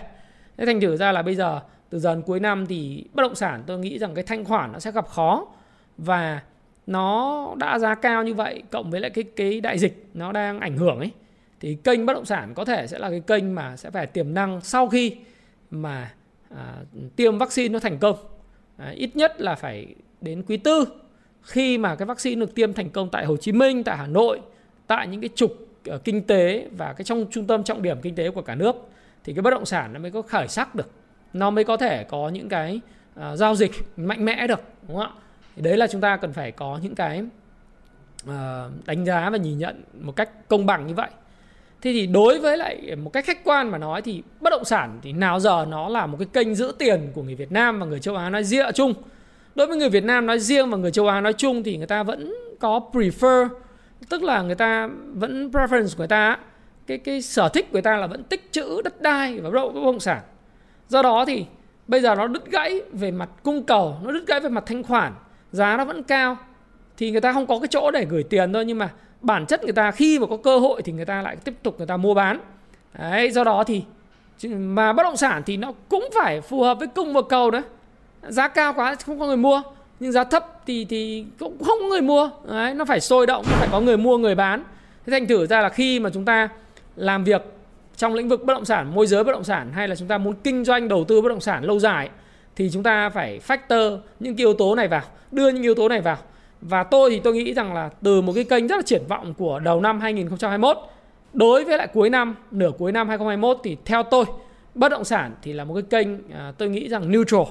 Thế 0.56 0.66
thành 0.66 0.80
thử 0.80 0.96
ra 0.96 1.12
là 1.12 1.22
bây 1.22 1.34
giờ 1.34 1.60
từ 1.90 1.98
dần 1.98 2.22
cuối 2.22 2.40
năm 2.40 2.66
thì 2.66 3.04
bất 3.12 3.22
động 3.22 3.34
sản 3.34 3.62
tôi 3.66 3.78
nghĩ 3.78 3.98
rằng 3.98 4.14
cái 4.14 4.24
thanh 4.24 4.44
khoản 4.44 4.72
nó 4.72 4.78
sẽ 4.78 4.92
gặp 4.92 5.08
khó 5.08 5.46
và 5.98 6.42
nó 6.86 7.54
đã 7.56 7.78
giá 7.78 7.94
cao 7.94 8.24
như 8.24 8.34
vậy 8.34 8.62
cộng 8.70 8.90
với 8.90 9.00
lại 9.00 9.10
cái 9.10 9.24
cái 9.36 9.60
đại 9.60 9.78
dịch 9.78 10.06
nó 10.14 10.32
đang 10.32 10.60
ảnh 10.60 10.76
hưởng 10.76 10.98
ấy 10.98 11.10
thì 11.60 11.76
kênh 11.84 12.06
bất 12.06 12.14
động 12.14 12.24
sản 12.24 12.54
có 12.54 12.64
thể 12.64 12.86
sẽ 12.86 12.98
là 12.98 13.10
cái 13.10 13.20
kênh 13.20 13.54
mà 13.54 13.76
sẽ 13.76 13.90
phải 13.90 14.06
tiềm 14.06 14.34
năng 14.34 14.60
sau 14.60 14.88
khi 14.88 15.16
mà 15.70 16.12
à, 16.56 16.74
tiêm 17.16 17.38
vaccine 17.38 17.72
nó 17.72 17.78
thành 17.78 17.98
công 17.98 18.16
à, 18.76 18.92
ít 18.96 19.16
nhất 19.16 19.40
là 19.40 19.54
phải 19.54 19.94
đến 20.20 20.42
quý 20.48 20.56
tư 20.56 20.84
khi 21.46 21.78
mà 21.78 21.94
cái 21.94 22.06
vaccine 22.06 22.40
được 22.40 22.54
tiêm 22.54 22.72
thành 22.72 22.90
công 22.90 23.08
tại 23.10 23.24
Hồ 23.24 23.36
Chí 23.36 23.52
Minh, 23.52 23.84
tại 23.84 23.96
Hà 23.96 24.06
Nội, 24.06 24.40
tại 24.86 25.06
những 25.06 25.20
cái 25.20 25.30
trục 25.34 25.52
ờ, 25.86 25.98
kinh 25.98 26.22
tế 26.22 26.68
và 26.76 26.92
cái 26.92 27.04
trong 27.04 27.26
trung 27.30 27.46
tâm 27.46 27.64
trọng 27.64 27.82
điểm 27.82 27.98
kinh 28.02 28.14
tế 28.14 28.30
của 28.30 28.42
cả 28.42 28.54
nước 28.54 28.76
thì 29.24 29.32
cái 29.32 29.42
bất 29.42 29.50
động 29.50 29.66
sản 29.66 29.92
nó 29.92 30.00
mới 30.00 30.10
có 30.10 30.22
khởi 30.22 30.48
sắc 30.48 30.74
được. 30.74 30.90
Nó 31.32 31.50
mới 31.50 31.64
có 31.64 31.76
thể 31.76 32.04
có 32.04 32.28
những 32.28 32.48
cái 32.48 32.80
uh, 33.20 33.22
giao 33.38 33.54
dịch 33.54 33.72
mạnh 33.96 34.24
mẽ 34.24 34.46
được, 34.46 34.60
đúng 34.88 34.96
không 34.96 35.06
ạ? 35.06 35.12
Thì 35.56 35.62
đấy 35.62 35.76
là 35.76 35.86
chúng 35.86 36.00
ta 36.00 36.16
cần 36.16 36.32
phải 36.32 36.52
có 36.52 36.78
những 36.82 36.94
cái 36.94 37.22
uh, 38.24 38.32
đánh 38.86 39.04
giá 39.04 39.30
và 39.30 39.36
nhìn 39.36 39.58
nhận 39.58 39.82
một 40.00 40.16
cách 40.16 40.48
công 40.48 40.66
bằng 40.66 40.86
như 40.86 40.94
vậy. 40.94 41.10
Thế 41.82 41.92
thì 41.92 42.06
đối 42.06 42.38
với 42.38 42.56
lại 42.56 42.96
một 42.96 43.12
cách 43.12 43.24
khách 43.24 43.44
quan 43.44 43.70
mà 43.70 43.78
nói 43.78 44.02
thì 44.02 44.22
bất 44.40 44.50
động 44.50 44.64
sản 44.64 44.98
thì 45.02 45.12
nào 45.12 45.40
giờ 45.40 45.66
nó 45.68 45.88
là 45.88 46.06
một 46.06 46.16
cái 46.18 46.28
kênh 46.32 46.54
giữ 46.54 46.74
tiền 46.78 47.10
của 47.14 47.22
người 47.22 47.34
Việt 47.34 47.52
Nam 47.52 47.80
và 47.80 47.86
người 47.86 48.00
châu 48.00 48.16
Á 48.16 48.30
nói 48.30 48.44
riêng 48.44 48.66
chung. 48.74 48.94
Đối 49.56 49.66
với 49.66 49.76
người 49.76 49.88
Việt 49.88 50.04
Nam 50.04 50.26
nói 50.26 50.38
riêng 50.38 50.70
và 50.70 50.76
người 50.76 50.90
châu 50.90 51.08
Á 51.08 51.20
nói 51.20 51.32
chung 51.32 51.62
thì 51.62 51.76
người 51.76 51.86
ta 51.86 52.02
vẫn 52.02 52.34
có 52.58 52.80
prefer 52.92 53.48
tức 54.08 54.22
là 54.22 54.42
người 54.42 54.54
ta 54.54 54.88
vẫn 55.14 55.50
preference 55.50 55.88
của 55.88 55.98
người 55.98 56.08
ta 56.08 56.38
cái 56.86 56.98
cái 56.98 57.22
sở 57.22 57.48
thích 57.48 57.66
của 57.68 57.72
người 57.72 57.82
ta 57.82 57.96
là 57.96 58.06
vẫn 58.06 58.24
tích 58.24 58.48
trữ 58.52 58.82
đất 58.84 59.00
đai 59.02 59.40
và 59.40 59.50
bất 59.50 59.74
động 59.74 60.00
sản. 60.00 60.20
Do 60.88 61.02
đó 61.02 61.24
thì 61.24 61.46
bây 61.88 62.00
giờ 62.00 62.14
nó 62.14 62.26
đứt 62.26 62.50
gãy 62.50 62.80
về 62.92 63.10
mặt 63.10 63.28
cung 63.42 63.62
cầu, 63.62 63.96
nó 64.02 64.12
đứt 64.12 64.26
gãy 64.26 64.40
về 64.40 64.48
mặt 64.48 64.64
thanh 64.66 64.82
khoản, 64.82 65.12
giá 65.52 65.76
nó 65.76 65.84
vẫn 65.84 66.02
cao. 66.02 66.36
Thì 66.96 67.10
người 67.10 67.20
ta 67.20 67.32
không 67.32 67.46
có 67.46 67.58
cái 67.58 67.68
chỗ 67.68 67.90
để 67.90 68.04
gửi 68.04 68.22
tiền 68.22 68.52
thôi 68.52 68.64
nhưng 68.64 68.78
mà 68.78 68.90
bản 69.20 69.46
chất 69.46 69.64
người 69.64 69.72
ta 69.72 69.90
khi 69.90 70.18
mà 70.18 70.26
có 70.26 70.36
cơ 70.36 70.58
hội 70.58 70.82
thì 70.82 70.92
người 70.92 71.04
ta 71.04 71.22
lại 71.22 71.36
tiếp 71.36 71.54
tục 71.62 71.74
người 71.78 71.86
ta 71.86 71.96
mua 71.96 72.14
bán. 72.14 72.40
Đấy 72.98 73.30
do 73.30 73.44
đó 73.44 73.64
thì 73.64 73.82
mà 74.56 74.92
bất 74.92 75.02
động 75.02 75.16
sản 75.16 75.42
thì 75.46 75.56
nó 75.56 75.72
cũng 75.88 76.08
phải 76.14 76.40
phù 76.40 76.62
hợp 76.62 76.78
với 76.78 76.88
cung 76.88 77.12
và 77.12 77.22
cầu 77.28 77.50
đấy 77.50 77.62
giá 78.28 78.48
cao 78.48 78.72
quá 78.76 78.94
không 78.94 79.18
có 79.18 79.26
người 79.26 79.36
mua 79.36 79.62
nhưng 80.00 80.12
giá 80.12 80.24
thấp 80.24 80.62
thì 80.66 80.84
thì 80.84 81.24
cũng 81.38 81.64
không 81.64 81.78
có 81.80 81.86
người 81.86 82.00
mua. 82.00 82.30
Đấy 82.44 82.74
nó 82.74 82.84
phải 82.84 83.00
sôi 83.00 83.26
động 83.26 83.44
nó 83.50 83.56
phải 83.56 83.68
có 83.72 83.80
người 83.80 83.96
mua 83.96 84.18
người 84.18 84.34
bán. 84.34 84.64
Thế 85.06 85.10
thành 85.10 85.26
thử 85.26 85.46
ra 85.46 85.60
là 85.60 85.68
khi 85.68 86.00
mà 86.00 86.10
chúng 86.10 86.24
ta 86.24 86.48
làm 86.96 87.24
việc 87.24 87.42
trong 87.96 88.14
lĩnh 88.14 88.28
vực 88.28 88.44
bất 88.44 88.54
động 88.54 88.64
sản 88.64 88.94
môi 88.94 89.06
giới 89.06 89.24
bất 89.24 89.32
động 89.32 89.44
sản 89.44 89.72
hay 89.72 89.88
là 89.88 89.96
chúng 89.96 90.08
ta 90.08 90.18
muốn 90.18 90.34
kinh 90.44 90.64
doanh 90.64 90.88
đầu 90.88 91.04
tư 91.04 91.20
bất 91.20 91.28
động 91.28 91.40
sản 91.40 91.64
lâu 91.64 91.78
dài 91.78 92.10
thì 92.56 92.70
chúng 92.72 92.82
ta 92.82 93.08
phải 93.10 93.40
factor 93.46 93.98
những 94.20 94.36
cái 94.36 94.44
yếu 94.46 94.54
tố 94.54 94.74
này 94.74 94.88
vào 94.88 95.02
đưa 95.32 95.48
những 95.48 95.62
yếu 95.62 95.74
tố 95.74 95.88
này 95.88 96.00
vào. 96.00 96.16
Và 96.60 96.82
tôi 96.82 97.10
thì 97.10 97.20
tôi 97.24 97.34
nghĩ 97.34 97.54
rằng 97.54 97.74
là 97.74 97.90
từ 98.02 98.20
một 98.20 98.32
cái 98.34 98.44
kênh 98.44 98.66
rất 98.66 98.76
là 98.76 98.82
triển 98.82 99.02
vọng 99.08 99.34
của 99.34 99.58
đầu 99.58 99.80
năm 99.80 100.00
2021 100.00 100.76
đối 101.32 101.64
với 101.64 101.78
lại 101.78 101.86
cuối 101.86 102.10
năm, 102.10 102.34
nửa 102.50 102.70
cuối 102.78 102.92
năm 102.92 103.08
2021 103.08 103.58
thì 103.64 103.76
theo 103.84 104.02
tôi 104.02 104.24
bất 104.74 104.88
động 104.88 105.04
sản 105.04 105.34
thì 105.42 105.52
là 105.52 105.64
một 105.64 105.74
cái 105.74 105.82
kênh 105.82 106.30
à, 106.32 106.52
tôi 106.58 106.68
nghĩ 106.68 106.88
rằng 106.88 107.12
neutral, 107.12 107.42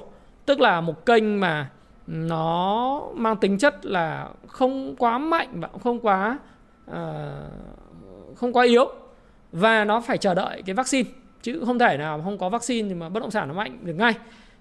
tức 0.46 0.60
là 0.60 0.82
một 0.82 1.06
kênh 1.06 1.40
mà 1.40 1.70
nó 2.08 3.02
mang 3.14 3.38
tính 3.38 3.58
chất 3.58 3.86
là 3.86 4.30
không 4.48 4.96
quá 4.96 5.18
mạnh 5.18 5.50
và 5.54 5.70
không 5.84 6.00
quá 6.00 6.40
uh, 6.92 6.96
không 8.36 8.54
quá 8.54 8.66
yếu. 8.66 8.90
Và 9.52 9.86
nó 9.86 10.02
phải 10.02 10.18
chờ 10.18 10.34
đợi 10.34 10.62
cái 10.66 10.74
vaccine 10.74 11.10
chứ 11.42 11.64
không 11.66 11.80
thể 11.80 11.98
nào 11.98 12.22
không 12.24 12.38
có 12.38 12.50
vaccine 12.50 12.90
thì 12.90 12.96
mà 12.96 13.10
bất 13.10 13.20
động 13.20 13.32
sản 13.32 13.48
nó 13.48 13.54
mạnh 13.54 13.78
được 13.82 13.94
ngay. 13.94 14.14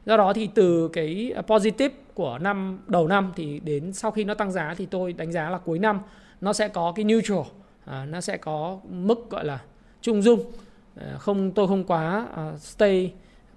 Do 0.07 0.17
đó 0.17 0.33
thì 0.33 0.49
từ 0.55 0.89
cái 0.89 1.35
positive 1.47 1.95
của 2.15 2.39
năm 2.39 2.79
đầu 2.87 3.09
năm 3.09 3.33
thì 3.37 3.61
đến 3.61 3.93
sau 3.93 4.11
khi 4.11 4.25
nó 4.25 4.35
tăng 4.35 4.53
giá 4.53 4.75
thì 4.77 4.87
tôi 4.87 5.13
đánh 5.13 5.33
giá 5.33 5.51
là 5.51 5.59
cuối 5.59 5.79
năm 5.79 6.01
nó 6.41 6.53
sẽ 6.53 6.69
có 6.69 6.93
cái 6.97 7.05
neutral 7.05 7.43
à, 7.85 8.05
nó 8.05 8.21
sẽ 8.21 8.37
có 8.37 8.79
mức 8.89 9.31
gọi 9.31 9.45
là 9.45 9.59
trung 10.01 10.23
dung. 10.23 10.53
À, 10.97 11.17
không 11.19 11.51
tôi 11.51 11.69
không 11.69 11.85
quá 11.85 12.27
uh, 12.33 12.61
stay 12.61 13.13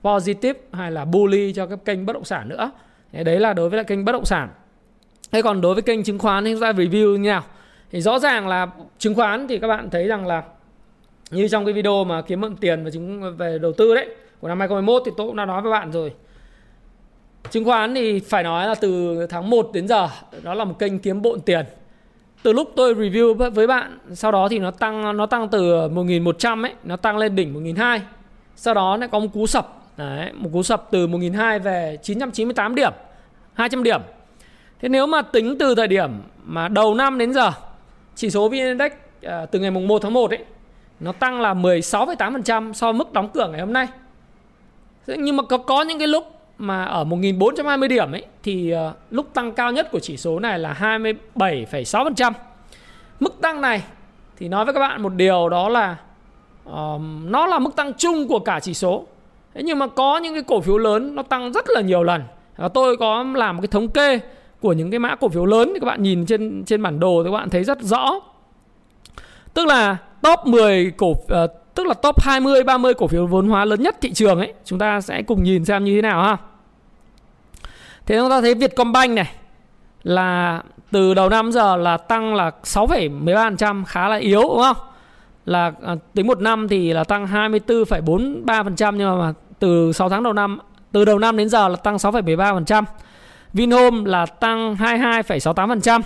positive 0.08 0.60
hay 0.72 0.92
là 0.92 1.06
bully 1.06 1.54
cho 1.54 1.66
các 1.66 1.80
kênh 1.86 2.06
bất 2.06 2.14
động 2.14 2.26
sản 2.26 2.50
nữa. 2.50 2.72
Đấy 3.12 3.40
là 3.40 3.54
đối 3.54 3.70
với 3.70 3.78
lại 3.78 3.84
kênh 3.84 4.06
bất 4.06 4.12
động 4.12 4.26
sản. 4.26 4.50
Thế 5.32 5.42
còn 5.42 5.62
đối 5.62 5.74
với 5.74 5.84
kênh 5.84 6.04
chứng 6.04 6.20
khoán 6.20 6.46
thì 6.46 6.52
chúng 6.52 6.62
ta 6.62 6.72
review 6.72 7.18
như 7.18 7.30
nào? 7.30 7.44
Thì 7.92 8.02
rõ 8.02 8.20
ràng 8.20 8.48
là 8.48 8.68
chứng 8.98 9.16
khoán 9.16 9.48
thì 9.48 9.60
các 9.60 9.68
bạn 9.68 9.90
thấy 9.90 10.08
rằng 10.08 10.28
là 10.28 10.44
như 11.32 11.48
trong 11.48 11.66
cái 11.66 11.74
video 11.74 12.04
mà 12.04 12.22
kiếm 12.22 12.42
mượn 12.42 12.56
tiền 12.56 12.84
và 12.84 12.90
chúng 12.90 13.36
về 13.38 13.58
đầu 13.62 13.74
tư 13.74 13.96
đấy 13.96 14.08
của 14.40 14.48
năm 14.48 14.60
2021 14.60 15.02
thì 15.06 15.12
tôi 15.18 15.28
cũng 15.28 15.36
đã 15.36 15.46
nói 15.46 15.62
với 15.62 15.72
bạn 15.72 15.92
rồi. 15.92 16.14
Chứng 17.50 17.66
khoán 17.66 17.96
thì 17.96 18.20
phải 18.20 18.44
nói 18.44 18.68
là 18.68 18.76
từ 18.76 19.18
tháng 19.30 19.50
1 19.50 19.70
đến 19.74 19.88
giờ 19.88 20.10
đó 20.44 20.54
là 20.54 20.64
một 20.64 20.80
kênh 20.80 21.00
kiếm 21.00 21.22
bộn 21.22 21.42
tiền. 21.42 21.66
Từ 22.44 22.54
lúc 22.54 22.72
tôi 22.76 22.96
review 22.96 23.50
với 23.50 23.68
bạn, 23.68 24.00
sau 24.14 24.32
đó 24.32 24.48
thì 24.50 24.60
nó 24.60 24.72
tăng 24.72 25.18
nó 25.18 25.26
tăng 25.26 25.50
từ 25.50 25.88
1100 25.88 26.66
ấy, 26.66 26.74
nó 26.84 26.96
tăng 26.96 27.18
lên 27.18 27.36
đỉnh 27.36 27.54
1200. 27.54 28.08
Sau 28.56 28.74
đó 28.74 28.98
lại 28.98 29.10
có 29.12 29.20
một 29.20 29.28
cú 29.34 29.48
sập, 29.48 29.77
đấy, 29.98 30.32
một 30.34 30.50
cú 30.54 30.64
sập 30.64 30.88
từ 30.92 31.08
1.200 31.08 31.60
về 31.60 31.98
998 32.04 32.76
điểm, 32.76 32.92
200 33.54 33.84
điểm. 33.84 34.02
Thế 34.82 34.90
nếu 34.90 35.08
mà 35.08 35.22
tính 35.22 35.58
từ 35.60 35.76
thời 35.76 35.88
điểm 35.88 36.12
mà 36.46 36.68
đầu 36.68 36.96
năm 36.96 37.18
đến 37.18 37.34
giờ, 37.34 37.52
chỉ 38.16 38.30
số 38.30 38.50
VN 38.50 38.54
Index 38.54 38.92
à, 39.22 39.46
từ 39.46 39.60
ngày 39.60 39.72
mùng 39.72 39.88
1 39.88 40.02
tháng 40.02 40.14
1 40.14 40.32
ấy, 40.32 40.46
nó 41.00 41.12
tăng 41.12 41.42
là 41.42 41.54
16,8% 41.54 42.74
so 42.74 42.92
với 42.92 43.00
mức 43.00 43.14
đóng 43.14 43.30
cửa 43.34 43.50
ngày 43.52 43.60
hôm 43.60 43.74
nay. 43.74 43.88
Nhưng 45.08 45.36
mà 45.36 45.44
có 45.44 45.58
có 45.58 45.82
những 45.82 46.00
cái 46.00 46.08
lúc 46.08 46.38
mà 46.58 46.86
ở 46.86 47.04
1.420 47.04 47.88
điểm 47.88 48.12
ấy 48.12 48.26
thì 48.44 48.72
à, 48.72 48.92
lúc 49.12 49.34
tăng 49.34 49.52
cao 49.52 49.72
nhất 49.72 49.92
của 49.92 50.00
chỉ 50.00 50.18
số 50.18 50.40
này 50.40 50.60
là 50.60 51.02
27,6%. 51.36 52.32
Mức 53.20 53.42
tăng 53.42 53.62
này 53.62 53.84
thì 54.38 54.48
nói 54.48 54.66
với 54.66 54.74
các 54.74 54.80
bạn 54.80 55.02
một 55.02 55.14
điều 55.14 55.50
đó 55.50 55.70
là 55.70 55.98
uh, 56.70 57.02
nó 57.24 57.46
là 57.46 57.60
mức 57.60 57.76
tăng 57.76 57.94
chung 57.94 58.28
của 58.28 58.40
cả 58.40 58.60
chỉ 58.60 58.74
số. 58.74 59.06
Thế 59.58 59.64
nhưng 59.64 59.80
mà 59.80 59.88
có 59.88 60.18
những 60.18 60.34
cái 60.34 60.44
cổ 60.44 60.62
phiếu 60.62 60.78
lớn 60.78 61.16
nó 61.16 61.24
tăng 61.24 61.52
rất 61.52 61.66
là 61.70 61.82
nhiều 61.82 62.04
lần. 62.04 62.24
Và 62.58 62.68
tôi 62.68 62.98
có 62.98 63.24
làm 63.36 63.56
một 63.56 63.62
cái 63.62 63.68
thống 63.68 63.90
kê 63.90 64.20
của 64.62 64.74
những 64.74 64.92
cái 64.92 65.00
mã 65.00 65.16
cổ 65.16 65.30
phiếu 65.30 65.46
lớn 65.46 65.72
thì 65.74 65.80
các 65.80 65.86
bạn 65.86 66.04
nhìn 66.04 66.26
trên 66.26 66.64
trên 66.66 66.82
bản 66.82 67.00
đồ 67.00 67.24
thì 67.24 67.28
các 67.30 67.34
bạn 67.34 67.50
thấy 67.50 67.64
rất 67.64 67.82
rõ. 67.82 68.20
Tức 69.54 69.68
là 69.68 69.98
top 70.22 70.40
10 70.46 70.92
cổ 70.98 71.10
uh, 71.10 71.20
tức 71.76 71.88
là 71.88 71.94
top 71.94 72.22
20 72.22 72.64
30 72.64 72.94
cổ 72.94 73.08
phiếu 73.08 73.28
vốn 73.28 73.48
hóa 73.50 73.66
lớn 73.66 73.82
nhất 73.82 73.96
thị 74.02 74.14
trường 74.14 74.40
ấy, 74.40 74.54
chúng 74.66 74.80
ta 74.80 75.02
sẽ 75.02 75.22
cùng 75.22 75.44
nhìn 75.44 75.66
xem 75.66 75.84
như 75.84 75.96
thế 75.96 76.02
nào 76.02 76.24
ha. 76.24 76.38
Thế 78.06 78.18
chúng 78.18 78.30
ta 78.30 78.42
thấy 78.42 78.56
Vietcombank 78.56 79.12
này 79.12 79.32
là 80.04 80.62
từ 80.92 81.14
đầu 81.14 81.30
năm 81.30 81.52
giờ 81.52 81.76
là 81.76 81.98
tăng 81.98 82.36
là 82.36 82.52
6,13% 82.64 83.86
khá 83.86 84.08
là 84.08 84.16
yếu 84.16 84.42
đúng 84.42 84.62
không? 84.62 84.78
Là 85.46 85.72
ờ, 85.82 85.98
tính 86.14 86.28
một 86.28 86.42
năm 86.42 86.68
thì 86.68 86.94
là 86.94 87.04
tăng 87.04 87.26
24,43% 87.26 88.96
nhưng 88.96 89.20
mà 89.20 89.34
từ 89.60 89.92
6 89.94 90.10
tháng 90.10 90.24
đầu 90.24 90.34
năm 90.34 90.60
từ 90.92 91.06
đầu 91.06 91.20
năm 91.20 91.38
đến 91.38 91.50
giờ 91.50 91.68
là 91.68 91.76
tăng 91.76 91.96
6,13%. 91.96 92.84
Vinhome 93.54 94.10
là 94.10 94.26
tăng 94.26 94.76
22,68%. 94.76 96.02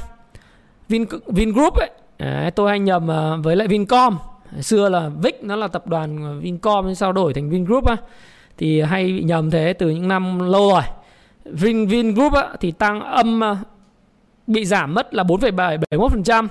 Vin 0.89 1.05
Vingroup 1.27 1.73
ấy, 1.73 1.89
đấy, 2.19 2.51
tôi 2.51 2.69
hay 2.69 2.79
nhầm 2.79 3.07
ờ, 3.07 3.37
với 3.43 3.55
lại 3.55 3.67
Vincom 3.67 4.17
xưa 4.61 4.89
là 4.89 5.09
Vic 5.21 5.43
nó 5.43 5.55
là 5.55 5.67
tập 5.67 5.87
đoàn 5.87 6.39
Vincom 6.39 6.95
sau 6.95 7.11
đổi 7.11 7.33
thành 7.33 7.49
Vingroup 7.49 7.85
á 7.85 7.95
thì 8.57 8.81
hay 8.81 9.05
bị 9.05 9.23
nhầm 9.23 9.51
thế 9.51 9.73
từ 9.73 9.89
những 9.89 10.07
năm 10.07 10.39
lâu 10.39 10.71
rồi 10.71 10.81
Vin 11.45 11.87
Vingroup 11.87 12.33
á, 12.33 12.47
thì 12.59 12.71
tăng 12.71 13.01
âm 13.01 13.39
ờ, 13.39 13.57
bị 14.47 14.65
giảm 14.65 14.93
mất 14.93 15.13
là 15.13 15.23
4,71%. 15.23 16.47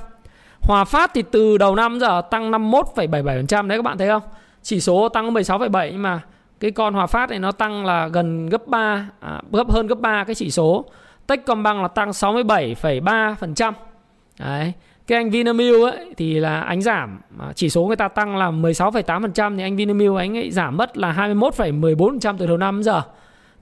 Hòa 0.61 0.85
Phát 0.85 1.11
thì 1.15 1.23
từ 1.31 1.59
đầu 1.59 1.77
năm 1.77 1.99
giờ 1.99 2.23
tăng 2.31 2.51
51,77% 2.51 3.67
đấy 3.67 3.79
các 3.79 3.83
bạn 3.83 3.99
thấy 3.99 4.09
không? 4.09 4.23
Chỉ 4.63 4.81
số 4.81 5.09
tăng 5.09 5.35
16,7 5.35 5.91
nhưng 5.93 6.03
mà 6.03 6.21
cái 6.61 6.71
con 6.71 6.95
Hòa 6.95 7.07
Phát 7.07 7.31
này 7.31 7.39
nó 7.39 7.53
tăng 7.53 7.87
là 7.87 8.09
gần 8.09 8.49
gấp 8.49 8.67
3 8.67 9.09
à, 9.21 9.43
gấp 9.53 9.71
hơn 9.71 9.87
gấp 9.87 10.01
3 10.01 10.25
cái 10.25 10.35
chỉ 10.35 10.51
số. 10.51 10.85
Techcombank 11.27 11.83
là 11.83 11.89
tăng 11.89 12.11
67,3%. 12.11 13.73
Đấy 14.39 14.73
cái 15.07 15.19
anh 15.19 15.31
Vinamilk 15.31 15.83
ấy 15.83 16.15
thì 16.17 16.41
là 16.41 16.61
anh 16.61 16.83
giảm 16.83 17.21
à, 17.39 17.53
chỉ 17.55 17.71
số 17.71 17.87
người 17.87 17.97
ta 17.97 18.09
tăng 18.09 18.37
là 18.37 18.51
16,8% 18.51 19.57
thì 19.57 19.63
anh 19.63 19.77
Vinamilk 19.77 20.17
anh 20.17 20.37
ấy 20.37 20.51
giảm 20.51 20.77
mất 20.77 20.99
là 20.99 21.13
21,14% 21.13 22.37
từ 22.39 22.47
đầu 22.47 22.57
năm 22.57 22.77
đến 22.77 22.83
giờ. 22.83 23.03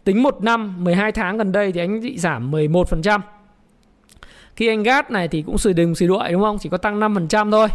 Tính 0.04 0.22
một 0.22 0.42
năm 0.42 0.84
12 0.84 1.12
tháng 1.12 1.38
gần 1.38 1.52
đây 1.52 1.72
thì 1.72 1.80
anh 1.80 2.00
bị 2.00 2.18
giảm 2.18 2.50
11%. 2.50 3.20
Khi 4.56 4.68
anh 4.68 4.82
GAT 4.82 5.10
này 5.10 5.28
thì 5.28 5.42
cũng 5.42 5.58
sùi 5.58 5.72
đừng 5.72 5.94
sùi 5.94 6.08
đuổi 6.08 6.32
đúng 6.32 6.42
không? 6.42 6.58
Chỉ 6.58 6.68
có 6.68 6.76
tăng 6.76 7.00
5% 7.00 7.50
thôi. 7.50 7.68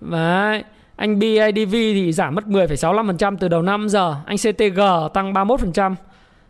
Đấy. 0.00 0.64
Anh 0.96 1.18
BIDV 1.18 1.72
thì 1.72 2.12
giảm 2.12 2.34
mất 2.34 2.44
10,65% 2.44 3.36
từ 3.40 3.48
đầu 3.48 3.62
năm 3.62 3.88
giờ. 3.88 4.16
Anh 4.26 4.36
CTG 4.36 4.80
tăng 5.14 5.32
31%. 5.32 5.94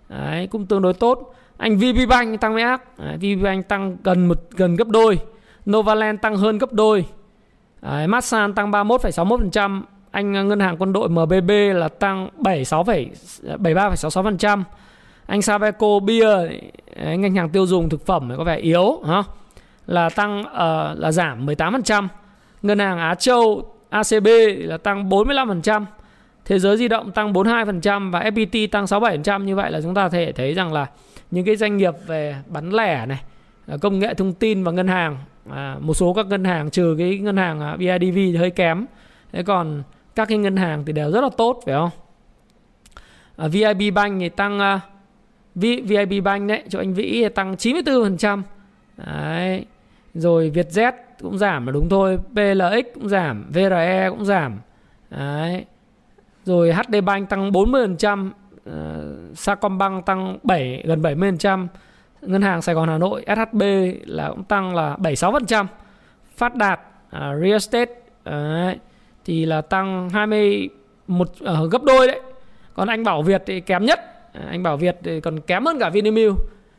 Đấy, 0.09 0.47
cũng 0.47 0.67
tương 0.67 0.83
đối 0.83 0.95
tốt. 0.95 1.35
Anh 1.57 1.79
VPBank 1.79 2.41
tăng 2.41 2.55
mấy 2.55 2.63
ác. 2.63 2.83
VPBank 2.99 3.69
tăng 3.69 3.97
gần 4.05 4.27
một 4.27 4.39
gần 4.57 4.77
gấp 4.77 4.89
đôi. 4.89 5.19
Novaland 5.71 6.21
tăng 6.21 6.37
hơn 6.37 6.59
gấp 6.59 6.73
đôi. 6.73 7.05
Đấy, 7.85 8.07
Masan 8.07 8.55
tăng 8.55 8.71
31,61%, 8.71 9.83
anh 10.11 10.37
à, 10.37 10.43
ngân 10.43 10.61
hàng 10.61 10.77
quân 10.79 10.93
đội 10.93 11.09
MBB 11.09 11.51
là 11.75 11.89
tăng 11.89 12.29
76,73,66%. 12.39 14.63
Anh 15.27 15.43
Sabeco 15.43 15.99
Bia, 15.99 16.29
Ngân 16.97 17.35
hàng 17.35 17.51
tiêu 17.51 17.67
dùng 17.67 17.89
thực 17.89 18.07
phẩm 18.07 18.33
có 18.39 18.45
vẻ 18.45 18.57
yếu 18.57 19.03
hả? 19.07 19.23
Là 19.87 20.11
tăng 20.11 20.41
uh, 20.41 20.47
là 20.99 21.13
giảm 21.13 21.47
18%. 21.47 22.09
Ngân 22.63 22.79
hàng 22.79 22.99
Á 22.99 23.15
Châu 23.15 23.74
ACB 23.95 24.29
là 24.59 24.77
tăng 24.77 25.09
45%. 25.09 25.85
Thế 26.45 26.59
giới 26.59 26.77
di 26.77 26.89
động 26.89 27.13
tăng 27.13 27.33
42% 27.33 28.11
và 28.11 28.21
FPT 28.21 28.69
tăng 28.69 28.85
67%. 28.85 29.45
Như 29.45 29.57
vậy 29.57 29.71
là 29.71 29.81
chúng 29.81 29.95
ta 29.95 30.09
thể 30.09 30.33
thấy 30.33 30.55
rằng 30.55 30.73
là 30.73 30.87
những 31.31 31.45
cái 31.45 31.57
doanh 31.57 31.77
nghiệp 31.77 31.95
về 32.07 32.37
bán 32.47 32.73
lẻ 32.73 33.07
này 33.07 33.21
à, 33.67 33.77
công 33.81 33.99
nghệ 33.99 34.15
thông 34.15 34.33
tin 34.33 34.65
và 34.65 34.73
ngân 34.73 34.89
hàng 34.89 35.19
à, 35.51 35.77
một 35.81 35.95
số 35.95 36.13
các 36.15 36.27
ngân 36.27 36.45
hàng 36.45 36.71
trừ 36.71 36.95
cái 36.99 37.19
ngân 37.19 37.37
hàng 37.37 37.61
à, 37.61 37.77
BIDV 37.77 38.15
thì 38.15 38.37
hơi 38.37 38.51
kém 38.51 38.87
thế 39.33 39.43
còn 39.43 39.83
các 40.15 40.29
cái 40.29 40.39
ngân 40.39 40.57
hàng 40.57 40.85
thì 40.85 40.93
đều 40.93 41.11
rất 41.11 41.21
là 41.21 41.29
tốt 41.37 41.63
phải 41.67 41.75
không 41.75 41.91
à, 43.37 43.49
VIB 43.49 43.95
Bank 43.95 44.21
thì 44.21 44.29
tăng 44.29 44.61
à, 44.61 44.81
VIB 45.55 46.25
Bank 46.25 46.49
đấy 46.49 46.63
cho 46.69 46.79
anh 46.79 46.95
Vĩ 46.95 47.11
thì 47.23 47.29
tăng 47.29 47.55
94% 47.55 48.43
đấy 48.97 49.67
rồi 50.15 50.53
Vietjet 50.55 50.93
cũng 51.25 51.39
giảm 51.39 51.67
là 51.67 51.73
đúng 51.73 51.89
thôi 51.89 52.19
PLX 52.33 52.95
cũng 52.95 53.09
giảm 53.09 53.45
VRE 53.53 54.07
cũng 54.11 54.25
giảm. 54.25 54.59
Đấy. 55.11 55.65
Rồi 56.45 56.73
HD 56.73 56.97
Bank 57.05 57.29
tăng 57.29 57.51
40% 57.51 58.27
uh, 58.27 58.33
ờ, 58.65 59.15
Sacombank 59.35 60.07
tăng 60.07 60.39
7 60.43 60.83
gần 60.87 61.03
70% 61.03 61.67
ngân 62.23 62.43
hàng 62.43 62.63
Sài 62.63 62.75
Gòn 62.75 62.89
Hà 62.89 62.99
Nội 62.99 63.25
SHB 63.27 63.63
là 64.07 64.29
cũng 64.29 64.45
tăng 64.45 64.75
là 64.75 64.97
76% 64.97 65.67
Phát 66.37 66.55
Đạt 66.55 66.81
uh, 67.07 67.13
Real 67.13 67.53
Estate 67.53 67.95
Đấy. 68.25 68.79
thì 69.25 69.47
là 69.47 69.61
tăng 69.61 70.11
21 70.11 71.29
uh, 71.29 71.41
ờ, 71.41 71.69
gấp 71.69 71.83
đôi 71.83 72.07
đấy. 72.07 72.21
Còn 72.75 72.89
anh 72.89 73.05
Bảo 73.05 73.23
Việt 73.23 73.43
thì 73.47 73.61
kém 73.61 73.85
nhất. 73.85 74.01
Anh 74.49 74.63
Bảo 74.63 74.77
Việt 74.77 74.97
thì 75.03 75.21
còn 75.21 75.41
kém 75.41 75.65
hơn 75.65 75.79
cả 75.79 75.91
Vinamilk. 75.91 76.37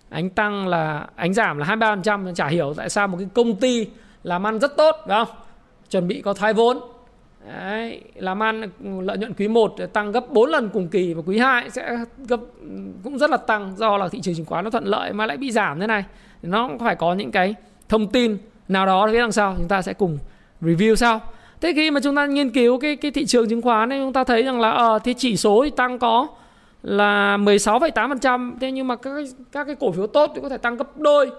Anh 0.09 0.29
tăng 0.29 0.67
là 0.67 1.07
anh 1.15 1.33
giảm 1.33 1.57
là 1.57 1.65
23% 1.65 2.33
chả 2.33 2.47
hiểu 2.47 2.73
tại 2.77 2.89
sao 2.89 3.07
một 3.07 3.17
cái 3.17 3.27
công 3.33 3.55
ty 3.55 3.87
làm 4.25 4.47
ăn 4.47 4.59
rất 4.59 4.77
tốt 4.77 4.95
phải 5.07 5.25
không 5.25 5.35
chuẩn 5.89 6.07
bị 6.07 6.21
có 6.21 6.33
thoái 6.33 6.53
vốn 6.53 6.79
Đấy, 7.53 8.01
làm 8.15 8.43
ăn 8.43 8.61
lợi 8.81 9.17
nhuận 9.17 9.33
quý 9.33 9.47
1 9.47 9.75
tăng 9.93 10.11
gấp 10.11 10.29
4 10.29 10.49
lần 10.49 10.69
cùng 10.73 10.87
kỳ 10.87 11.13
và 11.13 11.21
quý 11.25 11.39
2 11.39 11.69
sẽ 11.69 11.97
gấp 12.27 12.39
cũng 13.03 13.17
rất 13.17 13.29
là 13.29 13.37
tăng 13.37 13.73
do 13.77 13.97
là 13.97 14.09
thị 14.09 14.21
trường 14.21 14.35
chứng 14.35 14.45
khoán 14.45 14.63
nó 14.63 14.69
thuận 14.69 14.85
lợi 14.85 15.13
mà 15.13 15.25
lại 15.25 15.37
bị 15.37 15.51
giảm 15.51 15.79
thế 15.79 15.87
này. 15.87 16.03
Nó 16.41 16.67
cũng 16.67 16.79
phải 16.79 16.95
có 16.95 17.13
những 17.13 17.31
cái 17.31 17.55
thông 17.89 18.07
tin 18.07 18.37
nào 18.67 18.85
đó 18.85 19.07
phía 19.11 19.19
đằng 19.19 19.31
sau 19.31 19.53
chúng 19.57 19.67
ta 19.67 19.81
sẽ 19.81 19.93
cùng 19.93 20.17
review 20.61 20.95
sau. 20.95 21.21
Thế 21.61 21.73
khi 21.75 21.91
mà 21.91 21.99
chúng 21.99 22.15
ta 22.15 22.25
nghiên 22.25 22.49
cứu 22.49 22.79
cái 22.79 22.95
cái 22.95 23.11
thị 23.11 23.25
trường 23.25 23.49
chứng 23.49 23.61
khoán 23.61 23.89
này 23.89 23.99
chúng 23.99 24.13
ta 24.13 24.23
thấy 24.23 24.43
rằng 24.43 24.61
là 24.61 24.69
ờ 24.69 24.87
ờ, 24.87 24.99
thì 24.99 25.13
chỉ 25.13 25.37
số 25.37 25.63
thì 25.63 25.69
tăng 25.69 25.99
có 25.99 26.27
là 26.83 27.37
16,8% 27.37 28.53
thế 28.61 28.71
nhưng 28.71 28.87
mà 28.87 28.95
các 28.95 29.11
các 29.51 29.65
cái 29.65 29.75
cổ 29.75 29.91
phiếu 29.91 30.07
tốt 30.07 30.31
thì 30.35 30.41
có 30.41 30.49
thể 30.49 30.57
tăng 30.57 30.77
gấp 30.77 30.97
đôi 30.97 31.31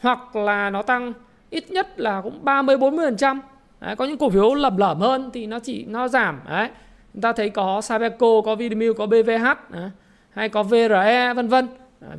hoặc 0.00 0.36
là 0.36 0.70
nó 0.70 0.82
tăng 0.82 1.12
ít 1.50 1.70
nhất 1.70 2.00
là 2.00 2.20
cũng 2.20 2.44
30 2.44 2.76
40%. 2.76 3.40
Đấy, 3.80 3.96
có 3.96 4.04
những 4.04 4.18
cổ 4.18 4.30
phiếu 4.30 4.54
lầm 4.54 4.76
lởm 4.76 5.00
hơn 5.00 5.30
thì 5.32 5.46
nó 5.46 5.58
chỉ 5.58 5.84
nó 5.84 6.08
giảm. 6.08 6.40
Đấy 6.48 6.68
chúng 7.12 7.22
ta 7.22 7.32
thấy 7.32 7.50
có 7.50 7.80
Sabeco 7.80 8.40
có 8.44 8.54
Vinamilk 8.54 8.96
có 8.96 9.06
BVH 9.06 9.46
đấy, 9.70 9.90
hay 10.30 10.48
có 10.48 10.62
VRE 10.62 11.34
vân 11.34 11.48
vân. 11.48 11.68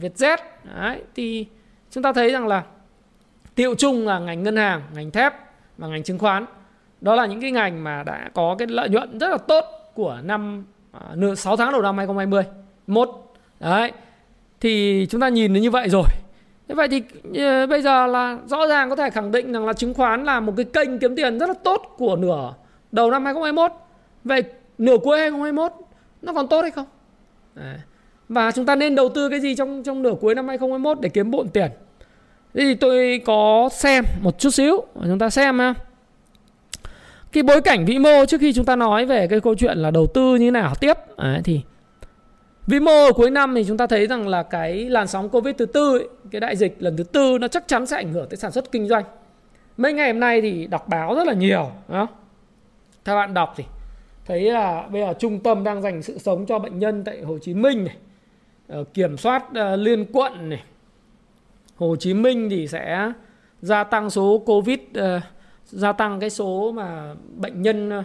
Vietjet 0.02 0.38
đấy 0.64 1.02
thì 1.16 1.46
chúng 1.92 2.04
ta 2.04 2.14
thấy 2.14 2.32
rằng 2.32 2.48
là 2.48 2.64
tiệu 3.56 3.76
chung 3.76 4.08
là 4.08 4.20
ngành 4.20 4.44
ngân 4.44 4.56
hàng 4.56 4.82
ngành 4.96 5.12
thép 5.12 5.34
và 5.78 5.88
ngành 5.88 6.04
chứng 6.04 6.20
khoán. 6.20 6.46
Đó 7.02 7.16
là 7.16 7.26
những 7.26 7.42
cái 7.42 7.52
ngành 7.52 7.84
mà 7.84 8.04
đã 8.04 8.30
có 8.34 8.56
cái 8.60 8.68
lợi 8.68 8.90
nhuận 8.90 9.20
rất 9.20 9.28
là 9.30 9.38
tốt 9.38 9.66
của 9.94 10.18
năm 10.24 10.66
à, 10.92 11.00
nửa 11.16 11.36
6 11.36 11.58
tháng 11.58 11.72
đầu 11.72 11.82
năm 11.82 11.98
2020 11.98 12.44
một 12.88 13.34
đấy 13.60 13.92
thì 14.60 15.08
chúng 15.10 15.22
ta 15.22 15.30
nhìn 15.30 15.54
như 15.54 15.72
vậy 15.72 15.90
rồi. 15.90 16.08
Thế 16.70 16.76
vậy 16.76 16.88
thì 16.88 17.04
ờ, 17.44 17.68
bây 17.68 17.82
giờ 17.82 18.08
là 18.08 18.38
rõ 18.46 18.68
ràng 18.68 18.90
có 18.90 18.96
thể 18.96 19.10
khẳng 19.10 19.32
định 19.32 19.52
rằng 19.52 19.66
là 19.66 19.74
chứng 19.74 19.94
khoán 19.94 20.24
là 20.24 20.40
một 20.40 20.54
cái 20.58 20.66
kênh 20.66 21.00
kiếm 21.00 21.16
tiền 21.16 21.40
rất 21.40 21.48
là 21.48 21.54
tốt 21.64 21.96
của 21.98 22.16
nửa 22.16 22.54
đầu 22.92 23.12
năm 23.12 23.26
2021. 23.26 23.72
Vậy 24.24 24.44
nửa 24.78 24.98
cuối 24.98 25.20
2021 25.20 25.72
nó 26.22 26.34
còn 26.34 26.48
tốt 26.48 26.62
hay 26.62 26.72
không? 26.72 26.86
À. 27.56 27.80
Và 28.30 28.52
chúng 28.52 28.66
ta 28.66 28.76
nên 28.76 28.96
đầu 28.96 29.10
tư 29.10 29.30
cái 29.30 29.40
gì 29.40 29.56
trong 29.56 29.84
trong 29.84 30.02
nửa 30.02 30.14
cuối 30.22 30.36
năm 30.36 30.48
2021 30.48 31.02
để 31.02 31.10
kiếm 31.10 31.32
bộn 31.32 31.48
tiền? 31.48 31.72
Thế 32.54 32.64
thì 32.64 32.76
tôi 32.76 33.22
có 33.26 33.70
xem 33.72 34.06
một 34.22 34.40
chút 34.40 34.50
xíu, 34.50 34.84
chúng 35.04 35.20
ta 35.20 35.30
xem 35.30 35.60
ha. 35.60 35.74
Cái 37.32 37.44
bối 37.44 37.62
cảnh 37.62 37.86
vĩ 37.86 38.00
mô 38.00 38.26
trước 38.26 38.42
khi 38.42 38.54
chúng 38.54 38.66
ta 38.66 38.76
nói 38.76 39.06
về 39.06 39.28
cái 39.28 39.40
câu 39.40 39.56
chuyện 39.56 39.78
là 39.78 39.92
đầu 39.92 40.08
tư 40.08 40.36
như 40.36 40.52
nào 40.52 40.74
tiếp 40.80 40.94
à, 41.18 41.42
thì 41.44 41.62
Vĩ 42.70 42.80
mô 42.80 43.14
cuối 43.14 43.30
năm 43.30 43.56
thì 43.56 43.66
chúng 43.66 43.78
ta 43.78 43.88
thấy 43.88 44.08
rằng 44.08 44.28
là 44.28 44.44
cái 44.44 44.90
làn 44.90 45.08
sóng 45.08 45.30
Covid 45.30 45.56
thứ 45.58 45.66
tư, 45.66 45.98
ấy, 45.98 46.08
cái 46.32 46.40
đại 46.40 46.56
dịch 46.56 46.76
lần 46.80 46.98
thứ 46.98 47.04
tư 47.04 47.38
nó 47.42 47.48
chắc 47.48 47.68
chắn 47.68 47.86
sẽ 47.86 47.96
ảnh 47.98 48.14
hưởng 48.14 48.30
tới 48.30 48.38
sản 48.38 48.52
xuất 48.52 48.72
kinh 48.72 48.88
doanh. 48.88 49.04
Mấy 49.78 49.94
ngày 49.94 50.12
hôm 50.12 50.20
nay 50.20 50.42
thì 50.42 50.68
đọc 50.68 50.88
báo 50.88 51.16
rất 51.16 51.28
là 51.28 51.34
nhiều, 51.34 51.72
Đó. 51.88 52.08
Các 53.06 53.16
bạn 53.16 53.34
đọc 53.34 53.54
thì 53.58 53.64
thấy 54.26 54.42
là 54.42 54.88
bây 54.92 55.02
giờ 55.02 55.14
trung 55.20 55.40
tâm 55.40 55.64
đang 55.64 55.82
dành 55.82 56.02
sự 56.02 56.18
sống 56.18 56.46
cho 56.46 56.60
bệnh 56.60 56.80
nhân 56.80 57.04
tại 57.04 57.22
Hồ 57.22 57.38
Chí 57.40 57.54
Minh 57.54 57.86
này, 57.86 57.96
ờ, 58.68 58.84
kiểm 58.94 59.18
soát 59.18 59.44
ờ, 59.54 59.76
liên 59.76 60.06
quận 60.14 60.50
này. 60.50 60.64
Hồ 61.76 61.96
Chí 61.96 62.14
Minh 62.14 62.50
thì 62.50 62.68
sẽ 62.68 63.12
gia 63.62 63.84
tăng 63.84 64.10
số 64.10 64.44
Covid, 64.46 64.80
ờ, 64.94 65.22
gia 65.66 65.92
tăng 65.92 66.20
cái 66.20 66.30
số 66.30 66.72
mà 66.72 67.16
bệnh 67.36 67.62
nhân 67.62 68.04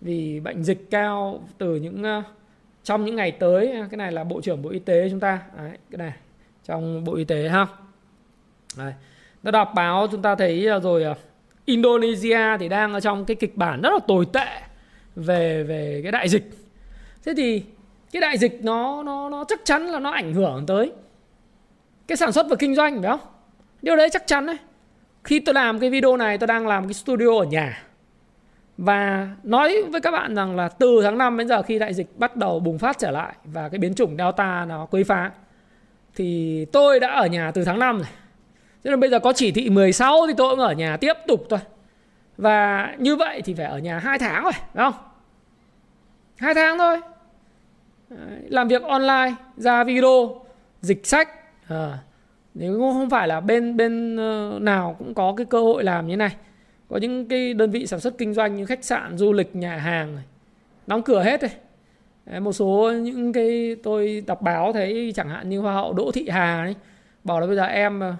vì 0.00 0.40
bệnh 0.40 0.62
dịch 0.64 0.90
cao 0.90 1.42
từ 1.58 1.76
những 1.76 2.02
trong 2.88 3.04
những 3.04 3.16
ngày 3.16 3.30
tới 3.30 3.74
cái 3.90 3.96
này 3.96 4.12
là 4.12 4.24
bộ 4.24 4.40
trưởng 4.40 4.62
bộ 4.62 4.70
y 4.70 4.78
tế 4.78 5.08
chúng 5.10 5.20
ta. 5.20 5.40
Đấy, 5.56 5.70
cái 5.90 5.98
này 5.98 6.12
trong 6.64 7.04
bộ 7.04 7.14
y 7.14 7.24
tế 7.24 7.48
ha. 7.48 7.66
Đấy. 8.76 8.92
nó 9.42 9.50
đọc 9.50 9.72
báo 9.74 10.08
chúng 10.10 10.22
ta 10.22 10.34
thấy 10.34 10.68
à, 10.68 10.78
rồi 10.78 11.04
à, 11.04 11.14
Indonesia 11.64 12.56
thì 12.60 12.68
đang 12.68 12.92
ở 12.92 13.00
trong 13.00 13.24
cái 13.24 13.34
kịch 13.34 13.56
bản 13.56 13.80
rất 13.80 13.90
là 13.90 13.98
tồi 14.08 14.26
tệ 14.32 14.60
về 15.16 15.62
về 15.62 16.00
cái 16.02 16.12
đại 16.12 16.28
dịch. 16.28 16.50
Thế 17.24 17.34
thì 17.36 17.62
cái 18.12 18.20
đại 18.20 18.38
dịch 18.38 18.64
nó 18.64 19.02
nó 19.02 19.28
nó 19.28 19.44
chắc 19.48 19.60
chắn 19.64 19.86
là 19.86 19.98
nó 19.98 20.10
ảnh 20.10 20.34
hưởng 20.34 20.66
tới 20.66 20.92
cái 22.06 22.16
sản 22.16 22.32
xuất 22.32 22.46
và 22.50 22.56
kinh 22.56 22.74
doanh 22.74 23.02
phải 23.02 23.10
không? 23.10 23.20
Điều 23.82 23.96
đấy 23.96 24.08
chắc 24.12 24.26
chắn 24.26 24.46
đấy. 24.46 24.56
Khi 25.24 25.40
tôi 25.40 25.54
làm 25.54 25.78
cái 25.78 25.90
video 25.90 26.16
này 26.16 26.38
tôi 26.38 26.46
đang 26.46 26.66
làm 26.66 26.86
cái 26.86 26.94
studio 26.94 27.38
ở 27.38 27.44
nhà 27.44 27.87
và 28.78 29.28
nói 29.42 29.82
với 29.82 30.00
các 30.00 30.10
bạn 30.10 30.34
rằng 30.34 30.56
là 30.56 30.68
từ 30.68 31.00
tháng 31.02 31.18
5 31.18 31.38
đến 31.38 31.48
giờ 31.48 31.62
khi 31.62 31.78
đại 31.78 31.94
dịch 31.94 32.18
bắt 32.18 32.36
đầu 32.36 32.60
bùng 32.60 32.78
phát 32.78 32.98
trở 32.98 33.10
lại 33.10 33.34
và 33.44 33.68
cái 33.68 33.78
biến 33.78 33.94
chủng 33.94 34.16
Delta 34.18 34.64
nó 34.68 34.86
quấy 34.86 35.04
phá 35.04 35.30
thì 36.14 36.64
tôi 36.72 37.00
đã 37.00 37.08
ở 37.08 37.26
nhà 37.26 37.50
từ 37.50 37.64
tháng 37.64 37.78
5 37.78 37.96
rồi. 37.96 38.06
Cho 38.84 38.90
nên 38.90 39.00
bây 39.00 39.10
giờ 39.10 39.18
có 39.18 39.32
chỉ 39.32 39.52
thị 39.52 39.70
16 39.70 40.26
thì 40.26 40.34
tôi 40.36 40.50
cũng 40.50 40.64
ở 40.64 40.72
nhà 40.72 40.96
tiếp 40.96 41.12
tục 41.26 41.46
thôi. 41.50 41.58
Và 42.36 42.88
như 42.98 43.16
vậy 43.16 43.42
thì 43.44 43.54
phải 43.54 43.66
ở 43.66 43.78
nhà 43.78 43.98
2 43.98 44.18
tháng 44.18 44.42
rồi, 44.42 44.52
đúng 44.74 44.92
không? 44.92 45.02
2 46.36 46.54
tháng 46.54 46.78
thôi. 46.78 47.00
Làm 48.48 48.68
việc 48.68 48.82
online, 48.82 49.34
ra 49.56 49.84
video, 49.84 50.40
dịch 50.80 51.06
sách. 51.06 51.28
À, 51.68 51.98
nếu 52.54 52.78
không 52.78 53.10
phải 53.10 53.28
là 53.28 53.40
bên 53.40 53.76
bên 53.76 54.16
ờ, 54.16 54.58
nào 54.60 54.96
cũng 54.98 55.14
có 55.14 55.34
cái 55.36 55.46
cơ 55.46 55.60
hội 55.60 55.84
làm 55.84 56.06
như 56.06 56.16
này 56.16 56.36
có 56.88 56.96
những 56.96 57.28
cái 57.28 57.54
đơn 57.54 57.70
vị 57.70 57.86
sản 57.86 58.00
xuất 58.00 58.18
kinh 58.18 58.34
doanh 58.34 58.56
như 58.56 58.66
khách 58.66 58.84
sạn 58.84 59.18
du 59.18 59.32
lịch 59.32 59.56
nhà 59.56 59.76
hàng 59.76 60.14
này, 60.14 60.24
đóng 60.86 61.02
cửa 61.02 61.22
hết 61.22 61.40
rồi 61.40 61.50
một 62.40 62.52
số 62.52 62.92
những 63.02 63.32
cái 63.32 63.76
tôi 63.82 64.22
đọc 64.26 64.42
báo 64.42 64.72
thấy 64.72 65.12
chẳng 65.14 65.28
hạn 65.28 65.48
như 65.48 65.60
hoa 65.60 65.74
hậu 65.74 65.92
Đỗ 65.92 66.10
Thị 66.14 66.28
Hà 66.28 66.60
ấy 66.60 66.74
bảo 67.24 67.40
là 67.40 67.46
bây 67.46 67.56
giờ 67.56 67.64
em 67.64 68.00
ờ, 68.00 68.14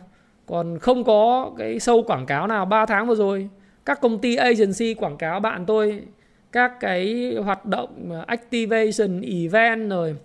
còn 0.47 0.79
không 0.79 1.05
có 1.05 1.51
cái 1.59 1.81
sâu 1.81 2.03
quảng 2.03 2.27
cáo 2.27 2.47
nào. 2.47 2.65
3 2.65 2.87
tháng 2.87 3.07
vừa 3.07 3.15
rồi 3.15 3.49
các 3.85 4.01
công 4.01 4.19
ty 4.19 4.37
agency 4.37 4.95
quảng 4.95 5.17
cáo 5.17 5.41
bạn 5.41 5.67
tôi 5.67 6.03
các 6.53 6.73
cái 6.81 7.35
hoạt 7.45 7.67
động 7.67 8.09
ờ, 8.11 8.25
activation 8.27 9.21
event 9.21 9.91
rồi 9.91 10.17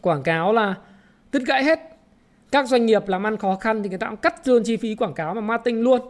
quảng 0.00 0.22
cáo 0.22 0.52
là 0.52 0.74
đứt 1.32 1.42
gãy 1.46 1.64
hết. 1.64 1.80
Các 2.50 2.68
doanh 2.68 2.86
nghiệp 2.86 3.08
làm 3.08 3.26
ăn 3.26 3.36
khó 3.36 3.56
khăn 3.56 3.82
thì 3.82 3.88
người 3.88 3.98
ta 3.98 4.06
cũng 4.06 4.16
cắt 4.16 4.48
luôn 4.48 4.62
chi 4.64 4.76
phí 4.76 4.94
quảng 4.94 5.14
cáo 5.14 5.34
mà 5.34 5.40
marketing 5.40 5.82
luôn 5.82 6.00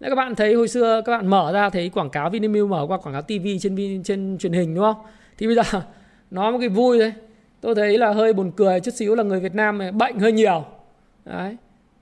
nếu 0.00 0.10
các 0.10 0.16
bạn 0.16 0.34
thấy 0.34 0.54
hồi 0.54 0.68
xưa 0.68 1.02
các 1.04 1.12
bạn 1.12 1.26
mở 1.26 1.52
ra 1.52 1.70
thấy 1.70 1.88
quảng 1.88 2.10
cáo 2.10 2.30
Vinamilk 2.30 2.68
mở 2.68 2.84
qua 2.88 2.98
quảng 2.98 3.12
cáo 3.12 3.22
TV 3.22 3.46
trên 3.60 4.02
trên 4.02 4.38
truyền 4.38 4.52
hình 4.52 4.74
đúng 4.74 4.84
không? 4.84 4.96
Thì 5.38 5.46
bây 5.46 5.56
giờ 5.56 5.62
nói 6.30 6.52
một 6.52 6.58
cái 6.58 6.68
vui 6.68 6.98
đấy. 6.98 7.12
Tôi 7.60 7.74
thấy 7.74 7.98
là 7.98 8.12
hơi 8.12 8.32
buồn 8.32 8.52
cười 8.56 8.80
chút 8.80 8.94
xíu 8.94 9.14
là 9.14 9.22
người 9.22 9.40
Việt 9.40 9.54
Nam 9.54 9.78
này 9.78 9.92
bệnh 9.92 10.18
hơi 10.18 10.32
nhiều. 10.32 10.64
Đấy. 11.24 11.56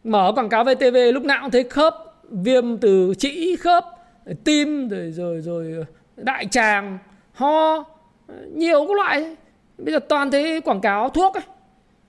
Mở 0.04 0.32
quảng 0.34 0.48
cáo 0.48 0.64
VTV 0.64 0.96
lúc 1.12 1.22
nào 1.22 1.38
cũng 1.42 1.50
thấy 1.50 1.64
khớp 1.64 1.94
viêm 2.30 2.78
từ 2.78 3.14
chỉ 3.18 3.56
khớp, 3.56 3.84
tim 4.44 4.88
rồi 4.88 5.10
rồi 5.10 5.40
rồi 5.40 5.84
đại 6.16 6.46
tràng, 6.50 6.98
ho, 7.32 7.84
nhiều 8.54 8.86
các 8.88 8.96
loại. 8.96 9.36
Bây 9.78 9.92
giờ 9.92 9.98
toàn 10.08 10.30
thấy 10.30 10.60
quảng 10.60 10.80
cáo 10.80 11.08
thuốc 11.08 11.34
ấy. 11.34 11.42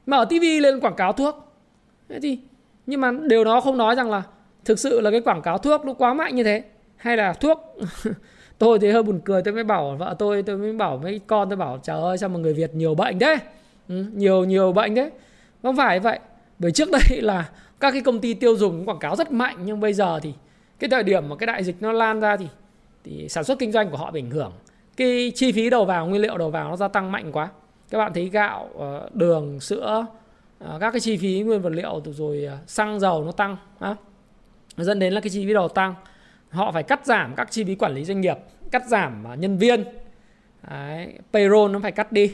Mở 0.05 0.25
TV 0.25 0.43
lên 0.61 0.79
quảng 0.79 0.95
cáo 0.95 1.13
thuốc. 1.13 1.53
Thế 2.09 2.19
thì 2.19 2.39
nhưng 2.85 3.01
mà 3.01 3.11
điều 3.21 3.43
đó 3.43 3.61
không 3.61 3.77
nói 3.77 3.95
rằng 3.95 4.11
là 4.11 4.23
thực 4.69 4.79
sự 4.79 5.01
là 5.01 5.11
cái 5.11 5.21
quảng 5.21 5.41
cáo 5.41 5.57
thuốc 5.57 5.85
nó 5.85 5.93
quá 5.93 6.13
mạnh 6.13 6.35
như 6.35 6.43
thế. 6.43 6.63
Hay 6.97 7.17
là 7.17 7.33
thuốc 7.33 7.77
tôi 8.57 8.79
thì 8.79 8.91
hơi 8.91 9.03
buồn 9.03 9.19
cười 9.25 9.41
tôi 9.41 9.53
mới 9.53 9.63
bảo 9.63 9.95
vợ 9.99 10.15
tôi 10.19 10.43
tôi 10.43 10.57
mới 10.57 10.73
bảo 10.73 10.97
mấy 11.03 11.21
con 11.27 11.49
tôi 11.49 11.57
bảo 11.57 11.79
trời 11.83 12.01
ơi 12.01 12.17
sao 12.17 12.29
mà 12.29 12.39
người 12.39 12.53
Việt 12.53 12.75
nhiều 12.75 12.95
bệnh 12.95 13.19
thế? 13.19 13.37
Ừ, 13.87 14.05
nhiều 14.13 14.43
nhiều 14.43 14.71
bệnh 14.71 14.95
thế. 14.95 15.11
Không 15.63 15.77
phải 15.77 15.99
vậy. 15.99 16.19
Bởi 16.59 16.71
trước 16.71 16.89
đây 16.91 17.21
là 17.21 17.49
các 17.79 17.91
cái 17.91 18.01
công 18.01 18.19
ty 18.19 18.33
tiêu 18.33 18.55
dùng 18.55 18.85
quảng 18.85 18.99
cáo 18.99 19.15
rất 19.15 19.31
mạnh 19.31 19.57
nhưng 19.65 19.79
bây 19.79 19.93
giờ 19.93 20.19
thì 20.19 20.33
cái 20.79 20.89
thời 20.89 21.03
điểm 21.03 21.29
mà 21.29 21.35
cái 21.35 21.47
đại 21.47 21.63
dịch 21.63 21.75
nó 21.79 21.91
lan 21.91 22.19
ra 22.19 22.37
thì 22.37 22.47
thì 23.03 23.29
sản 23.29 23.43
xuất 23.43 23.59
kinh 23.59 23.71
doanh 23.71 23.89
của 23.89 23.97
họ 23.97 24.11
bị 24.11 24.21
ảnh 24.21 24.31
hưởng. 24.31 24.51
Cái 24.97 25.31
chi 25.35 25.51
phí 25.51 25.69
đầu 25.69 25.85
vào 25.85 26.07
nguyên 26.07 26.21
liệu 26.21 26.37
đầu 26.37 26.49
vào 26.49 26.69
nó 26.69 26.75
gia 26.75 26.87
tăng 26.87 27.11
mạnh 27.11 27.31
quá. 27.31 27.49
Các 27.89 27.97
bạn 27.97 28.13
thấy 28.13 28.29
gạo 28.29 28.69
ờ, 28.77 29.09
đường 29.13 29.59
sữa 29.59 30.05
ờ, 30.59 30.77
các 30.81 30.91
cái 30.91 30.99
chi 30.99 31.17
phí 31.17 31.41
nguyên 31.41 31.61
vật 31.61 31.73
liệu 31.73 32.01
rồi 32.05 32.43
ờ, 32.43 32.57
xăng 32.67 32.99
dầu 32.99 33.23
nó 33.23 33.31
tăng 33.31 33.57
dẫn 34.83 34.99
đến 34.99 35.13
là 35.13 35.21
cái 35.21 35.29
chi 35.29 35.45
phí 35.45 35.53
đầu 35.53 35.67
tăng. 35.67 35.95
Họ 36.49 36.71
phải 36.71 36.83
cắt 36.83 37.05
giảm 37.05 37.33
các 37.35 37.51
chi 37.51 37.63
phí 37.63 37.75
quản 37.75 37.93
lý 37.93 38.05
doanh 38.05 38.21
nghiệp 38.21 38.37
cắt 38.71 38.87
giảm 38.87 39.27
à, 39.27 39.35
nhân 39.35 39.57
viên. 39.57 39.83
Đấy, 40.69 41.13
payroll 41.33 41.71
nó 41.73 41.79
phải 41.79 41.91
cắt 41.91 42.11
đi. 42.11 42.31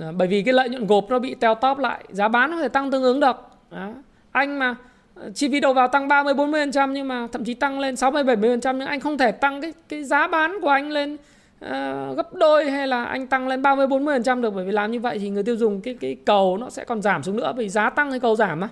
À, 0.00 0.12
bởi 0.16 0.28
vì 0.28 0.42
cái 0.42 0.54
lợi 0.54 0.68
nhuận 0.68 0.86
gộp 0.86 1.06
nó 1.10 1.18
bị 1.18 1.34
teo 1.34 1.54
tóp 1.54 1.78
lại 1.78 2.04
giá 2.08 2.28
bán 2.28 2.50
nó 2.50 2.60
thể 2.60 2.68
tăng 2.68 2.90
tương 2.90 3.02
ứng 3.02 3.20
được. 3.20 3.36
Đó. 3.70 3.92
anh 4.32 4.58
mà 4.58 4.74
à, 5.14 5.22
chi 5.34 5.48
phí 5.48 5.60
đầu 5.60 5.74
vào 5.74 5.88
tăng 5.88 6.08
30 6.08 6.34
40% 6.34 6.92
nhưng 6.92 7.08
mà 7.08 7.28
thậm 7.32 7.44
chí 7.44 7.54
tăng 7.54 7.80
lên 7.80 7.96
60 7.96 8.24
70% 8.24 8.76
nhưng 8.76 8.88
anh 8.88 9.00
không 9.00 9.18
thể 9.18 9.32
tăng 9.32 9.60
cái 9.60 9.72
cái 9.88 10.04
giá 10.04 10.26
bán 10.26 10.58
của 10.62 10.68
anh 10.68 10.90
lên 10.90 11.16
uh, 11.64 12.16
gấp 12.16 12.34
đôi 12.34 12.70
hay 12.70 12.86
là 12.86 13.04
anh 13.04 13.26
tăng 13.26 13.48
lên 13.48 13.62
30 13.62 13.86
40% 13.86 14.40
được. 14.40 14.54
Bởi 14.54 14.64
vì 14.64 14.72
làm 14.72 14.90
như 14.90 15.00
vậy 15.00 15.18
thì 15.18 15.30
người 15.30 15.42
tiêu 15.42 15.56
dùng 15.56 15.80
cái 15.80 15.94
cái 16.00 16.16
cầu 16.24 16.56
nó 16.56 16.70
sẽ 16.70 16.84
còn 16.84 17.02
giảm 17.02 17.22
xuống 17.22 17.36
nữa 17.36 17.52
vì 17.56 17.68
giá 17.68 17.90
tăng 17.90 18.10
hay 18.10 18.20
cầu 18.20 18.36
giảm 18.36 18.60
mà. 18.60 18.68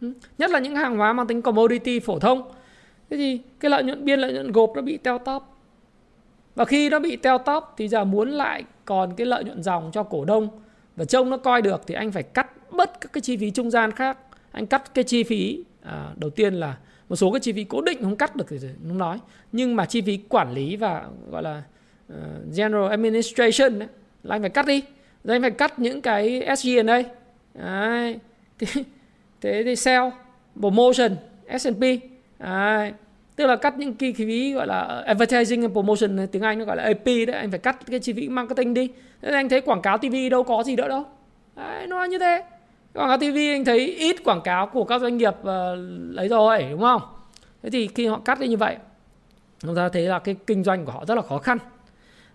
Ừ. 0.00 0.12
Nhất 0.38 0.50
là 0.50 0.58
những 0.58 0.76
hàng 0.76 0.96
hóa 0.96 1.12
mang 1.12 1.26
tính 1.26 1.42
commodity 1.42 2.00
phổ 2.00 2.18
thông. 2.18 2.52
Thế 3.10 3.16
thì 3.16 3.40
cái 3.60 3.70
lợi 3.70 3.82
nhuận 3.82 4.04
biên 4.04 4.20
lợi 4.20 4.32
nhuận 4.32 4.52
gộp 4.52 4.72
nó 4.74 4.82
bị 4.82 4.96
teo 4.96 5.18
tóp. 5.18 5.60
Và 6.54 6.64
khi 6.64 6.88
nó 6.88 6.98
bị 6.98 7.16
teo 7.16 7.38
tóp 7.38 7.74
thì 7.76 7.88
giờ 7.88 8.04
muốn 8.04 8.30
lại 8.30 8.64
còn 8.84 9.14
cái 9.16 9.26
lợi 9.26 9.44
nhuận 9.44 9.62
dòng 9.62 9.90
cho 9.92 10.02
cổ 10.02 10.24
đông 10.24 10.48
và 10.96 11.04
trông 11.04 11.30
nó 11.30 11.36
coi 11.36 11.62
được 11.62 11.82
thì 11.86 11.94
anh 11.94 12.12
phải 12.12 12.22
cắt 12.22 12.72
bớt 12.72 13.00
các 13.00 13.12
cái 13.12 13.20
chi 13.20 13.36
phí 13.36 13.50
trung 13.50 13.70
gian 13.70 13.90
khác 13.90 14.18
anh 14.52 14.66
cắt 14.66 14.94
cái 14.94 15.04
chi 15.04 15.22
phí 15.22 15.64
à, 15.82 16.08
đầu 16.16 16.30
tiên 16.30 16.54
là 16.54 16.76
một 17.08 17.16
số 17.16 17.30
cái 17.30 17.40
chi 17.40 17.52
phí 17.52 17.64
cố 17.64 17.80
định 17.80 18.02
không 18.02 18.16
cắt 18.16 18.36
được 18.36 18.44
thì 18.48 18.58
không 18.88 18.98
nói 18.98 19.18
nhưng 19.52 19.76
mà 19.76 19.84
chi 19.86 20.00
phí 20.00 20.16
quản 20.28 20.54
lý 20.54 20.76
và 20.76 21.04
gọi 21.30 21.42
là 21.42 21.62
uh, 22.12 22.18
general 22.56 22.90
administration 22.90 23.78
đấy, 23.78 23.88
là 24.22 24.34
anh 24.34 24.40
phải 24.40 24.50
cắt 24.50 24.66
đi 24.66 24.82
rồi 25.24 25.36
anh 25.36 25.42
phải 25.42 25.50
cắt 25.50 25.78
những 25.78 26.00
cái 26.00 26.48
SG&A 26.56 27.02
đấy. 27.54 28.18
Thì, 28.58 28.84
thế 29.44 29.62
thì 29.64 29.76
sell 29.76 30.04
promotion 30.60 31.16
S&P 31.58 31.80
đấy. 32.38 32.92
tức 33.36 33.46
là 33.46 33.56
cắt 33.56 33.78
những 33.78 33.94
chi 33.94 34.12
phí 34.12 34.52
gọi 34.52 34.66
là 34.66 34.80
ờ, 34.80 35.02
advertising 35.02 35.62
and 35.62 35.72
promotion 35.72 36.16
ờ, 36.16 36.26
tiếng 36.26 36.42
Anh 36.42 36.58
nó 36.58 36.64
gọi 36.64 36.76
là 36.76 36.82
AP 36.82 37.04
đấy. 37.04 37.36
Anh 37.36 37.50
phải 37.50 37.58
cắt 37.58 37.78
cái 37.86 38.00
chi 38.00 38.12
phí 38.12 38.28
marketing 38.28 38.74
đi. 38.74 38.90
Thế 39.22 39.32
anh 39.32 39.48
thấy 39.48 39.60
quảng 39.60 39.82
cáo 39.82 39.98
TV 39.98 40.14
đâu 40.30 40.42
có 40.42 40.62
gì 40.62 40.76
nữa 40.76 40.88
đâu. 40.88 41.04
Đấy, 41.56 41.86
nó 41.86 42.04
như 42.04 42.18
thế. 42.18 42.42
Quảng 42.94 43.08
cáo 43.08 43.18
TV 43.18 43.36
anh 43.36 43.64
thấy 43.64 43.78
ít 43.78 44.16
quảng 44.24 44.40
cáo 44.40 44.66
của 44.66 44.84
các 44.84 45.00
doanh 45.00 45.16
nghiệp 45.16 45.34
uh, 45.40 45.46
lấy 46.10 46.28
rồi 46.28 46.66
đúng 46.70 46.80
không? 46.80 47.02
Thế 47.62 47.70
thì 47.70 47.88
khi 47.94 48.06
họ 48.06 48.20
cắt 48.24 48.40
đi 48.40 48.48
như 48.48 48.56
vậy 48.56 48.76
chúng 49.58 49.76
ta 49.76 49.88
thấy 49.88 50.02
là 50.02 50.18
cái 50.18 50.36
kinh 50.46 50.64
doanh 50.64 50.84
của 50.84 50.92
họ 50.92 51.04
rất 51.04 51.14
là 51.14 51.22
khó 51.22 51.38
khăn. 51.38 51.58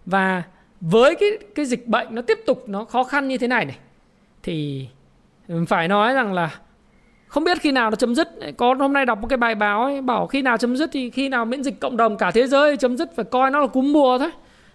Và 0.05 0.43
với 0.81 1.15
cái 1.15 1.29
cái 1.55 1.65
dịch 1.65 1.87
bệnh 1.87 2.15
nó 2.15 2.21
tiếp 2.21 2.39
tục 2.45 2.63
nó 2.67 2.85
khó 2.85 3.03
khăn 3.03 3.27
như 3.27 3.37
thế 3.37 3.47
này 3.47 3.65
này 3.65 3.77
thì 4.43 4.87
phải 5.67 5.87
nói 5.87 6.13
rằng 6.13 6.33
là 6.33 6.59
không 7.29 7.43
biết 7.43 7.61
khi 7.61 7.71
nào 7.71 7.89
nó 7.89 7.95
chấm 7.95 8.15
dứt. 8.15 8.29
Có 8.57 8.75
hôm 8.79 8.93
nay 8.93 9.05
đọc 9.05 9.21
một 9.21 9.27
cái 9.27 9.37
bài 9.37 9.55
báo 9.55 9.83
ấy, 9.83 10.01
bảo 10.01 10.27
khi 10.27 10.41
nào 10.41 10.57
chấm 10.57 10.77
dứt 10.77 10.89
thì 10.93 11.09
khi 11.09 11.29
nào 11.29 11.45
miễn 11.45 11.63
dịch 11.63 11.79
cộng 11.79 11.97
đồng 11.97 12.17
cả 12.17 12.31
thế 12.31 12.47
giới 12.47 12.77
chấm 12.77 12.97
dứt 12.97 13.15
phải 13.15 13.25
coi 13.25 13.51
nó 13.51 13.59
là 13.59 13.67
cúm 13.67 13.93
mùa 13.93 14.17
thôi. 14.17 14.29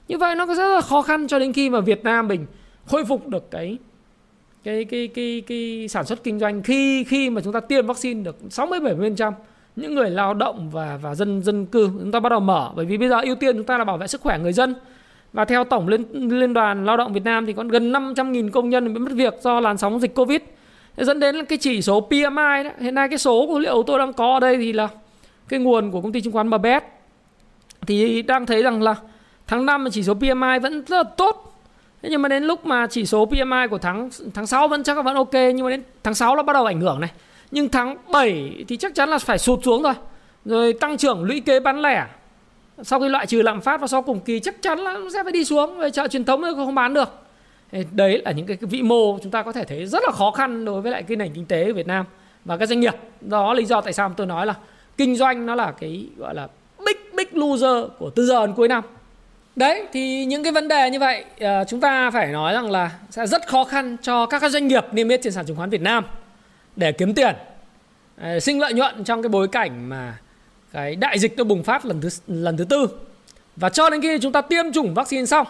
Như 0.09 0.19
vậy 0.19 0.35
nó 0.35 0.47
rất 0.47 0.75
là 0.75 0.81
khó 0.81 1.03
khăn 1.03 1.27
cho 1.27 1.39
đến 1.39 1.53
khi 1.53 1.71
mà 1.71 1.81
Việt 1.81 2.05
Nam 2.05 2.29
mình 2.29 2.47
khôi 2.87 3.05
phục 3.05 3.29
được 3.29 3.51
cái 3.51 3.79
cái 4.65 4.85
cái 4.85 5.09
cái 5.15 5.43
cái 5.47 5.87
sản 5.89 6.05
xuất 6.05 6.25
kinh 6.25 6.39
doanh 6.39 6.63
khi 6.63 7.05
khi 7.05 7.31
mà 7.31 7.41
chúng 7.41 7.53
ta 7.53 7.61
tiêm 7.61 7.87
vaccine 7.87 8.23
được 8.23 8.37
60 8.51 8.81
70% 8.81 9.33
những 9.77 9.95
người 9.95 10.11
lao 10.11 10.35
động 10.35 10.71
và 10.71 10.99
và 11.03 11.15
dân 11.15 11.43
dân 11.43 11.67
cư. 11.67 11.87
Chúng 11.87 12.13
ta 12.13 12.21
bắt 12.21 12.29
đầu 12.29 12.41
mở 12.41 12.71
bởi 12.77 12.87
vì 12.87 12.99
bây 12.99 13.09
giờ 13.09 13.21
ưu 13.25 13.35
tiên 13.35 13.57
chúng 13.57 13.67
ta 13.67 13.79
là 13.79 13.85
bảo 13.85 13.97
vệ 13.97 14.07
sức 14.07 14.21
khỏe 14.21 14.39
người 14.39 14.53
dân. 14.53 14.75
Và 15.33 15.45
theo 15.45 15.65
tổng 15.65 15.89
liên 15.89 16.03
liên 16.13 16.55
đoàn 16.55 16.85
lao 16.85 16.97
động 16.97 17.13
Việt 17.13 17.25
Nam 17.25 17.47
thì 17.47 17.53
còn 17.53 17.69
gần 17.69 17.93
500.000 17.93 18.51
công 18.51 18.71
nhân 18.71 18.95
bị 18.95 19.01
mất 19.01 19.13
việc 19.13 19.35
do 19.43 19.61
làn 19.61 19.79
sóng 19.79 20.01
dịch 20.01 20.15
Covid 20.15 20.41
dẫn 20.97 21.21
đến 21.21 21.37
là 21.37 21.45
cái 21.45 21.59
chỉ 21.59 21.83
số 21.83 22.01
PMI 22.01 22.65
đó. 22.65 22.71
hiện 22.81 22.95
nay 22.95 23.09
cái 23.09 23.19
số 23.19 23.47
của 23.47 23.59
liệu 23.59 23.83
tôi 23.83 23.99
đang 23.99 24.13
có 24.13 24.35
ở 24.35 24.41
đây 24.41 24.57
thì 24.57 24.73
là 24.73 24.89
cái 25.49 25.61
nguồn 25.61 25.91
của 25.91 26.01
công 26.01 26.13
ty 26.13 26.21
chứng 26.21 26.33
khoán 26.33 26.49
Mabet 26.49 26.85
thì 27.87 28.23
đang 28.23 28.47
thấy 28.47 28.63
rằng 28.63 28.83
là 28.83 28.95
tháng 29.47 29.67
5 29.67 29.89
chỉ 29.93 30.03
số 30.03 30.15
PMI 30.15 30.59
vẫn 30.63 30.85
rất 30.87 30.97
là 30.97 31.03
tốt 31.03 31.55
Thế 32.05 32.11
nhưng 32.11 32.23
mà 32.23 32.29
đến 32.29 32.45
lúc 32.45 32.67
mà 32.67 32.87
chỉ 32.87 33.07
số 33.07 33.27
PMI 33.27 33.69
của 33.71 33.79
tháng 33.79 34.11
tháng 34.35 34.47
6 34.47 34.69
vẫn 34.69 34.83
chắc 34.83 34.97
là 34.97 35.03
vẫn 35.03 35.15
ok, 35.15 35.33
nhưng 35.33 35.63
mà 35.65 35.71
đến 35.71 35.83
tháng 36.03 36.15
6 36.15 36.37
nó 36.37 36.43
bắt 36.43 36.53
đầu 36.53 36.65
ảnh 36.65 36.81
hưởng 36.81 37.01
này. 37.01 37.11
Nhưng 37.51 37.69
tháng 37.69 37.97
7 38.13 38.65
thì 38.69 38.77
chắc 38.77 38.95
chắn 38.95 39.09
là 39.09 39.19
phải 39.19 39.39
sụt 39.39 39.65
xuống 39.65 39.83
rồi. 39.83 39.95
Rồi 40.45 40.73
tăng 40.73 40.97
trưởng 40.97 41.25
lũy 41.25 41.41
kế 41.41 41.61
bán 41.61 41.83
lẻ 41.83 42.07
sau 42.83 43.01
khi 43.01 43.09
loại 43.09 43.27
trừ 43.27 43.43
lạm 43.43 43.61
phát 43.61 43.81
và 43.81 43.87
sau 43.87 44.03
cùng 44.03 44.21
kỳ 44.21 44.41
chắc 44.41 44.63
chắn 44.63 44.79
là 44.79 44.93
nó 44.93 45.11
sẽ 45.13 45.23
phải 45.23 45.33
đi 45.33 45.45
xuống 45.45 45.79
về 45.79 45.91
chợ 45.91 46.09
truyền 46.09 46.25
thống 46.25 46.41
nó 46.41 46.53
không 46.55 46.75
bán 46.75 46.95
được. 46.95 47.24
Đấy 47.93 48.23
là 48.25 48.31
những 48.31 48.47
cái 48.47 48.57
cái 48.57 48.69
vĩ 48.71 48.83
mô 48.83 49.19
chúng 49.23 49.33
ta 49.33 49.43
có 49.43 49.53
thể 49.53 49.65
thấy 49.65 49.87
rất 49.87 50.03
là 50.07 50.13
khó 50.13 50.31
khăn 50.31 50.65
đối 50.65 50.81
với 50.81 50.93
lại 50.93 51.03
cái 51.03 51.17
nền 51.17 51.33
kinh 51.35 51.47
tế 51.47 51.67
của 51.67 51.73
Việt 51.73 51.87
Nam 51.87 52.07
và 52.45 52.57
các 52.57 52.69
doanh 52.69 52.81
nghiệp. 52.81 52.95
Đó 53.21 53.55
lý 53.55 53.65
do 53.65 53.81
tại 53.81 53.93
sao 53.93 54.13
tôi 54.17 54.27
nói 54.27 54.47
là 54.47 54.55
kinh 54.97 55.17
doanh 55.17 55.47
nó 55.47 55.55
là 55.55 55.73
cái 55.73 56.07
gọi 56.17 56.35
là 56.35 56.49
big 56.87 57.17
big 57.17 57.29
loser 57.33 57.91
của 57.99 58.11
từ 58.11 58.27
giờ 58.27 58.47
đến 58.47 58.55
cuối 58.55 58.69
năm 58.69 58.85
Đấy 59.57 59.87
thì 59.93 60.25
những 60.25 60.43
cái 60.43 60.53
vấn 60.53 60.69
đề 60.69 60.91
như 60.91 60.99
vậy 60.99 61.25
ờ, 61.41 61.65
chúng 61.69 61.81
ta 61.81 62.11
phải 62.11 62.33
nói 62.33 62.53
rằng 62.53 62.71
là 62.71 62.91
sẽ 63.11 63.27
rất 63.27 63.47
khó 63.47 63.65
khăn 63.65 63.97
cho 64.03 64.27
các 64.27 64.51
doanh 64.51 64.69
nghiệp 64.69 64.85
niêm 64.93 65.09
yết 65.09 65.21
trên 65.23 65.33
sàn 65.33 65.47
chứng 65.47 65.57
khoán 65.57 65.71
Việt 65.71 65.81
Nam 65.81 66.05
để 66.77 66.93
kiếm 66.93 67.15
tiền, 67.15 67.35
ờ, 68.21 68.41
sinh 68.41 68.61
lợi 68.61 68.73
nhuận 68.73 69.05
trong 69.05 69.23
cái 69.23 69.29
bối 69.29 69.49
cảnh 69.49 69.89
mà 69.89 70.19
cái 70.73 70.97
đại 70.97 71.19
dịch 71.19 71.37
nó 71.37 71.45
bùng 71.45 71.63
phát 71.63 71.87
lần 71.87 72.01
thứ 72.01 72.09
lần 72.27 72.57
thứ 72.57 72.65
tư. 72.65 72.89
Và 73.57 73.69
cho 73.69 73.91
đến 73.91 74.03
khi 74.03 74.19
chúng 74.19 74.33
ta 74.33 74.41
tiêm 74.41 74.73
chủng 74.73 74.95
vaccine 74.95 75.27
xong, 75.27 75.47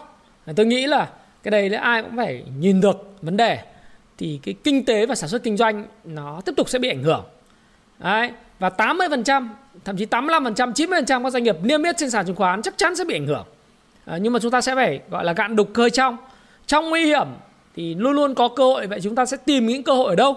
tôi 0.57 0.67
nghĩ 0.67 0.87
là 0.87 1.09
cái 1.45 1.51
đây 1.51 1.71
là 1.71 1.81
ai 1.81 2.03
cũng 2.03 2.17
phải 2.17 2.45
nhìn 2.59 2.81
được 2.81 3.17
vấn 3.23 3.37
đề. 3.37 3.59
Thì 4.19 4.41
cái 4.43 4.55
kinh 4.65 4.85
tế 4.85 5.07
và 5.07 5.15
sản 5.15 5.29
xuất 5.29 5.43
kinh 5.43 5.57
doanh 5.57 5.87
nó 6.05 6.41
tiếp 6.45 6.53
tục 6.57 6.69
sẽ 6.69 6.79
bị 6.79 6.89
ảnh 6.89 7.03
hưởng. 7.03 7.25
Đấy, 7.99 8.31
và 8.59 8.69
80%, 8.69 9.49
thậm 9.85 9.97
chí 9.97 10.07
85%, 10.07 10.73
90% 10.73 11.23
các 11.23 11.31
doanh 11.31 11.43
nghiệp 11.43 11.57
niêm 11.63 11.83
yết 11.83 11.97
trên 11.99 12.11
sàn 12.11 12.27
chứng 12.27 12.37
khoán 12.37 12.63
chắc 12.63 12.75
chắn 12.79 12.97
sẽ 12.97 13.05
bị 13.05 13.17
ảnh 13.17 13.27
hưởng. 13.27 13.45
À, 14.05 14.17
nhưng 14.17 14.33
mà 14.33 14.39
chúng 14.39 14.51
ta 14.51 14.61
sẽ 14.61 14.75
phải 14.75 15.01
gọi 15.11 15.25
là 15.25 15.33
gạn 15.33 15.57
đục 15.57 15.69
khơi 15.75 15.91
trong. 15.91 16.17
Trong 16.67 16.91
nguy 16.91 17.07
hiểm 17.07 17.27
thì 17.77 17.95
luôn 17.95 18.13
luôn 18.13 18.35
có 18.35 18.49
cơ 18.49 18.65
hội 18.65 18.87
vậy 18.87 19.01
chúng 19.03 19.15
ta 19.15 19.27
sẽ 19.27 19.37
tìm 19.37 19.67
những 19.67 19.83
cơ 19.83 19.93
hội 19.93 20.09
ở 20.11 20.17
đâu? 20.17 20.37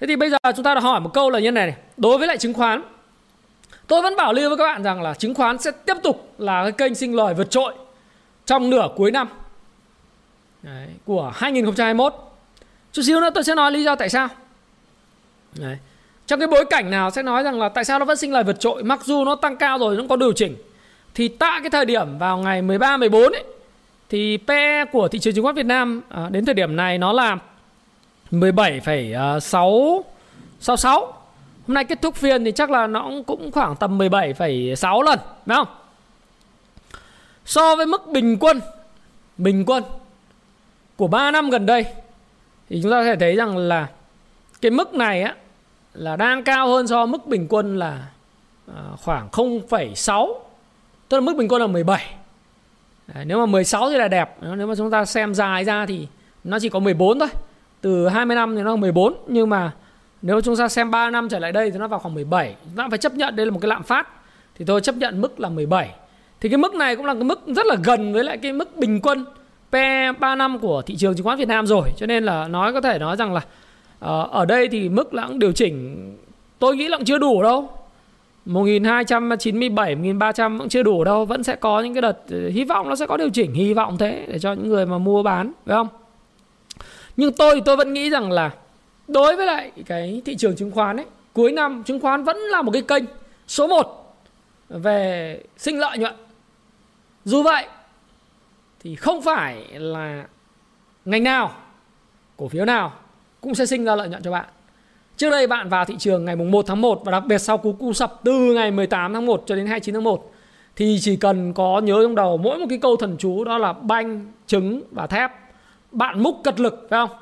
Thế 0.00 0.06
thì 0.06 0.16
bây 0.16 0.30
giờ 0.30 0.36
chúng 0.56 0.64
ta 0.64 0.74
đã 0.74 0.80
hỏi 0.80 1.00
một 1.00 1.10
câu 1.14 1.30
là 1.30 1.38
như 1.38 1.50
này, 1.50 1.66
này. 1.66 1.76
Đối 1.96 2.18
với 2.18 2.26
lại 2.26 2.38
chứng 2.38 2.54
khoán 2.54 2.82
tôi 3.86 4.02
vẫn 4.02 4.16
bảo 4.16 4.32
lưu 4.32 4.50
với 4.50 4.58
các 4.58 4.64
bạn 4.64 4.82
rằng 4.82 5.02
là 5.02 5.14
chứng 5.14 5.34
khoán 5.34 5.58
sẽ 5.58 5.70
tiếp 5.70 5.96
tục 6.02 6.32
là 6.38 6.62
cái 6.62 6.72
kênh 6.72 6.94
sinh 6.94 7.14
lời 7.14 7.34
vượt 7.34 7.50
trội 7.50 7.74
trong 8.46 8.70
nửa 8.70 8.88
cuối 8.96 9.10
năm. 9.10 9.28
Đấy, 10.74 10.88
của 11.04 11.32
2021 11.34 12.14
chút 12.92 13.02
xíu 13.02 13.20
nữa 13.20 13.30
tôi 13.34 13.44
sẽ 13.44 13.54
nói 13.54 13.72
lý 13.72 13.84
do 13.84 13.94
tại 13.94 14.08
sao 14.08 14.28
Đấy. 15.54 15.78
trong 16.26 16.40
cái 16.40 16.48
bối 16.48 16.64
cảnh 16.70 16.90
nào 16.90 17.10
sẽ 17.10 17.22
nói 17.22 17.42
rằng 17.42 17.60
là 17.60 17.68
tại 17.68 17.84
sao 17.84 17.98
nó 17.98 18.04
vẫn 18.04 18.16
sinh 18.16 18.32
lời 18.32 18.44
vượt 18.44 18.60
trội 18.60 18.82
mặc 18.82 19.04
dù 19.04 19.24
nó 19.24 19.34
tăng 19.34 19.56
cao 19.56 19.78
rồi 19.78 19.96
nó 19.96 20.04
có 20.08 20.16
điều 20.16 20.32
chỉnh 20.32 20.56
thì 21.14 21.28
tại 21.28 21.60
cái 21.60 21.70
thời 21.70 21.84
điểm 21.84 22.18
vào 22.18 22.38
ngày 22.38 22.62
13 22.62 22.96
14 22.96 23.32
ấy 23.32 23.44
thì 24.08 24.38
PE 24.46 24.84
của 24.92 25.08
thị 25.08 25.18
trường 25.18 25.34
chứng 25.34 25.44
khoán 25.44 25.54
Việt 25.54 25.66
Nam 25.66 26.02
à, 26.08 26.28
đến 26.30 26.44
thời 26.44 26.54
điểm 26.54 26.76
này 26.76 26.98
nó 26.98 27.12
là 27.12 27.38
17,6 28.30 30.02
66. 30.60 31.00
Hôm 31.66 31.74
nay 31.74 31.84
kết 31.84 32.02
thúc 32.02 32.14
phiên 32.16 32.44
thì 32.44 32.52
chắc 32.52 32.70
là 32.70 32.86
nó 32.86 33.10
cũng 33.26 33.52
khoảng 33.52 33.76
tầm 33.76 33.98
17,6 33.98 35.02
lần, 35.02 35.18
đúng 35.46 35.56
không? 35.56 35.68
So 37.44 37.76
với 37.76 37.86
mức 37.86 38.06
bình 38.06 38.36
quân 38.40 38.60
bình 39.38 39.64
quân 39.64 39.84
của 40.98 41.06
3 41.06 41.30
năm 41.30 41.50
gần 41.50 41.66
đây 41.66 41.84
thì 42.68 42.80
chúng 42.82 42.90
ta 42.92 43.00
có 43.00 43.04
thể 43.04 43.16
thấy 43.16 43.36
rằng 43.36 43.56
là 43.56 43.86
cái 44.60 44.70
mức 44.70 44.94
này 44.94 45.22
á 45.22 45.34
là 45.94 46.16
đang 46.16 46.44
cao 46.44 46.68
hơn 46.68 46.86
so 46.86 46.96
với 46.96 47.06
mức 47.06 47.26
bình 47.26 47.46
quân 47.48 47.78
là 47.78 48.08
à, 48.76 48.82
khoảng 49.02 49.28
0,6 49.28 50.34
Tức 51.08 51.16
là 51.16 51.20
mức 51.20 51.36
bình 51.36 51.48
quân 51.48 51.60
là 51.60 51.66
17 51.66 52.14
Đấy, 53.14 53.24
Nếu 53.24 53.38
mà 53.38 53.46
16 53.46 53.90
thì 53.90 53.96
là 53.96 54.08
đẹp. 54.08 54.36
Nếu 54.56 54.66
mà 54.66 54.74
chúng 54.74 54.90
ta 54.90 55.04
xem 55.04 55.34
dài 55.34 55.64
ra 55.64 55.86
thì 55.86 56.06
nó 56.44 56.58
chỉ 56.58 56.68
có 56.68 56.78
14 56.78 57.18
thôi. 57.18 57.28
Từ 57.80 58.08
20 58.08 58.36
năm 58.36 58.56
thì 58.56 58.62
nó 58.62 58.70
là 58.70 58.76
14 58.76 59.14
Nhưng 59.26 59.50
mà 59.50 59.72
nếu 60.22 60.40
chúng 60.40 60.56
ta 60.56 60.68
xem 60.68 60.90
3 60.90 61.10
năm 61.10 61.28
trở 61.28 61.38
lại 61.38 61.52
đây 61.52 61.70
thì 61.70 61.78
nó 61.78 61.88
vào 61.88 61.98
khoảng 61.98 62.14
17 62.14 62.56
Chúng 62.64 62.76
ta 62.76 62.86
phải 62.88 62.98
chấp 62.98 63.14
nhận 63.14 63.36
đây 63.36 63.46
là 63.46 63.52
một 63.52 63.58
cái 63.62 63.68
lạm 63.68 63.82
phát. 63.82 64.08
Thì 64.54 64.64
tôi 64.64 64.80
chấp 64.80 64.94
nhận 64.94 65.20
mức 65.20 65.40
là 65.40 65.48
17 65.48 65.94
Thì 66.40 66.48
cái 66.48 66.58
mức 66.58 66.74
này 66.74 66.96
cũng 66.96 67.06
là 67.06 67.14
cái 67.14 67.24
mức 67.24 67.40
rất 67.46 67.66
là 67.66 67.76
gần 67.84 68.12
với 68.12 68.24
lại 68.24 68.38
cái 68.38 68.52
mức 68.52 68.76
bình 68.76 69.00
quân 69.00 69.24
P3 69.72 70.36
năm 70.36 70.58
của 70.58 70.82
thị 70.82 70.96
trường 70.96 71.14
chứng 71.14 71.24
khoán 71.24 71.38
Việt 71.38 71.48
Nam 71.48 71.66
rồi. 71.66 71.92
Cho 71.96 72.06
nên 72.06 72.24
là 72.24 72.48
nói 72.48 72.72
có 72.72 72.80
thể 72.80 72.98
nói 72.98 73.16
rằng 73.16 73.32
là 73.34 73.40
uh, 73.40 74.30
Ở 74.30 74.44
đây 74.44 74.68
thì 74.68 74.88
mức 74.88 75.14
lãng 75.14 75.38
điều 75.38 75.52
chỉnh 75.52 76.16
Tôi 76.58 76.76
nghĩ 76.76 76.88
là 76.88 76.96
cũng 76.96 77.04
chưa 77.04 77.18
đủ 77.18 77.42
đâu. 77.42 77.70
1297, 78.44 79.94
1300 79.94 80.58
cũng 80.58 80.68
chưa 80.68 80.82
đủ 80.82 81.04
đâu. 81.04 81.24
Vẫn 81.24 81.42
sẽ 81.42 81.56
có 81.56 81.80
những 81.80 81.94
cái 81.94 82.02
đợt 82.02 82.18
ờ, 82.30 82.48
Hy 82.48 82.64
vọng 82.64 82.88
nó 82.88 82.96
sẽ 82.96 83.06
có 83.06 83.16
điều 83.16 83.30
chỉnh 83.30 83.52
Hy 83.52 83.74
vọng 83.74 83.98
thế 83.98 84.24
Để 84.28 84.38
cho 84.38 84.52
những 84.52 84.68
người 84.68 84.86
mà 84.86 84.98
mua 84.98 85.22
bán 85.22 85.52
Phải 85.66 85.74
không? 85.74 85.88
Nhưng 87.16 87.32
tôi 87.32 87.54
thì 87.54 87.60
tôi 87.64 87.76
vẫn 87.76 87.92
nghĩ 87.92 88.10
rằng 88.10 88.32
là 88.32 88.50
Đối 89.08 89.36
với 89.36 89.46
lại 89.46 89.72
cái 89.86 90.22
thị 90.24 90.36
trường 90.36 90.56
chứng 90.56 90.70
khoán 90.70 90.96
ấy 90.96 91.06
Cuối 91.32 91.52
năm 91.52 91.82
chứng 91.86 92.00
khoán 92.00 92.24
vẫn 92.24 92.36
là 92.36 92.62
một 92.62 92.72
cái 92.72 92.82
kênh 92.82 93.04
Số 93.46 93.66
1 93.66 94.16
Về 94.68 95.40
sinh 95.56 95.78
lợi 95.78 95.98
nhuận. 95.98 96.14
Dù 97.24 97.42
vậy 97.42 97.66
thì 98.80 98.94
không 98.94 99.22
phải 99.22 99.64
là 99.72 100.24
Ngành 101.04 101.24
nào 101.24 101.52
Cổ 102.36 102.48
phiếu 102.48 102.64
nào 102.64 102.92
cũng 103.40 103.54
sẽ 103.54 103.66
sinh 103.66 103.84
ra 103.84 103.96
lợi 103.96 104.08
nhuận 104.08 104.22
cho 104.22 104.30
bạn. 104.30 104.44
Trước 105.16 105.30
đây 105.30 105.46
bạn 105.46 105.68
vào 105.68 105.84
thị 105.84 105.94
trường 105.98 106.24
ngày 106.24 106.36
mùng 106.36 106.50
1 106.50 106.64
tháng 106.66 106.80
1 106.80 107.02
và 107.04 107.12
đặc 107.12 107.22
biệt 107.26 107.38
sau 107.38 107.58
cú 107.58 107.72
cú 107.72 107.92
sập 107.92 108.20
từ 108.24 108.54
ngày 108.54 108.70
18 108.70 109.14
tháng 109.14 109.26
1 109.26 109.42
cho 109.46 109.56
đến 109.56 109.66
29 109.66 109.94
tháng 109.94 110.04
1 110.04 110.32
thì 110.76 110.98
chỉ 111.00 111.16
cần 111.16 111.52
có 111.52 111.80
nhớ 111.84 112.02
trong 112.02 112.14
đầu 112.14 112.36
mỗi 112.36 112.58
một 112.58 112.66
cái 112.68 112.78
câu 112.78 112.96
thần 112.96 113.16
chú 113.18 113.44
đó 113.44 113.58
là 113.58 113.72
banh, 113.72 114.32
trứng 114.46 114.82
và 114.90 115.06
thép. 115.06 115.30
Bạn 115.92 116.22
múc 116.22 116.40
cật 116.44 116.60
lực 116.60 116.86
phải 116.90 117.06
không? 117.06 117.18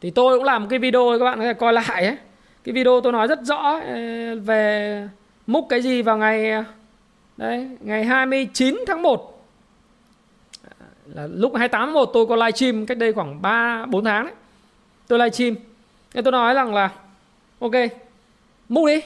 Thì 0.00 0.10
tôi 0.10 0.38
cũng 0.38 0.44
làm 0.44 0.62
một 0.62 0.68
cái 0.70 0.78
video 0.78 1.18
các 1.18 1.24
bạn 1.24 1.38
có 1.38 1.44
thể 1.44 1.54
coi 1.54 1.72
lại 1.72 2.04
ấy. 2.04 2.16
Cái 2.64 2.72
video 2.72 3.00
tôi 3.00 3.12
nói 3.12 3.26
rất 3.26 3.38
rõ 3.42 3.80
ờ, 3.86 4.36
về 4.44 5.08
múc 5.46 5.66
cái 5.68 5.82
gì 5.82 6.02
vào 6.02 6.18
ngày 6.18 6.50
ờ, 6.50 6.64
đấy, 7.36 7.68
ngày 7.80 8.04
29 8.04 8.84
tháng 8.86 9.02
1 9.02 9.37
là 11.14 11.26
lúc 11.26 11.52
281 11.56 12.10
tôi 12.12 12.26
có 12.26 12.36
livestream 12.36 12.86
cách 12.86 12.98
đây 12.98 13.12
khoảng 13.12 13.42
3 13.42 13.86
4 13.86 14.04
tháng 14.04 14.24
đấy. 14.24 14.34
Tôi 15.08 15.18
livestream. 15.18 15.54
Nên 16.14 16.24
tôi 16.24 16.32
nói 16.32 16.54
rằng 16.54 16.74
là 16.74 16.90
ok, 17.58 17.72
mua 18.68 18.86
đi. 18.86 19.00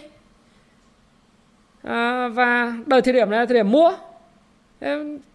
À, 1.82 2.28
và 2.28 2.72
đời 2.86 3.02
thời 3.02 3.14
điểm 3.14 3.30
này 3.30 3.40
là 3.40 3.46
thời 3.46 3.54
điểm 3.54 3.70
mua. 3.70 3.92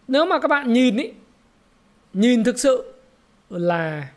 Nếu 0.07 0.25
mà 0.25 0.39
các 0.39 0.47
bạn 0.47 0.73
nhìn 0.73 0.97
ý, 0.97 1.11
nhìn 2.13 2.43
thực 2.43 2.59
sự 2.59 2.93
là 3.49 4.07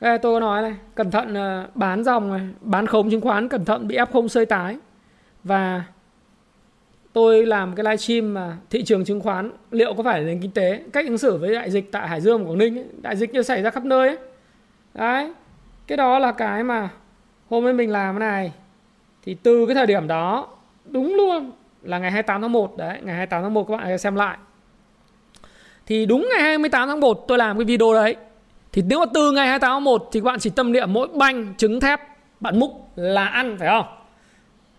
đây, 0.00 0.18
tôi 0.18 0.34
có 0.34 0.40
nói 0.40 0.62
này, 0.62 0.74
cẩn 0.94 1.10
thận 1.10 1.34
à, 1.34 1.66
bán 1.74 2.04
dòng 2.04 2.32
này, 2.32 2.48
bán 2.60 2.86
khống 2.86 3.10
chứng 3.10 3.20
khoán, 3.20 3.48
cẩn 3.48 3.64
thận 3.64 3.88
bị 3.88 3.96
ép 3.96 4.12
không 4.12 4.28
xây 4.28 4.46
tái. 4.46 4.76
Và 5.44 5.84
tôi 7.14 7.46
làm 7.46 7.74
cái 7.74 7.84
livestream 7.84 8.34
mà 8.34 8.56
thị 8.70 8.82
trường 8.84 9.04
chứng 9.04 9.20
khoán 9.20 9.50
liệu 9.70 9.94
có 9.94 10.02
phải 10.02 10.20
là 10.20 10.26
nền 10.26 10.40
kinh 10.40 10.50
tế? 10.50 10.82
Cách 10.92 11.06
ứng 11.06 11.18
xử 11.18 11.36
với 11.36 11.54
đại 11.54 11.70
dịch 11.70 11.92
tại 11.92 12.08
Hải 12.08 12.20
Dương 12.20 12.44
và 12.44 12.50
Quảng 12.50 12.58
Ninh 12.58 12.78
ấy, 12.78 12.84
đại 13.02 13.16
dịch 13.16 13.32
như 13.34 13.42
xảy 13.42 13.62
ra 13.62 13.70
khắp 13.70 13.84
nơi 13.84 14.08
ấy. 14.08 14.16
đấy 14.94 15.32
cái 15.86 15.96
đó 15.96 16.18
là 16.18 16.32
cái 16.32 16.64
mà 16.64 16.88
hôm 17.50 17.66
ấy 17.66 17.72
mình 17.72 17.90
làm 17.90 18.18
cái 18.18 18.28
này. 18.28 18.52
Thì 19.22 19.34
từ 19.42 19.66
cái 19.66 19.74
thời 19.74 19.86
điểm 19.86 20.06
đó 20.06 20.48
đúng 20.84 21.14
luôn 21.14 21.52
là 21.82 21.98
ngày 21.98 22.10
28 22.10 22.40
tháng 22.40 22.52
1 22.52 22.76
đấy 22.76 22.98
ngày 23.02 23.16
28 23.16 23.42
tháng 23.42 23.54
1 23.54 23.64
các 23.68 23.76
bạn 23.76 23.86
hãy 23.86 23.98
xem 23.98 24.14
lại. 24.14 24.36
Thì 25.86 26.06
đúng 26.06 26.28
ngày 26.30 26.42
28 26.42 26.88
tháng 26.88 27.00
1 27.00 27.24
tôi 27.28 27.38
làm 27.38 27.58
cái 27.58 27.64
video 27.64 27.94
đấy. 27.94 28.16
Thì 28.72 28.82
nếu 28.82 28.98
mà 28.98 29.04
từ 29.14 29.32
ngày 29.32 29.46
28 29.46 29.70
tháng 29.70 29.84
1 29.84 30.08
thì 30.12 30.20
các 30.20 30.24
bạn 30.24 30.38
chỉ 30.38 30.50
tâm 30.50 30.72
niệm 30.72 30.92
mỗi 30.92 31.08
banh 31.14 31.54
trứng 31.56 31.80
thép 31.80 32.00
bạn 32.40 32.60
múc 32.60 32.70
là 32.96 33.24
ăn 33.24 33.56
phải 33.58 33.68
không? 33.68 33.86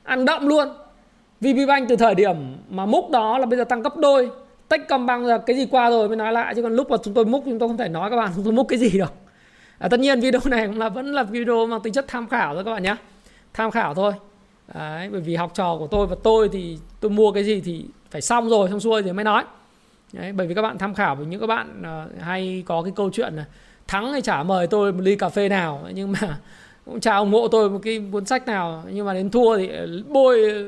Ăn 0.03 0.25
đậm 0.25 0.47
luôn. 0.47 0.67
VPBank 1.41 1.89
từ 1.89 1.95
thời 1.95 2.15
điểm 2.15 2.35
mà 2.69 2.85
múc 2.85 3.09
đó 3.09 3.37
là 3.37 3.45
bây 3.45 3.57
giờ 3.57 3.63
tăng 3.63 3.81
gấp 3.81 3.97
đôi. 3.97 4.29
Techcombank 4.69 5.25
là 5.25 5.37
cái 5.37 5.55
gì 5.55 5.65
qua 5.71 5.89
rồi 5.89 6.07
mới 6.07 6.17
nói 6.17 6.33
lại 6.33 6.55
chứ 6.55 6.61
còn 6.61 6.75
lúc 6.75 6.89
mà 6.89 6.97
chúng 7.03 7.13
tôi 7.13 7.25
múc 7.25 7.43
chúng 7.45 7.59
tôi 7.59 7.69
không 7.69 7.77
thể 7.77 7.89
nói 7.89 8.09
các 8.09 8.15
bạn 8.15 8.31
chúng 8.35 8.43
tôi 8.43 8.53
múc 8.53 8.67
cái 8.67 8.79
gì 8.79 8.89
được. 8.97 9.13
à, 9.77 9.89
tất 9.89 9.99
nhiên 9.99 10.19
video 10.19 10.41
này 10.45 10.67
cũng 10.67 10.79
là 10.79 10.89
vẫn 10.89 11.13
là 11.13 11.23
video 11.23 11.67
mang 11.67 11.81
tính 11.81 11.93
chất 11.93 12.05
tham 12.07 12.27
khảo 12.27 12.53
thôi 12.53 12.63
các 12.63 12.71
bạn 12.71 12.83
nhé. 12.83 12.95
Tham 13.53 13.71
khảo 13.71 13.93
thôi. 13.93 14.13
Đấy, 14.73 15.09
bởi 15.11 15.21
vì 15.21 15.35
học 15.35 15.51
trò 15.53 15.77
của 15.79 15.87
tôi 15.87 16.07
và 16.07 16.15
tôi 16.23 16.49
thì 16.49 16.77
tôi 16.99 17.11
mua 17.11 17.31
cái 17.31 17.43
gì 17.43 17.61
thì 17.61 17.85
phải 18.11 18.21
xong 18.21 18.49
rồi 18.49 18.69
xong 18.69 18.79
xuôi 18.79 19.03
thì 19.03 19.11
mới 19.11 19.23
nói. 19.23 19.43
Đấy, 20.13 20.31
bởi 20.31 20.47
vì 20.47 20.53
các 20.53 20.61
bạn 20.61 20.77
tham 20.77 20.93
khảo 20.93 21.15
với 21.15 21.25
những 21.25 21.39
các 21.39 21.47
bạn 21.47 21.81
uh, 21.81 22.21
hay 22.21 22.63
có 22.65 22.81
cái 22.81 22.93
câu 22.95 23.09
chuyện 23.13 23.35
là 23.35 23.45
thắng 23.87 24.13
thì 24.13 24.21
trả 24.21 24.43
mời 24.43 24.67
tôi 24.67 24.93
một 24.93 25.01
ly 25.01 25.15
cà 25.15 25.29
phê 25.29 25.49
nào. 25.49 25.87
Nhưng 25.93 26.11
mà 26.11 26.37
cũng 26.85 26.99
chả 26.99 27.17
ủng 27.17 27.31
hộ 27.31 27.47
tôi 27.47 27.69
một 27.69 27.79
cái 27.83 28.01
cuốn 28.11 28.25
sách 28.25 28.45
nào. 28.45 28.83
Nhưng 28.91 29.05
mà 29.05 29.13
đến 29.13 29.29
thua 29.29 29.57
thì 29.57 29.69
à, 29.69 29.85
bôi 30.07 30.65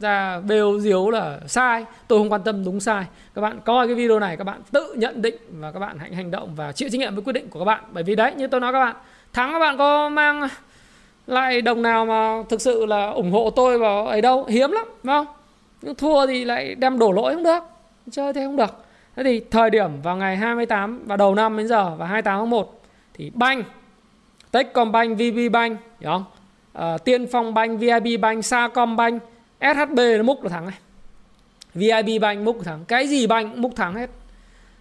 ra 0.00 0.40
bêu 0.40 0.80
diếu 0.80 1.10
là 1.10 1.38
sai. 1.46 1.84
Tôi 2.08 2.18
không 2.18 2.32
quan 2.32 2.42
tâm 2.42 2.64
đúng 2.64 2.80
sai. 2.80 3.04
Các 3.34 3.42
bạn 3.42 3.60
coi 3.64 3.86
cái 3.86 3.94
video 3.94 4.18
này 4.18 4.36
các 4.36 4.44
bạn 4.44 4.60
tự 4.72 4.94
nhận 4.96 5.22
định 5.22 5.36
và 5.50 5.72
các 5.72 5.78
bạn 5.78 5.98
hãy 5.98 6.14
hành 6.14 6.30
động 6.30 6.54
và 6.54 6.72
chịu 6.72 6.88
trách 6.88 6.98
nhiệm 6.98 7.14
với 7.14 7.24
quyết 7.24 7.32
định 7.32 7.48
của 7.48 7.58
các 7.58 7.64
bạn. 7.64 7.84
Bởi 7.92 8.04
vì 8.04 8.16
đấy 8.16 8.34
như 8.36 8.46
tôi 8.46 8.60
nói 8.60 8.72
các 8.72 8.80
bạn 8.80 8.96
thắng 9.32 9.52
các 9.52 9.58
bạn 9.58 9.78
có 9.78 10.08
mang 10.08 10.48
lại 11.26 11.60
đồng 11.60 11.82
nào 11.82 12.06
mà 12.06 12.42
thực 12.48 12.60
sự 12.60 12.86
là 12.86 13.06
ủng 13.10 13.32
hộ 13.32 13.50
tôi 13.50 13.78
vào 13.78 14.06
ấy 14.06 14.20
đâu 14.20 14.44
hiếm 14.44 14.70
lắm 14.70 14.86
đúng 15.02 15.12
không? 15.12 15.26
Nhưng 15.82 15.94
thua 15.94 16.26
thì 16.26 16.44
lại 16.44 16.74
đem 16.74 16.98
đổ 16.98 17.12
lỗi 17.12 17.34
không 17.34 17.42
được 17.42 17.62
chơi 18.10 18.32
thế 18.32 18.44
không 18.44 18.56
được. 18.56 18.84
Thế 19.16 19.22
thì 19.22 19.40
thời 19.50 19.70
điểm 19.70 19.90
vào 20.02 20.16
ngày 20.16 20.36
28 20.36 21.04
và 21.06 21.16
đầu 21.16 21.34
năm 21.34 21.56
đến 21.56 21.68
giờ 21.68 21.94
và 21.98 22.06
28 22.06 22.38
tháng 22.38 22.50
1 22.50 22.82
thì 23.14 23.30
banh 23.34 23.62
Techcombank, 24.50 25.18
VPBank, 25.18 25.78
hiểu 26.00 26.10
không? 26.10 26.24
À, 26.72 26.98
Tiên 26.98 27.26
Phong 27.32 27.54
Bank, 27.54 27.80
VIB 27.80 28.20
Bank, 28.20 28.44
Sacombank 28.44 29.22
SHB 29.60 29.98
nó 30.16 30.22
múc 30.22 30.42
là 30.42 30.48
thắng 30.48 30.66
này. 30.66 30.78
VIB 31.74 32.22
Bank 32.22 32.40
múc 32.40 32.64
thắng. 32.64 32.84
Cái 32.84 33.06
gì 33.08 33.26
bank 33.26 33.56
múc 33.56 33.76
thắng 33.76 33.94
hết. 33.94 34.10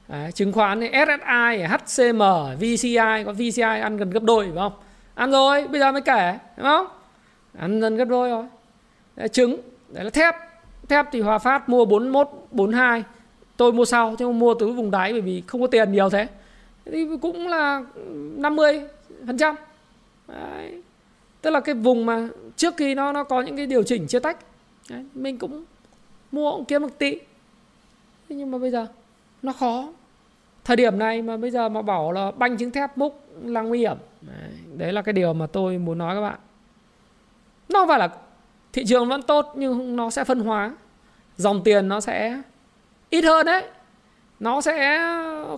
Đấy, 0.07 0.31
chứng 0.31 0.51
khoán 0.51 0.79
này, 0.79 1.05
SSI, 1.05 1.63
HCM, 1.63 2.21
VCI, 2.59 3.23
có 3.25 3.33
VCI 3.33 3.61
ăn 3.61 3.97
gần 3.97 4.09
gấp 4.09 4.23
đôi 4.23 4.45
phải 4.45 4.55
không? 4.55 4.73
Ăn 5.15 5.31
rồi, 5.31 5.67
bây 5.67 5.79
giờ 5.79 5.91
mới 5.91 6.01
kể, 6.01 6.37
đúng 6.57 6.65
không? 6.65 6.87
Ăn 7.57 7.79
gần 7.79 7.95
gấp 7.95 8.05
đôi 8.05 8.29
rồi. 8.29 8.45
Đấy, 9.15 9.27
trứng, 9.27 9.57
đấy 9.89 10.03
là 10.03 10.09
thép. 10.09 10.35
Thép 10.89 11.05
thì 11.11 11.21
Hòa 11.21 11.37
Phát 11.37 11.69
mua 11.69 11.85
41, 11.85 12.29
42. 12.51 13.03
Tôi 13.57 13.73
mua 13.73 13.85
sau 13.85 14.15
chứ 14.19 14.25
không 14.25 14.39
mua 14.39 14.53
từ 14.53 14.67
vùng 14.67 14.91
đáy 14.91 15.11
bởi 15.11 15.21
vì 15.21 15.43
không 15.47 15.61
có 15.61 15.67
tiền 15.67 15.91
nhiều 15.91 16.09
thế. 16.09 16.27
Thì 16.85 17.07
cũng 17.21 17.47
là 17.47 17.81
50 18.37 18.81
phần 19.27 19.37
trăm 19.37 19.55
tức 21.41 21.49
là 21.49 21.59
cái 21.59 21.75
vùng 21.75 22.05
mà 22.05 22.27
trước 22.55 22.73
khi 22.77 22.95
nó 22.95 23.11
nó 23.11 23.23
có 23.23 23.41
những 23.41 23.57
cái 23.57 23.65
điều 23.65 23.83
chỉnh 23.83 24.07
chia 24.07 24.19
tách 24.19 24.37
Đấy, 24.89 25.05
mình 25.13 25.37
cũng 25.37 25.63
mua 26.31 26.51
cũng 26.51 26.65
kiếm 26.65 26.81
được 26.81 26.97
tỷ 26.97 27.19
thế 28.29 28.35
nhưng 28.35 28.51
mà 28.51 28.57
bây 28.57 28.71
giờ 28.71 28.87
nó 29.41 29.53
khó. 29.53 29.89
Thời 30.63 30.75
điểm 30.75 30.99
này 30.99 31.21
mà 31.21 31.37
bây 31.37 31.51
giờ 31.51 31.69
mà 31.69 31.81
bảo 31.81 32.11
là 32.11 32.31
banh 32.31 32.57
trứng 32.57 32.71
thép 32.71 32.97
múc 32.97 33.25
là 33.43 33.61
nguy 33.61 33.79
hiểm. 33.79 33.97
Đấy, 34.21 34.49
đấy 34.77 34.93
là 34.93 35.01
cái 35.01 35.13
điều 35.13 35.33
mà 35.33 35.47
tôi 35.47 35.77
muốn 35.77 35.97
nói 35.97 36.15
các 36.15 36.21
bạn. 36.21 36.39
Nó 37.69 37.79
không 37.79 37.87
phải 37.87 37.99
là 37.99 38.09
thị 38.73 38.85
trường 38.87 39.09
vẫn 39.09 39.21
tốt 39.21 39.53
nhưng 39.55 39.95
nó 39.95 40.09
sẽ 40.09 40.23
phân 40.23 40.39
hóa. 40.39 40.71
Dòng 41.37 41.63
tiền 41.63 41.87
nó 41.87 41.99
sẽ 41.99 42.41
ít 43.09 43.21
hơn 43.21 43.45
đấy. 43.45 43.63
Nó 44.39 44.61
sẽ 44.61 44.99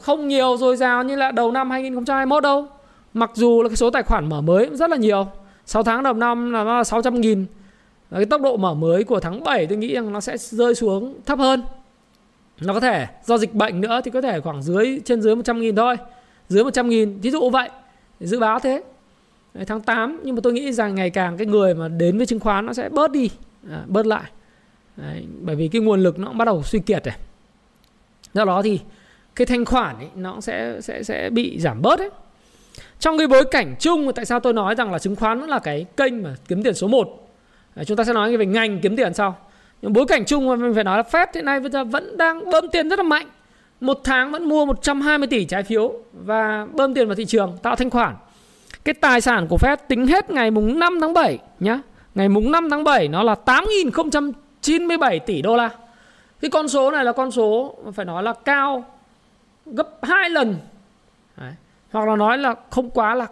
không 0.02 0.28
nhiều 0.28 0.58
dồi 0.58 0.78
dào 0.78 1.04
như 1.04 1.16
là 1.16 1.32
đầu 1.32 1.52
năm 1.52 1.72
2021 1.72 2.44
đâu. 2.44 2.68
Mặc 3.14 3.32
dù 3.34 3.64
là 3.64 3.70
cái 3.70 3.76
số 3.76 3.90
tài 3.90 4.04
khoản 4.04 4.30
mở 4.30 4.42
mới 4.42 4.70
rất 4.74 4.90
là 4.90 4.98
nhiều. 4.98 5.28
6 5.66 5.84
tháng 5.84 6.04
đầu 6.04 6.14
năm 6.14 6.52
là 6.52 6.64
nó 6.64 6.78
là 6.78 6.84
600 6.84 7.22
nghìn. 7.22 7.46
Cái 8.12 8.26
tốc 8.26 8.42
độ 8.42 8.58
mở 8.58 8.74
mới 8.74 9.04
của 9.04 9.20
tháng 9.20 9.44
7 9.44 9.68
tôi 9.68 9.78
nghĩ 9.78 9.94
rằng 9.94 10.14
nó 10.14 10.22
sẽ 10.22 10.38
rơi 10.38 10.76
xuống 10.76 11.16
thấp 11.26 11.40
hơn. 11.40 11.64
Nó 12.62 12.74
có 12.74 12.80
thể 12.80 13.08
do 13.26 13.38
dịch 13.38 13.54
bệnh 13.54 13.82
nữa 13.82 14.02
thì 14.04 14.12
có 14.12 14.22
thể 14.22 14.40
khoảng 14.40 14.64
dưới 14.64 15.02
trên 15.06 15.22
dưới 15.22 15.36
100 15.36 15.60
nghìn 15.60 15.76
thôi. 15.76 15.96
Dưới 16.50 16.64
100 16.64 16.90
nghìn, 16.90 17.20
ví 17.20 17.32
dụ 17.32 17.50
vậy. 17.50 17.70
Dự 18.20 18.40
báo 18.40 18.60
thế. 18.60 18.84
Đấy, 19.54 19.66
Tháng 19.66 19.82
8 19.82 20.20
nhưng 20.24 20.36
mà 20.36 20.42
tôi 20.44 20.54
nghĩ 20.54 20.72
rằng 20.72 20.96
ngày 20.96 21.10
càng 21.10 21.38
cái 21.38 21.48
người 21.48 21.74
mà 21.74 21.88
đến 21.88 22.18
với 22.18 22.26
chứng 22.26 22.40
khoán 22.40 22.66
nó 22.66 22.74
sẽ 22.74 22.90
bớt 22.90 23.12
đi 23.12 23.30
à, 23.70 23.84
Bớt 23.88 24.06
lại. 24.06 24.32
Đấy, 24.98 25.26
Bởi 25.42 25.56
vì 25.56 25.68
cái 25.68 25.82
nguồn 25.82 26.04
lực 26.04 26.20
nó 26.20 26.28
cũng 26.28 26.38
bắt 26.38 26.46
đầu 26.46 26.64
suy 26.64 26.80
kiệt 26.80 27.06
rồi. 27.06 27.16
Do 28.34 28.46
đó 28.46 28.62
thì 28.62 28.80
cái 29.36 29.46
thanh 29.46 29.66
khoản 29.66 29.98
ấy, 29.98 30.10
nó 30.16 30.42
sẽ 30.42 30.82
sẽ 30.82 31.04
sẽ 31.04 31.30
bị 31.30 31.60
giảm 31.60 31.82
bớt 31.82 32.00
ấy 32.00 32.10
trong 33.00 33.18
cái 33.18 33.28
bối 33.28 33.44
cảnh 33.52 33.76
chung 33.80 34.12
tại 34.16 34.26
sao 34.26 34.40
tôi 34.40 34.54
nói 34.54 34.76
rằng 34.76 34.92
là 34.92 35.00
chứng 35.00 35.16
khoán 35.16 35.40
vẫn 35.40 35.50
là 35.50 35.60
cái 35.60 35.86
kênh 35.98 36.24
mà 36.24 36.36
kiếm 36.48 36.64
tiền 36.64 36.74
số 36.74 36.88
1 36.88 37.31
chúng 37.86 37.98
ta 37.98 38.04
sẽ 38.04 38.14
nói 38.14 38.38
về 38.38 38.46
ngành 38.46 38.80
kiếm 38.80 38.96
tiền 38.96 39.14
sau. 39.14 39.38
Nhưng 39.82 39.94
bối 39.94 40.06
cảnh 40.06 40.26
chung 40.26 40.48
mình 40.62 40.74
phải 40.74 40.84
nói 40.84 40.98
là 40.98 41.04
Fed 41.12 41.28
hiện 41.36 41.46
nay 41.46 41.60
bây 41.60 41.72
giờ 41.72 41.84
vẫn 41.84 42.18
đang 42.18 42.52
bơm 42.52 42.70
tiền 42.70 42.90
rất 42.90 43.00
là 43.00 43.04
mạnh. 43.04 43.28
Một 43.82 44.00
tháng 44.04 44.32
vẫn 44.32 44.50
mua 44.50 44.66
120 44.66 45.28
tỷ 45.28 45.46
trái 45.46 45.64
phiếu 45.64 45.94
và 46.14 46.68
bơm 46.74 46.94
tiền 46.94 47.08
vào 47.08 47.16
thị 47.16 47.26
trường, 47.26 47.58
tạo 47.62 47.76
thanh 47.76 47.90
khoản. 47.90 48.16
Cái 48.84 48.94
tài 48.94 49.22
sản 49.22 49.48
của 49.48 49.58
Fed 49.58 49.78
tính 49.88 50.08
hết 50.08 50.32
ngày 50.32 50.52
mùng 50.52 50.80
5 50.80 50.98
tháng 51.02 51.14
7 51.14 51.38
nhá. 51.60 51.80
Ngày 52.16 52.30
mùng 52.30 52.52
5 52.52 52.70
tháng 52.70 52.84
7 52.84 53.08
nó 53.08 53.24
là 53.24 53.36
8.097 53.46 55.20
tỷ 55.20 55.42
đô 55.42 55.56
la. 55.56 55.70
Cái 56.42 56.52
con 56.52 56.68
số 56.68 56.92
này 56.92 57.06
là 57.06 57.12
con 57.12 57.32
số 57.32 57.76
phải 57.94 58.06
nói 58.06 58.24
là 58.24 58.34
cao 58.34 58.86
gấp 59.66 59.90
2 60.02 60.30
lần. 60.30 60.56
Đấy, 61.38 61.52
hoặc 61.92 62.08
là 62.08 62.16
nói 62.16 62.38
là 62.38 62.56
không 62.70 62.90
quá 62.90 63.16
là 63.16 63.28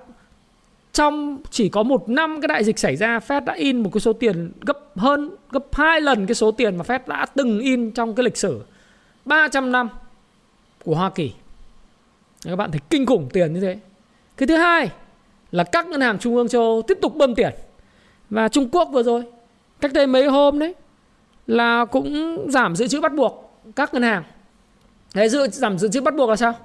trong 0.93 1.37
chỉ 1.51 1.69
có 1.69 1.83
một 1.83 2.09
năm 2.09 2.41
cái 2.41 2.47
đại 2.47 2.63
dịch 2.63 2.79
xảy 2.79 2.95
ra, 2.95 3.19
Fed 3.27 3.45
đã 3.45 3.53
in 3.53 3.83
một 3.83 3.89
cái 3.93 4.01
số 4.01 4.13
tiền 4.13 4.51
gấp 4.61 4.79
hơn, 4.95 5.35
gấp 5.51 5.65
hai 5.73 6.01
lần 6.01 6.25
cái 6.25 6.35
số 6.35 6.51
tiền 6.51 6.77
mà 6.77 6.83
Fed 6.83 6.99
đã 7.07 7.25
từng 7.35 7.59
in 7.59 7.91
trong 7.91 8.15
cái 8.15 8.23
lịch 8.23 8.37
sử. 8.37 8.61
300 9.25 9.71
năm 9.71 9.89
của 10.83 10.95
Hoa 10.95 11.09
Kỳ. 11.09 11.31
Các 12.43 12.55
bạn 12.55 12.71
thấy 12.71 12.81
kinh 12.89 13.05
khủng 13.05 13.29
tiền 13.33 13.53
như 13.53 13.61
thế. 13.61 13.77
Cái 14.37 14.47
thứ 14.47 14.55
hai 14.55 14.89
là 15.51 15.63
các 15.63 15.87
ngân 15.87 16.01
hàng 16.01 16.19
trung 16.19 16.35
ương 16.35 16.47
châu 16.47 16.61
Âu 16.61 16.81
tiếp 16.87 16.97
tục 17.01 17.15
bơm 17.15 17.35
tiền. 17.35 17.53
Và 18.29 18.47
Trung 18.47 18.69
Quốc 18.71 18.89
vừa 18.91 19.03
rồi, 19.03 19.23
cách 19.79 19.93
đây 19.93 20.07
mấy 20.07 20.27
hôm 20.27 20.59
đấy, 20.59 20.75
là 21.47 21.85
cũng 21.85 22.37
giảm 22.51 22.75
dự 22.75 22.87
trữ 22.87 23.01
bắt 23.01 23.13
buộc 23.13 23.61
các 23.75 23.93
ngân 23.93 24.03
hàng. 24.03 24.23
Đấy, 25.15 25.29
dự, 25.29 25.47
giảm 25.47 25.77
dự 25.77 25.87
trữ 25.87 26.01
bắt 26.01 26.15
buộc 26.15 26.29
là 26.29 26.35
sao? 26.35 26.55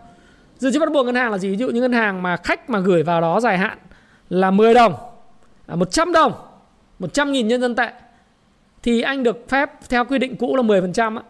Dự 0.59 0.71
trữ 0.71 0.81
bắt 0.81 0.93
buộc 0.93 1.07
ngân 1.07 1.15
hàng 1.15 1.33
là 1.33 1.39
gì? 1.39 1.51
Ví 1.51 1.57
dụ 1.57 1.71
như 1.71 1.81
ngân 1.81 1.93
hàng 1.93 2.23
mà 2.23 2.37
khách 2.37 2.71
mà 2.71 2.79
gửi 2.79 3.03
vào 3.03 3.21
đó 3.21 3.41
dài 3.41 3.59
hạn 3.59 3.79
là 4.35 4.51
10 4.51 4.75
đồng 4.75 4.95
à, 5.67 5.77
100 5.77 6.13
đồng 6.13 6.33
100 6.99 7.33
nghìn 7.33 7.49
nhân 7.49 7.61
dân 7.61 7.75
tệ. 7.75 7.91
Thì 8.83 9.03
anh 9.03 9.23
được 9.23 9.49
phép 9.49 9.71
theo 9.89 10.05
quy 10.05 10.19
định 10.19 10.37
cũ 10.37 10.57
là 10.57 10.63
10% 10.63 11.17
á, 11.17 11.23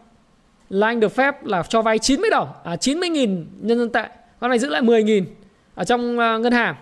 là 0.69 0.87
anh 0.87 1.01
được 1.01 1.09
phép 1.09 1.45
là 1.45 1.63
cho 1.63 1.83
vay 1.83 1.99
90 1.99 2.31
đồng 2.31 2.49
à, 2.65 2.77
90 2.77 3.09
nghìn 3.09 3.47
nhân 3.61 3.79
dân 3.79 3.91
tệ. 3.91 4.09
Con 4.41 4.51
này 4.51 4.59
giữ 4.59 4.69
lại 4.69 4.83
10 4.83 5.03
nghìn 5.03 5.27
ở 5.75 5.85
trong 5.85 6.19
uh, 6.19 6.41
ngân 6.41 6.53
hàng. 6.53 6.75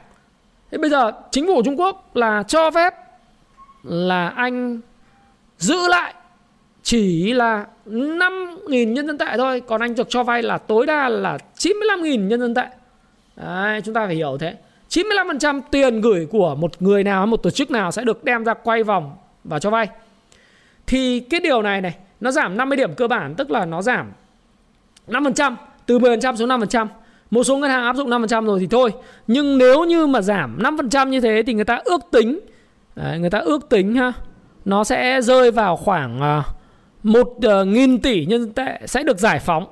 Thế 0.70 0.78
bây 0.78 0.90
giờ 0.90 1.12
chính 1.30 1.46
phủ 1.46 1.62
Trung 1.64 1.80
Quốc 1.80 2.16
là 2.16 2.42
cho 2.42 2.70
phép 2.70 2.94
là 3.82 4.28
anh 4.28 4.80
giữ 5.58 5.88
lại 5.88 6.14
chỉ 6.82 7.32
là 7.32 7.66
5.000 7.86 8.92
nhân 8.92 9.06
dân 9.06 9.18
tệ 9.18 9.26
thôi 9.36 9.62
còn 9.66 9.80
anh 9.80 9.94
được 9.94 10.06
cho 10.10 10.22
vay 10.22 10.42
là 10.42 10.58
tối 10.58 10.86
đa 10.86 11.08
là 11.08 11.38
95.000 11.58 12.26
nhân 12.26 12.40
dân 12.40 12.54
tệ. 12.54 12.66
Đấy, 13.36 13.80
chúng 13.84 13.94
ta 13.94 14.06
phải 14.06 14.14
hiểu 14.14 14.36
thế. 14.40 14.56
95% 14.92 15.60
tiền 15.70 16.00
gửi 16.00 16.26
của 16.30 16.54
một 16.54 16.82
người 16.82 17.04
nào 17.04 17.26
một 17.26 17.36
tổ 17.36 17.50
chức 17.50 17.70
nào 17.70 17.92
sẽ 17.92 18.04
được 18.04 18.24
đem 18.24 18.44
ra 18.44 18.54
quay 18.54 18.82
vòng 18.82 19.16
và 19.44 19.58
cho 19.58 19.70
vay. 19.70 19.88
Thì 20.86 21.20
cái 21.20 21.40
điều 21.40 21.62
này 21.62 21.80
này 21.80 21.94
nó 22.20 22.30
giảm 22.30 22.56
50 22.56 22.76
điểm 22.76 22.94
cơ 22.94 23.08
bản 23.08 23.34
tức 23.34 23.50
là 23.50 23.64
nó 23.64 23.82
giảm 23.82 24.12
5% 25.08 25.54
từ 25.86 25.98
10% 25.98 26.36
xuống 26.36 26.48
5% 26.48 26.86
một 27.30 27.44
số 27.44 27.56
ngân 27.56 27.70
hàng 27.70 27.84
áp 27.84 27.96
dụng 27.96 28.10
5% 28.10 28.46
rồi 28.46 28.60
thì 28.60 28.66
thôi. 28.66 28.92
Nhưng 29.26 29.58
nếu 29.58 29.84
như 29.84 30.06
mà 30.06 30.20
giảm 30.20 30.58
5% 30.58 31.08
như 31.08 31.20
thế 31.20 31.42
thì 31.46 31.54
người 31.54 31.64
ta 31.64 31.80
ước 31.84 32.00
tính 32.10 32.40
đấy, 32.96 33.18
người 33.18 33.30
ta 33.30 33.38
ước 33.38 33.68
tính 33.68 33.94
ha 33.94 34.12
nó 34.64 34.84
sẽ 34.84 35.22
rơi 35.22 35.50
vào 35.50 35.76
khoảng 35.76 36.20
uh, 36.38 36.44
một 37.02 37.28
uh, 37.28 37.66
nghìn 37.66 37.98
tỷ 37.98 38.26
nhân 38.26 38.52
tệ 38.52 38.78
sẽ 38.86 39.02
được 39.02 39.18
giải 39.18 39.38
phóng. 39.38 39.66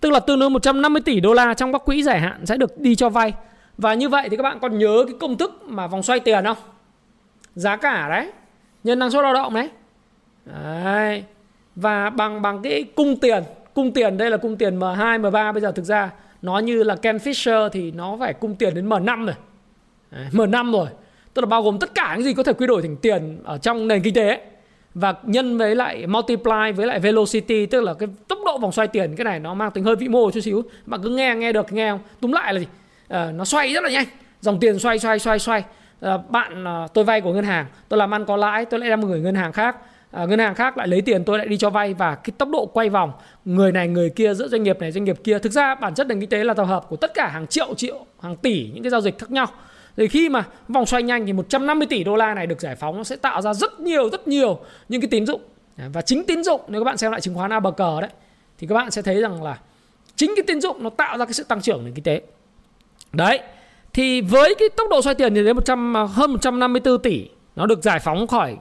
Tức 0.00 0.10
là 0.10 0.20
tương 0.20 0.38
đương 0.40 0.52
150 0.52 1.02
tỷ 1.02 1.20
đô 1.20 1.32
la 1.32 1.54
trong 1.54 1.72
các 1.72 1.82
quỹ 1.84 2.02
giải 2.02 2.20
hạn 2.20 2.46
sẽ 2.46 2.56
được 2.56 2.78
đi 2.78 2.94
cho 2.94 3.08
vay 3.08 3.32
và 3.78 3.94
như 3.94 4.08
vậy 4.08 4.28
thì 4.28 4.36
các 4.36 4.42
bạn 4.42 4.58
còn 4.60 4.78
nhớ 4.78 5.04
cái 5.06 5.16
công 5.20 5.36
thức 5.36 5.62
mà 5.66 5.86
vòng 5.86 6.02
xoay 6.02 6.20
tiền 6.20 6.44
không? 6.44 6.56
Giá 7.54 7.76
cả 7.76 8.08
đấy. 8.08 8.30
Nhân 8.84 8.98
năng 8.98 9.10
suất 9.10 9.22
lao 9.22 9.34
động 9.34 9.54
đấy. 9.54 9.70
Đấy. 10.44 11.24
Và 11.76 12.10
bằng 12.10 12.42
bằng 12.42 12.62
cái 12.62 12.84
cung 12.94 13.16
tiền. 13.16 13.42
Cung 13.74 13.92
tiền 13.92 14.18
đây 14.18 14.30
là 14.30 14.36
cung 14.36 14.56
tiền 14.56 14.78
M2, 14.78 15.20
M3 15.20 15.52
Bây 15.52 15.62
giờ 15.62 15.72
thực 15.72 15.84
ra 15.84 16.10
nó 16.42 16.58
như 16.58 16.82
là 16.82 16.96
Ken 16.96 17.16
Fisher 17.16 17.68
Thì 17.68 17.90
nó 17.90 18.16
phải 18.20 18.32
cung 18.32 18.54
tiền 18.54 18.74
đến 18.74 18.88
M5 18.88 19.24
rồi. 19.24 19.34
Đấy, 20.10 20.26
M5 20.32 20.72
rồi. 20.72 20.86
Tức 21.34 21.42
là 21.42 21.46
bao 21.46 21.62
gồm 21.62 21.78
tất 21.78 21.94
cả 21.94 22.14
những 22.16 22.24
gì 22.24 22.34
có 22.34 22.42
thể 22.42 22.52
quy 22.52 22.66
đổi 22.66 22.82
thành 22.82 22.96
tiền 22.96 23.40
Ở 23.44 23.58
trong 23.58 23.88
nền 23.88 24.02
kinh 24.02 24.14
tế 24.14 24.40
Và 24.94 25.14
nhân 25.22 25.58
với 25.58 25.74
lại 25.74 26.06
multiply 26.06 26.72
với 26.76 26.86
lại 26.86 27.00
velocity 27.00 27.66
Tức 27.66 27.80
là 27.80 27.94
cái 27.94 28.08
tốc 28.28 28.38
độ 28.44 28.58
vòng 28.58 28.72
xoay 28.72 28.88
tiền 28.88 29.16
Cái 29.16 29.24
này 29.24 29.40
nó 29.40 29.54
mang 29.54 29.70
tính 29.70 29.84
hơi 29.84 29.96
vĩ 29.96 30.08
mô 30.08 30.30
chút 30.30 30.40
xíu. 30.40 30.62
Bạn 30.86 31.00
cứ 31.02 31.08
nghe 31.08 31.34
nghe 31.34 31.52
được 31.52 31.72
nghe 31.72 31.90
không? 31.90 32.00
Túm 32.20 32.32
lại 32.32 32.54
là 32.54 32.60
gì? 32.60 32.66
Ờ, 33.12 33.32
nó 33.32 33.44
xoay 33.44 33.72
rất 33.72 33.84
là 33.84 33.90
nhanh. 33.90 34.06
Dòng 34.40 34.60
tiền 34.60 34.78
xoay 34.78 34.98
xoay 34.98 35.18
xoay 35.18 35.38
xoay. 35.38 35.64
À, 36.00 36.18
Bạn 36.28 36.64
à, 36.64 36.86
tôi 36.94 37.04
vay 37.04 37.20
của 37.20 37.32
ngân 37.32 37.44
hàng 37.44 37.66
Tôi 37.88 37.98
làm 37.98 38.14
ăn 38.14 38.24
có 38.24 38.36
lãi 38.36 38.64
Tôi 38.64 38.80
lại 38.80 38.90
đem 38.90 39.00
một 39.00 39.06
người 39.06 39.20
ngân 39.20 39.34
hàng 39.34 39.52
khác. 39.52 39.76
À, 40.10 40.24
ngân 40.24 40.38
hàng 40.38 40.54
khác 40.54 40.78
lại 40.78 40.88
lấy 40.88 41.00
tiền 41.00 41.24
tôi 41.24 41.38
lại 41.38 41.48
đi 41.48 41.56
cho 41.56 41.70
vay 41.70 41.94
và 41.94 42.14
cái 42.14 42.32
tốc 42.38 42.48
độ 42.48 42.66
quay 42.66 42.88
vòng 42.88 43.12
người 43.44 43.72
này 43.72 43.88
người 43.88 44.10
kia 44.10 44.34
giữa 44.34 44.48
doanh 44.48 44.62
nghiệp 44.62 44.80
này 44.80 44.92
doanh 44.92 45.04
nghiệp 45.04 45.16
kia. 45.24 45.38
Thực 45.38 45.52
ra 45.52 45.74
bản 45.74 45.94
chất 45.94 46.06
nền 46.06 46.20
kinh 46.20 46.28
tế 46.28 46.44
là 46.44 46.54
tập 46.54 46.64
hợp 46.64 46.86
của 46.88 46.96
tất 46.96 47.14
cả 47.14 47.28
hàng 47.28 47.46
triệu 47.46 47.74
triệu 47.74 48.06
hàng 48.22 48.36
tỷ 48.36 48.70
những 48.74 48.82
cái 48.82 48.90
giao 48.90 49.00
dịch 49.00 49.18
khác 49.18 49.30
nhau. 49.30 49.46
Thì 49.96 50.08
khi 50.08 50.28
mà 50.28 50.44
vòng 50.68 50.86
xoay 50.86 51.02
nhanh 51.02 51.26
thì 51.26 51.32
150 51.32 51.86
tỷ 51.90 52.04
đô 52.04 52.16
la 52.16 52.34
này 52.34 52.46
được 52.46 52.60
giải 52.60 52.76
phóng 52.76 52.96
nó 52.96 53.04
sẽ 53.04 53.16
tạo 53.16 53.42
ra 53.42 53.54
rất 53.54 53.80
nhiều 53.80 54.10
rất 54.10 54.28
nhiều 54.28 54.58
những 54.88 55.00
cái 55.00 55.08
tín 55.10 55.26
dụng. 55.26 55.40
Và 55.92 56.02
chính 56.02 56.24
tín 56.26 56.44
dụng 56.44 56.60
nếu 56.68 56.80
các 56.80 56.84
bạn 56.84 56.96
xem 56.96 57.12
lại 57.12 57.20
chứng 57.20 57.34
khoán 57.34 57.52
A 57.52 57.60
bờ 57.60 57.70
cờ 57.70 58.00
đấy 58.00 58.10
thì 58.58 58.66
các 58.66 58.74
bạn 58.74 58.90
sẽ 58.90 59.02
thấy 59.02 59.20
rằng 59.20 59.42
là 59.42 59.58
chính 60.16 60.32
cái 60.36 60.44
tín 60.46 60.60
dụng 60.60 60.82
nó 60.82 60.90
tạo 60.90 61.18
ra 61.18 61.24
cái 61.24 61.32
sự 61.32 61.44
tăng 61.44 61.60
trưởng 61.60 61.84
nền 61.84 61.94
kinh 61.94 62.04
tế 62.04 62.20
đấy 63.12 63.40
thì 63.92 64.20
với 64.20 64.54
cái 64.58 64.68
tốc 64.68 64.88
độ 64.90 65.02
xoay 65.02 65.14
tiền 65.14 65.34
thì 65.34 65.44
đến 65.44 65.56
100 65.56 65.94
hơn 65.94 66.30
154 66.30 66.98
tỷ 66.98 67.28
nó 67.56 67.66
được 67.66 67.82
giải 67.82 67.98
phóng 67.98 68.26
khỏi 68.26 68.56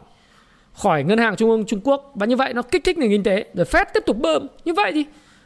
khỏi 0.74 1.04
ngân 1.04 1.18
hàng 1.18 1.36
trung 1.36 1.50
ương 1.50 1.66
Trung 1.66 1.82
Quốc. 1.84 2.12
Và 2.16 2.26
như 2.26 2.36
vậy 2.36 2.54
nó 2.54 2.62
kích 2.62 2.84
thích 2.84 2.98
nền 2.98 3.10
kinh 3.10 3.24
tế 3.24 3.46
rồi 3.54 3.66
Fed 3.66 3.86
tiếp 3.94 4.04
tục 4.06 4.18
bơm. 4.18 4.48
Như 4.66 4.74
vậy 4.74 4.92
thì 4.92 5.06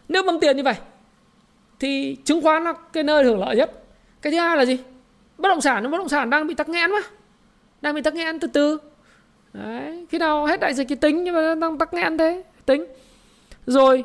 nếu 0.09 0.23
bơm 0.23 0.39
tiền 0.39 0.57
như 0.57 0.63
vậy 0.63 0.75
thì 1.79 2.17
chứng 2.23 2.41
khoán 2.41 2.63
là 2.63 2.73
cái 2.93 3.03
nơi 3.03 3.23
hưởng 3.23 3.39
lợi 3.39 3.55
nhất. 3.55 3.83
Cái 4.21 4.31
thứ 4.31 4.39
hai 4.39 4.57
là 4.57 4.65
gì? 4.65 4.77
Bất 5.37 5.49
động 5.49 5.61
sản 5.61 5.91
bất 5.91 5.97
động 5.97 6.09
sản 6.09 6.29
đang 6.29 6.47
bị 6.47 6.55
tắc 6.55 6.69
nghẽn 6.69 6.91
mà 6.91 6.99
đang 7.81 7.95
bị 7.95 8.01
tắc 8.01 8.13
nghẽn 8.13 8.39
từ 8.39 8.47
từ. 8.47 8.77
Đấy, 9.53 10.05
khi 10.09 10.17
nào 10.17 10.45
hết 10.45 10.59
đại 10.59 10.73
dịch 10.73 10.87
thì 10.89 10.95
tính 10.95 11.23
nhưng 11.23 11.35
mà 11.35 11.55
đang 11.55 11.77
tắc 11.77 11.93
nghẽn 11.93 12.17
thế 12.17 12.43
tính. 12.65 12.85
Rồi 13.65 14.03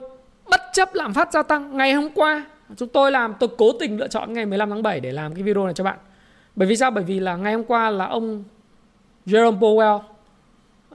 bất 0.51 0.61
chấp 0.73 0.95
lạm 0.95 1.15
phát 1.15 1.33
gia 1.33 1.43
tăng 1.43 1.77
ngày 1.77 1.93
hôm 1.93 2.09
qua 2.15 2.45
chúng 2.77 2.89
tôi 2.89 3.13
làm 3.13 3.35
tôi 3.41 3.49
cố 3.59 3.73
tình 3.73 3.99
lựa 3.99 4.09
chọn 4.09 4.33
ngày 4.33 4.47
15 4.47 4.71
tháng 4.71 4.83
7 4.83 5.01
để 5.01 5.13
làm 5.13 5.35
cái 5.35 5.43
video 5.43 5.65
này 5.65 5.75
cho 5.75 5.85
bạn 5.85 5.99
bởi 6.57 6.69
vì 6.69 6.77
sao 6.77 6.91
bởi 6.91 7.05
vì 7.05 7.21
là 7.21 7.37
ngày 7.37 7.55
hôm 7.55 7.65
qua 7.65 7.91
là 7.91 8.07
ông 8.07 8.45
Jerome 9.27 9.59
Powell 9.59 10.01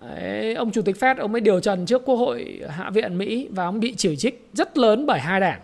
Đấy, 0.01 0.53
ông 0.53 0.71
chủ 0.71 0.82
tịch 0.82 0.95
Fed 0.95 1.15
ông 1.17 1.32
mới 1.32 1.41
điều 1.41 1.59
trần 1.59 1.86
trước 1.86 2.05
Quốc 2.05 2.15
hội 2.15 2.61
Hạ 2.69 2.89
viện 2.89 3.17
Mỹ 3.17 3.47
và 3.51 3.65
ông 3.65 3.80
bị 3.80 3.95
chỉ 3.97 4.15
trích 4.15 4.49
rất 4.53 4.78
lớn 4.78 5.05
bởi 5.05 5.19
hai 5.19 5.39
đảng. 5.39 5.59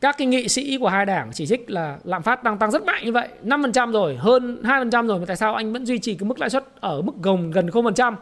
Các 0.00 0.18
cái 0.18 0.26
nghị 0.26 0.48
sĩ 0.48 0.78
của 0.78 0.88
hai 0.88 1.06
đảng 1.06 1.30
chỉ 1.32 1.46
trích 1.46 1.70
là 1.70 1.98
lạm 2.04 2.22
phát 2.22 2.44
đang 2.44 2.58
tăng 2.58 2.70
rất 2.70 2.84
mạnh 2.84 3.04
như 3.04 3.12
vậy, 3.12 3.28
5% 3.44 3.92
rồi, 3.92 4.16
hơn 4.16 4.62
2% 4.62 5.06
rồi 5.06 5.18
mà 5.18 5.24
tại 5.26 5.36
sao 5.36 5.54
anh 5.54 5.72
vẫn 5.72 5.86
duy 5.86 5.98
trì 5.98 6.14
cái 6.14 6.28
mức 6.28 6.40
lãi 6.40 6.50
suất 6.50 6.64
ở 6.80 7.02
mức 7.02 7.12
gồng 7.22 7.50
gần 7.50 7.66
0% 7.66 8.14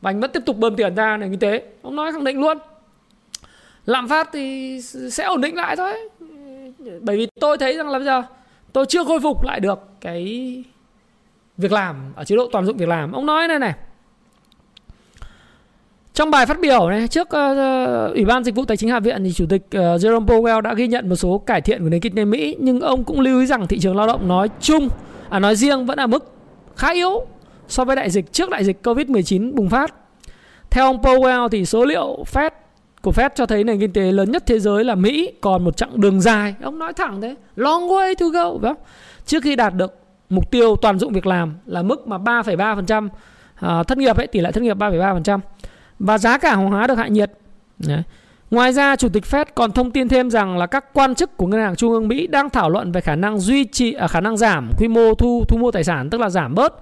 và 0.00 0.10
anh 0.10 0.20
vẫn 0.20 0.30
tiếp 0.32 0.42
tục 0.46 0.56
bơm 0.56 0.76
tiền 0.76 0.94
ra 0.94 1.16
nền 1.16 1.30
kinh 1.30 1.40
tế. 1.40 1.62
Ông 1.82 1.96
nói 1.96 2.12
khẳng 2.12 2.24
định 2.24 2.40
luôn. 2.40 2.58
Lạm 3.86 4.08
phát 4.08 4.30
thì 4.32 4.80
sẽ 5.10 5.24
ổn 5.24 5.40
định 5.40 5.56
lại 5.56 5.76
thôi. 5.76 5.92
Bởi 7.00 7.16
vì 7.16 7.26
tôi 7.40 7.58
thấy 7.58 7.76
rằng 7.76 7.88
là 7.88 7.98
bây 7.98 8.06
giờ 8.06 8.22
tôi 8.72 8.86
chưa 8.86 9.04
khôi 9.04 9.20
phục 9.20 9.44
lại 9.44 9.60
được 9.60 9.78
cái 10.00 10.24
việc 11.56 11.72
làm 11.72 12.12
ở 12.16 12.24
chế 12.24 12.36
độ 12.36 12.48
toàn 12.52 12.64
dụng 12.64 12.76
việc 12.76 12.88
làm. 12.88 13.12
Ông 13.12 13.26
nói 13.26 13.48
này 13.48 13.58
này, 13.58 13.74
trong 16.14 16.30
bài 16.30 16.46
phát 16.46 16.60
biểu 16.60 16.88
này 16.88 17.08
trước 17.08 17.28
uh, 17.28 18.14
Ủy 18.14 18.24
ban 18.24 18.44
Dịch 18.44 18.54
vụ 18.54 18.64
Tài 18.64 18.76
chính 18.76 18.90
Hạ 18.90 19.00
viện 19.00 19.24
thì 19.24 19.32
Chủ 19.32 19.46
tịch 19.48 19.62
uh, 19.66 19.72
Jerome 19.72 20.26
Powell 20.26 20.60
đã 20.60 20.74
ghi 20.74 20.88
nhận 20.88 21.08
một 21.08 21.16
số 21.16 21.38
cải 21.38 21.60
thiện 21.60 21.82
của 21.82 21.88
nền 21.88 22.00
kinh 22.00 22.14
tế 22.14 22.24
Mỹ 22.24 22.56
nhưng 22.58 22.80
ông 22.80 23.04
cũng 23.04 23.20
lưu 23.20 23.40
ý 23.40 23.46
rằng 23.46 23.66
thị 23.66 23.78
trường 23.78 23.96
lao 23.96 24.06
động 24.06 24.28
nói 24.28 24.48
chung 24.60 24.88
à 25.30 25.38
nói 25.38 25.56
riêng 25.56 25.86
vẫn 25.86 25.98
ở 25.98 26.06
mức 26.06 26.32
khá 26.76 26.92
yếu 26.92 27.26
so 27.68 27.84
với 27.84 27.96
đại 27.96 28.10
dịch 28.10 28.32
trước 28.32 28.50
đại 28.50 28.64
dịch 28.64 28.78
Covid-19 28.82 29.54
bùng 29.54 29.68
phát. 29.68 29.94
Theo 30.70 30.86
ông 30.86 31.02
Powell 31.02 31.48
thì 31.48 31.66
số 31.66 31.84
liệu 31.84 32.24
Fed 32.32 32.50
của 33.02 33.10
Fed 33.10 33.30
cho 33.34 33.46
thấy 33.46 33.64
nền 33.64 33.80
kinh 33.80 33.92
tế 33.92 34.12
lớn 34.12 34.30
nhất 34.30 34.42
thế 34.46 34.58
giới 34.58 34.84
là 34.84 34.94
Mỹ 34.94 35.32
còn 35.40 35.64
một 35.64 35.76
chặng 35.76 36.00
đường 36.00 36.20
dài. 36.20 36.54
Ông 36.62 36.78
nói 36.78 36.92
thẳng 36.92 37.20
thế, 37.20 37.34
long 37.56 37.88
way 37.88 38.14
to 38.20 38.26
go. 38.28 38.68
không? 38.68 38.76
Trước 39.26 39.42
khi 39.42 39.56
đạt 39.56 39.74
được 39.74 39.98
mục 40.30 40.50
tiêu 40.50 40.76
toàn 40.76 40.98
dụng 40.98 41.12
việc 41.12 41.26
làm 41.26 41.54
là 41.66 41.82
mức 41.82 42.08
mà 42.08 42.18
3,3% 42.18 43.08
à, 43.54 43.82
thất 43.82 43.98
nghiệp 43.98 44.16
ấy, 44.16 44.26
tỷ 44.26 44.40
lệ 44.40 44.52
thất 44.52 44.62
nghiệp 44.62 44.76
3,3% 44.76 45.38
và 45.98 46.18
giá 46.18 46.38
cả 46.38 46.50
hàng 46.50 46.66
hóa 46.66 46.86
được 46.86 46.98
hạ 46.98 47.06
nhiệt. 47.06 47.32
Đấy. 47.78 48.02
Ngoài 48.50 48.72
ra, 48.72 48.96
Chủ 48.96 49.08
tịch 49.08 49.24
Fed 49.24 49.44
còn 49.54 49.72
thông 49.72 49.90
tin 49.90 50.08
thêm 50.08 50.30
rằng 50.30 50.58
là 50.58 50.66
các 50.66 50.84
quan 50.92 51.14
chức 51.14 51.36
của 51.36 51.46
Ngân 51.46 51.60
hàng 51.60 51.76
Trung 51.76 51.92
ương 51.92 52.08
Mỹ 52.08 52.26
đang 52.26 52.50
thảo 52.50 52.70
luận 52.70 52.92
về 52.92 53.00
khả 53.00 53.16
năng 53.16 53.38
duy 53.38 53.64
trì 53.64 53.92
à, 53.92 54.08
khả 54.08 54.20
năng 54.20 54.36
giảm 54.36 54.70
quy 54.78 54.88
mô 54.88 55.14
thu 55.14 55.44
thu 55.48 55.58
mua 55.58 55.70
tài 55.70 55.84
sản 55.84 56.10
tức 56.10 56.20
là 56.20 56.30
giảm 56.30 56.54
bớt 56.54 56.74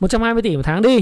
120 0.00 0.42
tỷ 0.42 0.56
một 0.56 0.62
tháng 0.64 0.82
đi. 0.82 1.00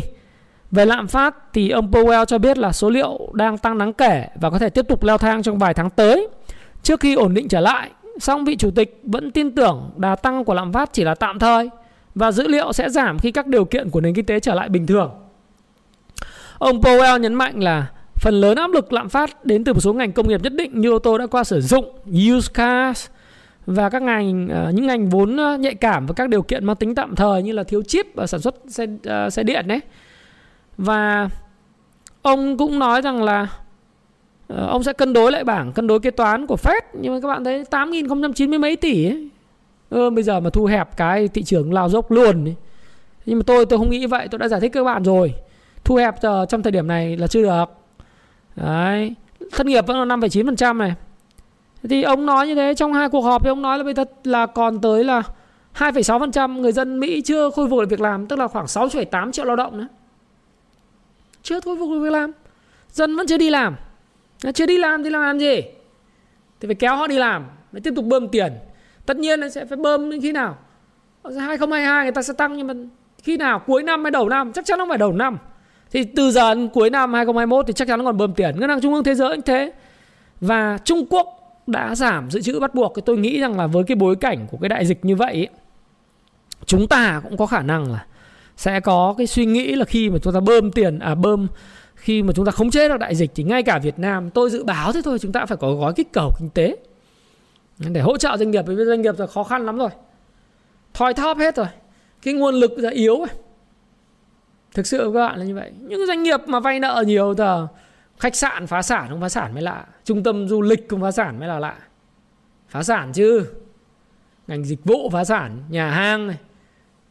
Về 0.73 0.85
lạm 0.85 1.09
phát 1.09 1.35
thì 1.53 1.71
ông 1.71 1.91
Powell 1.91 2.25
cho 2.25 2.39
biết 2.39 2.59
là 2.59 2.73
số 2.73 2.91
liệu 2.91 3.29
đang 3.33 3.59
tăng 3.59 3.79
đáng 3.79 3.93
kể 3.93 4.29
và 4.41 4.51
có 4.51 4.59
thể 4.59 4.71
tiếp 4.71 4.89
tục 4.89 5.05
leo 5.05 5.19
thang 5.19 5.43
trong 5.43 5.59
vài 5.59 5.75
tháng 5.75 5.91
tới 5.91 6.29
trước 6.83 7.01
khi 7.01 7.15
ổn 7.15 7.35
định 7.35 7.49
trở 7.49 7.61
lại. 7.61 7.91
Song 8.21 8.45
vị 8.45 8.57
chủ 8.57 8.71
tịch 8.71 9.01
vẫn 9.03 9.31
tin 9.31 9.55
tưởng 9.55 9.91
đà 9.97 10.17
tăng 10.17 10.45
của 10.45 10.55
lạm 10.55 10.73
phát 10.73 10.93
chỉ 10.93 11.05
là 11.05 11.15
tạm 11.15 11.39
thời 11.39 11.71
và 12.15 12.33
dữ 12.33 12.49
liệu 12.49 12.73
sẽ 12.73 12.91
giảm 12.91 13.19
khi 13.19 13.33
các 13.33 13.47
điều 13.47 13.65
kiện 13.65 13.91
của 13.91 14.01
nền 14.01 14.15
kinh 14.15 14.27
tế 14.27 14.41
trở 14.41 14.55
lại 14.55 14.69
bình 14.69 14.87
thường. 14.87 15.11
Ông 16.59 16.81
Powell 16.81 17.19
nhấn 17.19 17.35
mạnh 17.35 17.63
là 17.63 17.87
phần 18.15 18.35
lớn 18.35 18.57
áp 18.57 18.71
lực 18.71 18.93
lạm 18.93 19.09
phát 19.09 19.45
đến 19.45 19.65
từ 19.65 19.73
một 19.73 19.81
số 19.81 19.93
ngành 19.93 20.13
công 20.13 20.29
nghiệp 20.29 20.43
nhất 20.43 20.53
định 20.55 20.81
như 20.81 20.91
ô 20.91 20.99
tô 20.99 21.19
đã 21.19 21.27
qua 21.27 21.45
sử 21.45 21.61
dụng, 21.61 21.85
used 22.09 22.51
cars 22.55 23.07
và 23.67 23.91
các 23.91 24.03
ngành 24.03 24.49
à, 24.49 24.71
những 24.75 24.87
ngành 24.87 25.09
vốn 25.09 25.41
à, 25.41 25.57
nhạy 25.57 25.75
cảm 25.75 26.07
và 26.07 26.15
các 26.15 26.29
điều 26.29 26.43
kiện 26.43 26.65
mang 26.65 26.77
tính 26.77 26.95
tạm 26.95 27.17
thời 27.17 27.43
như 27.43 27.53
là 27.53 27.63
thiếu 27.65 27.83
chip 27.83 28.07
và 28.15 28.27
sản 28.27 28.41
xuất 28.41 28.55
xe 28.69 28.87
à, 29.05 29.31
xe 29.31 29.43
điện 29.43 29.69
đấy. 29.69 29.81
Và 30.83 31.29
ông 32.23 32.57
cũng 32.57 32.79
nói 32.79 33.01
rằng 33.01 33.23
là 33.23 33.49
ờ, 34.49 34.67
ông 34.67 34.83
sẽ 34.83 34.93
cân 34.93 35.13
đối 35.13 35.33
lại 35.33 35.45
bảng 35.45 35.73
cân 35.73 35.87
đối 35.87 36.01
kế 36.01 36.11
toán 36.11 36.47
của 36.47 36.57
Fed. 36.63 36.81
Nhưng 36.93 37.15
mà 37.15 37.21
các 37.21 37.29
bạn 37.29 37.45
thấy 37.45 37.65
8.090 37.71 38.61
mấy 38.61 38.77
tỷ 38.77 39.07
ấy. 39.07 39.29
Ừ, 39.91 40.11
bây 40.11 40.23
giờ 40.23 40.41
mà 40.41 40.51
thu 40.51 40.65
hẹp 40.65 40.97
cái 40.97 41.29
thị 41.29 41.43
trường 41.43 41.73
lao 41.73 41.89
dốc 41.89 42.11
luôn 42.11 42.45
ấy. 42.45 42.55
Nhưng 43.27 43.39
mà 43.39 43.43
tôi 43.47 43.67
tôi 43.67 43.79
không 43.79 43.91
nghĩ 43.91 44.07
vậy, 44.07 44.29
tôi 44.31 44.39
đã 44.39 44.49
giải 44.49 44.61
thích 44.61 44.73
các 44.73 44.85
bạn 44.85 45.03
rồi. 45.03 45.35
Thu 45.85 45.97
hẹp 45.97 46.15
giờ 46.23 46.47
trong 46.49 46.63
thời 46.63 46.73
điểm 46.73 46.87
này 46.87 47.17
là 47.17 47.27
chưa 47.27 47.43
được. 47.43 47.65
Đấy. 48.57 49.15
Thất 49.53 49.67
nghiệp 49.67 49.87
vẫn 49.87 49.97
là 49.97 50.17
5,9% 50.17 50.77
này. 50.77 50.95
Thì 51.83 52.03
ông 52.03 52.27
nói 52.27 52.47
như 52.47 52.55
thế 52.55 52.75
trong 52.75 52.93
hai 52.93 53.09
cuộc 53.09 53.21
họp 53.21 53.45
thì 53.45 53.49
ông 53.49 53.63
nói 53.63 53.79
là 53.79 53.85
bây 53.85 53.95
giờ 53.95 54.05
là 54.25 54.47
còn 54.47 54.81
tới 54.81 55.05
là 55.05 55.23
2,6% 55.75 56.61
người 56.61 56.73
dân 56.73 57.01
Mỹ 57.01 57.21
chưa 57.21 57.51
khôi 57.51 57.71
phục 57.71 57.81
được 57.81 57.91
việc 57.91 58.01
làm 58.01 58.27
tức 58.27 58.39
là 58.39 58.49
khoảng 58.49 58.67
6,8 58.67 59.33
triệu 59.33 59.45
lao 59.45 59.57
động 59.57 59.79
nữa 59.79 59.87
chưa 61.43 61.61
thôi 61.61 61.77
phục 61.79 62.03
việc 62.03 62.13
làm. 62.13 62.33
Dân 62.91 63.17
vẫn 63.17 63.27
chưa 63.27 63.37
đi 63.37 63.51
làm. 63.51 63.77
Chưa 64.55 64.67
đi 64.67 64.79
làm 64.79 65.05
thì 65.05 65.11
làm 65.11 65.39
gì? 65.39 65.63
Thì 66.61 66.69
phải 66.69 66.75
kéo 66.75 66.97
họ 66.97 67.07
đi 67.07 67.19
làm, 67.19 67.47
mới 67.73 67.81
tiếp 67.81 67.93
tục 67.97 68.05
bơm 68.05 68.29
tiền. 68.29 68.53
Tất 69.07 69.17
nhiên 69.17 69.41
là 69.41 69.49
sẽ 69.49 69.65
phải 69.65 69.77
bơm 69.77 70.11
đến 70.11 70.21
khi 70.23 70.33
nào? 70.33 70.59
Ờ, 71.23 71.39
2022 71.39 72.05
người 72.05 72.13
ta 72.13 72.23
sẽ 72.23 72.33
tăng, 72.33 72.57
nhưng 72.57 72.67
mà 72.67 72.75
khi 73.23 73.37
nào? 73.37 73.59
Cuối 73.67 73.83
năm 73.83 74.05
hay 74.05 74.11
đầu 74.11 74.29
năm? 74.29 74.53
Chắc 74.53 74.65
chắn 74.65 74.79
nó 74.79 74.87
phải 74.89 74.99
đầu 74.99 75.13
năm. 75.13 75.39
Thì 75.91 76.05
từ 76.05 76.31
giờ 76.31 76.55
đến 76.55 76.69
cuối 76.69 76.91
năm 76.91 77.15
2021 77.15 77.67
thì 77.67 77.73
chắc 77.73 77.89
chắn 77.89 77.99
nó 77.99 78.05
còn 78.05 78.17
bơm 78.17 78.35
tiền. 78.35 78.61
Ngân 78.61 78.69
hàng 78.69 78.81
Trung 78.81 78.95
ương 78.95 79.05
Thế 79.05 79.15
giới 79.15 79.37
cũng 79.37 79.43
thế. 79.43 79.73
Và 80.41 80.79
Trung 80.85 81.07
Quốc 81.11 81.27
đã 81.67 81.95
giảm 81.95 82.31
dự 82.31 82.41
trữ 82.41 82.61
bắt 82.61 82.75
buộc. 82.75 82.93
thì 82.97 83.03
Tôi 83.07 83.19
nghĩ 83.19 83.41
rằng 83.41 83.59
là 83.59 83.67
với 83.67 83.85
cái 83.85 83.97
bối 83.97 84.17
cảnh 84.17 84.47
của 84.51 84.59
cái 84.61 84.69
đại 84.69 84.87
dịch 84.87 85.05
như 85.05 85.17
vậy 85.17 85.49
chúng 86.67 86.89
ta 86.89 87.21
cũng 87.25 87.37
có 87.37 87.47
khả 87.47 87.63
năng 87.63 87.93
là 87.93 88.07
sẽ 88.63 88.81
có 88.81 89.15
cái 89.19 89.27
suy 89.27 89.47
nghĩ 89.47 89.75
là 89.75 89.85
khi 89.85 90.11
mà 90.11 90.19
chúng 90.23 90.35
ta 90.35 90.41
bơm 90.41 90.73
tiền 90.73 90.99
à 90.99 91.15
bơm, 91.15 91.47
khi 91.95 92.23
mà 92.23 92.33
chúng 92.33 92.45
ta 92.45 92.53
khống 92.53 92.71
chế 92.71 92.89
được 92.89 92.97
đại 92.99 93.15
dịch 93.15 93.31
thì 93.35 93.43
ngay 93.43 93.63
cả 93.63 93.79
Việt 93.79 93.99
Nam, 93.99 94.31
tôi 94.31 94.51
dự 94.51 94.65
báo 94.65 94.93
thế 94.93 95.01
thôi, 95.05 95.19
chúng 95.19 95.33
ta 95.33 95.47
phải 95.47 95.57
có 95.57 95.75
gói 95.75 95.93
kích 95.97 96.13
cầu 96.13 96.31
kinh 96.39 96.51
tế. 96.51 96.77
Để 97.79 98.01
hỗ 98.01 98.17
trợ 98.17 98.37
doanh 98.37 98.51
nghiệp 98.51 98.65
vì 98.67 98.85
doanh 98.85 99.03
nghiệp 99.03 99.15
là 99.19 99.27
khó 99.27 99.45
khăn 99.45 99.67
lắm 99.67 99.79
rồi. 99.79 99.89
Thoi 100.95 101.15
thóp 101.15 101.39
hết 101.39 101.57
rồi. 101.57 101.67
Cái 102.23 102.35
nguồn 102.35 102.55
lực 102.55 102.73
là 102.77 102.91
yếu 102.91 103.19
rồi 103.19 103.29
thực 104.75 104.87
sự 104.87 104.99
các 105.15 105.21
bạn 105.21 105.39
là 105.39 105.45
như 105.45 105.55
vậy. 105.55 105.73
Những 105.81 106.07
doanh 106.07 106.23
nghiệp 106.23 106.41
mà 106.47 106.61
vay 106.61 106.81
nợ 106.81 107.05
nhiều 107.07 107.35
thì 107.35 107.45
khách 108.19 108.37
sạn 108.37 108.67
phá 108.67 108.83
sản 108.83 109.07
không 109.09 109.21
phá 109.21 109.29
sản 109.29 109.55
mới 109.55 109.63
lạ. 109.63 109.87
Trung 110.05 110.23
tâm 110.23 110.49
du 110.49 110.63
lịch 110.63 110.89
không 110.89 111.03
phá 111.03 111.11
sản 111.11 111.39
mới 111.39 111.49
là 111.49 111.59
lạ. 111.59 111.77
Phá 112.69 112.83
sản 112.83 113.13
chứ. 113.13 113.47
Ngành 114.47 114.65
dịch 114.65 114.85
vụ 114.85 115.11
phá 115.13 115.25
sản, 115.25 115.63
nhà 115.69 115.91
hàng 115.91 116.27
này. 116.27 116.37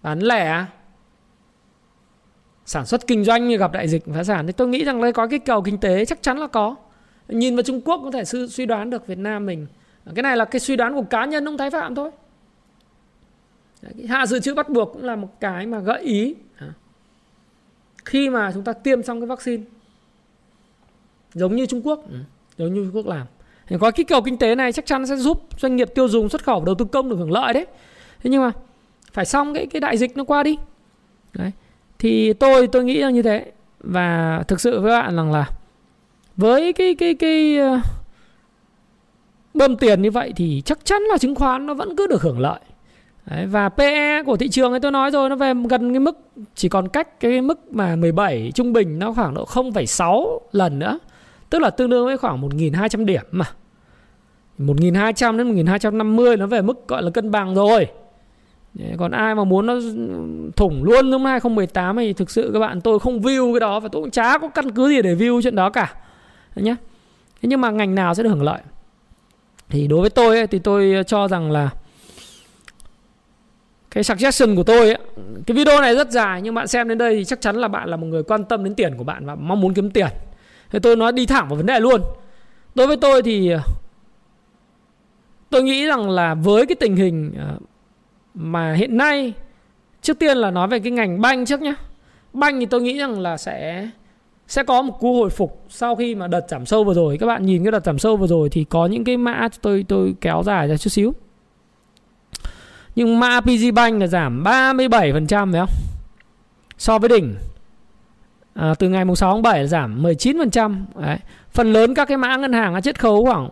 Bán 0.01 0.19
lẻ 0.19 0.65
sản 2.65 2.85
xuất 2.85 3.07
kinh 3.07 3.23
doanh 3.23 3.47
như 3.47 3.57
gặp 3.57 3.71
đại 3.71 3.87
dịch, 3.87 4.03
phá 4.13 4.23
sản. 4.23 4.47
Thì 4.47 4.53
tôi 4.53 4.67
nghĩ 4.67 4.83
rằng 4.83 5.01
đây 5.01 5.13
có 5.13 5.27
cái 5.27 5.39
cầu 5.39 5.61
kinh 5.61 5.77
tế 5.77 6.05
chắc 6.05 6.21
chắn 6.21 6.37
là 6.37 6.47
có. 6.47 6.75
Nhìn 7.27 7.55
vào 7.55 7.63
Trung 7.63 7.81
Quốc 7.81 8.01
có 8.03 8.11
thể 8.11 8.23
suy 8.49 8.65
đoán 8.65 8.89
được 8.89 9.07
Việt 9.07 9.17
Nam 9.17 9.45
mình. 9.45 9.67
Cái 10.15 10.23
này 10.23 10.37
là 10.37 10.45
cái 10.45 10.59
suy 10.59 10.75
đoán 10.75 10.93
của 10.93 11.03
cá 11.09 11.25
nhân 11.25 11.45
ông 11.45 11.57
Thái 11.57 11.69
Phạm 11.69 11.95
thôi. 11.95 12.11
Hạ 14.07 14.25
dự 14.25 14.39
trữ 14.39 14.53
bắt 14.53 14.69
buộc 14.69 14.93
cũng 14.93 15.03
là 15.03 15.15
một 15.15 15.39
cái 15.39 15.65
mà 15.65 15.79
gợi 15.79 16.01
ý. 16.01 16.35
Khi 18.05 18.29
mà 18.29 18.51
chúng 18.53 18.63
ta 18.63 18.73
tiêm 18.73 19.03
xong 19.03 19.19
cái 19.19 19.27
vaccine, 19.27 19.63
giống 21.33 21.55
như 21.55 21.65
Trung 21.65 21.81
Quốc 21.83 22.09
ừ, 22.09 22.17
giống 22.57 22.73
như 22.73 22.85
Trung 22.85 22.95
Quốc 22.95 23.07
làm. 23.07 23.27
Thì 23.67 23.75
có 23.79 23.91
kích 23.91 24.07
cầu 24.07 24.21
kinh 24.21 24.37
tế 24.37 24.55
này 24.55 24.71
chắc 24.71 24.85
chắn 24.85 25.07
sẽ 25.07 25.15
giúp 25.15 25.47
doanh 25.57 25.75
nghiệp 25.75 25.89
tiêu 25.95 26.07
dùng, 26.07 26.29
xuất 26.29 26.43
khẩu, 26.43 26.65
đầu 26.65 26.75
tư 26.75 26.85
công 26.85 27.09
được 27.09 27.15
hưởng 27.15 27.31
lợi 27.31 27.53
đấy. 27.53 27.65
Thế 28.23 28.29
nhưng 28.29 28.41
mà 28.41 28.51
phải 29.13 29.25
xong 29.25 29.53
cái 29.53 29.65
cái 29.65 29.79
đại 29.79 29.97
dịch 29.97 30.17
nó 30.17 30.23
qua 30.23 30.43
đi. 30.43 30.57
Đấy 31.33 31.51
thì 32.01 32.33
tôi 32.33 32.67
tôi 32.67 32.83
nghĩ 32.83 32.99
là 32.99 33.09
như 33.09 33.21
thế 33.21 33.51
và 33.79 34.43
thực 34.47 34.61
sự 34.61 34.79
với 34.79 34.91
bạn 34.91 35.15
rằng 35.15 35.31
là 35.31 35.49
với 36.37 36.73
cái 36.73 36.95
cái 36.95 37.13
cái 37.13 37.57
ờ, 37.57 37.79
bơm 39.53 39.77
tiền 39.77 40.01
như 40.01 40.11
vậy 40.11 40.33
thì 40.35 40.61
chắc 40.65 40.79
chắn 40.83 41.01
là 41.01 41.17
chứng 41.17 41.35
khoán 41.35 41.65
nó 41.65 41.73
vẫn 41.73 41.95
cứ 41.95 42.07
được 42.07 42.21
hưởng 42.21 42.39
lợi 42.39 42.59
Đấy, 43.25 43.45
và 43.45 43.69
PE 43.69 44.23
của 44.23 44.37
thị 44.37 44.49
trường 44.49 44.71
ấy 44.71 44.79
tôi 44.79 44.91
nói 44.91 45.11
rồi 45.11 45.29
nó 45.29 45.35
về 45.35 45.53
gần 45.69 45.93
cái 45.93 45.99
mức 45.99 46.19
chỉ 46.55 46.69
còn 46.69 46.87
cách 46.87 47.19
cái 47.19 47.41
mức 47.41 47.73
mà 47.73 47.95
17 47.95 48.51
trung 48.55 48.73
bình 48.73 48.99
nó 48.99 49.13
khoảng 49.13 49.33
độ 49.33 49.45
0,6 49.45 50.39
lần 50.51 50.79
nữa. 50.79 50.99
Tức 51.49 51.59
là 51.59 51.69
tương 51.69 51.89
đương 51.89 52.05
với 52.05 52.17
khoảng 52.17 52.41
1.200 52.41 53.05
điểm 53.05 53.23
mà. 53.31 53.45
1.200 54.59 55.37
đến 55.37 55.65
1.250 55.65 56.37
nó 56.37 56.47
về 56.47 56.61
mức 56.61 56.87
gọi 56.87 57.03
là 57.03 57.09
cân 57.09 57.31
bằng 57.31 57.55
rồi. 57.55 57.87
Đấy, 58.73 58.95
còn 58.97 59.11
ai 59.11 59.35
mà 59.35 59.43
muốn 59.43 59.65
nó 59.65 59.79
thủng 60.55 60.83
luôn 60.83 61.09
năm 61.09 61.25
2018 61.25 61.97
thì 61.97 62.13
thực 62.13 62.29
sự 62.31 62.49
các 62.53 62.59
bạn 62.59 62.81
tôi 62.81 62.99
không 62.99 63.21
view 63.21 63.53
cái 63.53 63.59
đó 63.59 63.79
và 63.79 63.89
tôi 63.91 64.01
cũng 64.01 64.11
chả 64.11 64.37
có 64.37 64.47
căn 64.47 64.71
cứ 64.71 64.89
gì 64.89 65.01
để 65.01 65.15
view 65.15 65.41
chuyện 65.41 65.55
đó 65.55 65.69
cả. 65.69 65.93
Đấy 66.55 66.63
nhá. 66.63 66.75
Thế 67.41 67.49
nhưng 67.49 67.61
mà 67.61 67.71
ngành 67.71 67.95
nào 67.95 68.15
sẽ 68.15 68.23
được 68.23 68.29
hưởng 68.29 68.43
lợi? 68.43 68.61
Thì 69.69 69.87
đối 69.87 70.01
với 70.01 70.09
tôi 70.09 70.37
ấy, 70.37 70.47
thì 70.47 70.59
tôi 70.59 71.03
cho 71.07 71.27
rằng 71.27 71.51
là 71.51 71.69
cái 73.91 74.03
suggestion 74.03 74.55
của 74.55 74.63
tôi 74.63 74.87
ấy, 74.87 74.97
cái 75.47 75.55
video 75.57 75.81
này 75.81 75.95
rất 75.95 76.11
dài 76.11 76.41
nhưng 76.41 76.53
bạn 76.53 76.67
xem 76.67 76.87
đến 76.87 76.97
đây 76.97 77.15
thì 77.15 77.25
chắc 77.25 77.41
chắn 77.41 77.55
là 77.55 77.67
bạn 77.67 77.89
là 77.89 77.97
một 77.97 78.07
người 78.07 78.23
quan 78.23 78.45
tâm 78.45 78.63
đến 78.63 78.75
tiền 78.75 78.97
của 78.97 79.03
bạn 79.03 79.25
và 79.25 79.35
mong 79.35 79.61
muốn 79.61 79.73
kiếm 79.73 79.91
tiền 79.91 80.07
thế 80.69 80.79
tôi 80.79 80.95
nói 80.95 81.11
đi 81.11 81.25
thẳng 81.25 81.47
vào 81.49 81.55
vấn 81.55 81.65
đề 81.65 81.79
luôn 81.79 82.01
đối 82.75 82.87
với 82.87 82.97
tôi 82.97 83.21
thì 83.21 83.49
ờ, 83.49 83.59
tôi 85.49 85.63
nghĩ 85.63 85.85
rằng 85.85 86.09
là 86.09 86.33
với 86.33 86.65
cái 86.65 86.75
tình 86.75 86.95
hình 86.95 87.33
ờ, 87.37 87.57
mà 88.33 88.73
hiện 88.73 88.97
nay 88.97 89.33
trước 90.01 90.19
tiên 90.19 90.37
là 90.37 90.51
nói 90.51 90.67
về 90.67 90.79
cái 90.79 90.91
ngành 90.91 91.21
banh 91.21 91.45
trước 91.45 91.61
nhé 91.61 91.73
banh 92.33 92.59
thì 92.59 92.65
tôi 92.65 92.81
nghĩ 92.81 92.97
rằng 92.97 93.19
là 93.19 93.37
sẽ 93.37 93.87
sẽ 94.47 94.63
có 94.63 94.81
một 94.81 94.99
cú 94.99 95.13
hồi 95.13 95.29
phục 95.29 95.65
sau 95.69 95.95
khi 95.95 96.15
mà 96.15 96.27
đợt 96.27 96.45
giảm 96.49 96.65
sâu 96.65 96.83
vừa 96.83 96.93
rồi 96.93 97.17
các 97.19 97.25
bạn 97.25 97.45
nhìn 97.45 97.63
cái 97.63 97.71
đợt 97.71 97.85
giảm 97.85 97.99
sâu 97.99 98.17
vừa 98.17 98.27
rồi 98.27 98.49
thì 98.49 98.63
có 98.63 98.85
những 98.85 99.03
cái 99.03 99.17
mã 99.17 99.47
tôi 99.61 99.85
tôi 99.87 100.15
kéo 100.21 100.43
dài 100.45 100.67
ra 100.67 100.77
chút 100.77 100.89
xíu 100.89 101.13
nhưng 102.95 103.19
mã 103.19 103.41
PG 103.41 103.73
Bank 103.73 104.01
là 104.01 104.07
giảm 104.07 104.43
37% 104.43 105.51
phải 105.51 105.59
không? 105.59 105.69
So 106.77 106.99
với 106.99 107.09
đỉnh 107.09 107.35
à, 108.53 108.73
từ 108.79 108.89
ngày 108.89 109.05
mùng 109.05 109.15
6 109.15 109.33
tháng 109.33 109.41
7 109.41 109.59
là 109.59 109.67
giảm 109.67 110.03
19%. 110.03 110.83
Đấy. 110.95 111.17
Phần 111.51 111.73
lớn 111.73 111.93
các 111.93 112.07
cái 112.07 112.17
mã 112.17 112.37
ngân 112.37 112.53
hàng 112.53 112.73
đã 112.73 112.81
chết 112.81 112.99
khấu 112.99 113.25
khoảng 113.25 113.49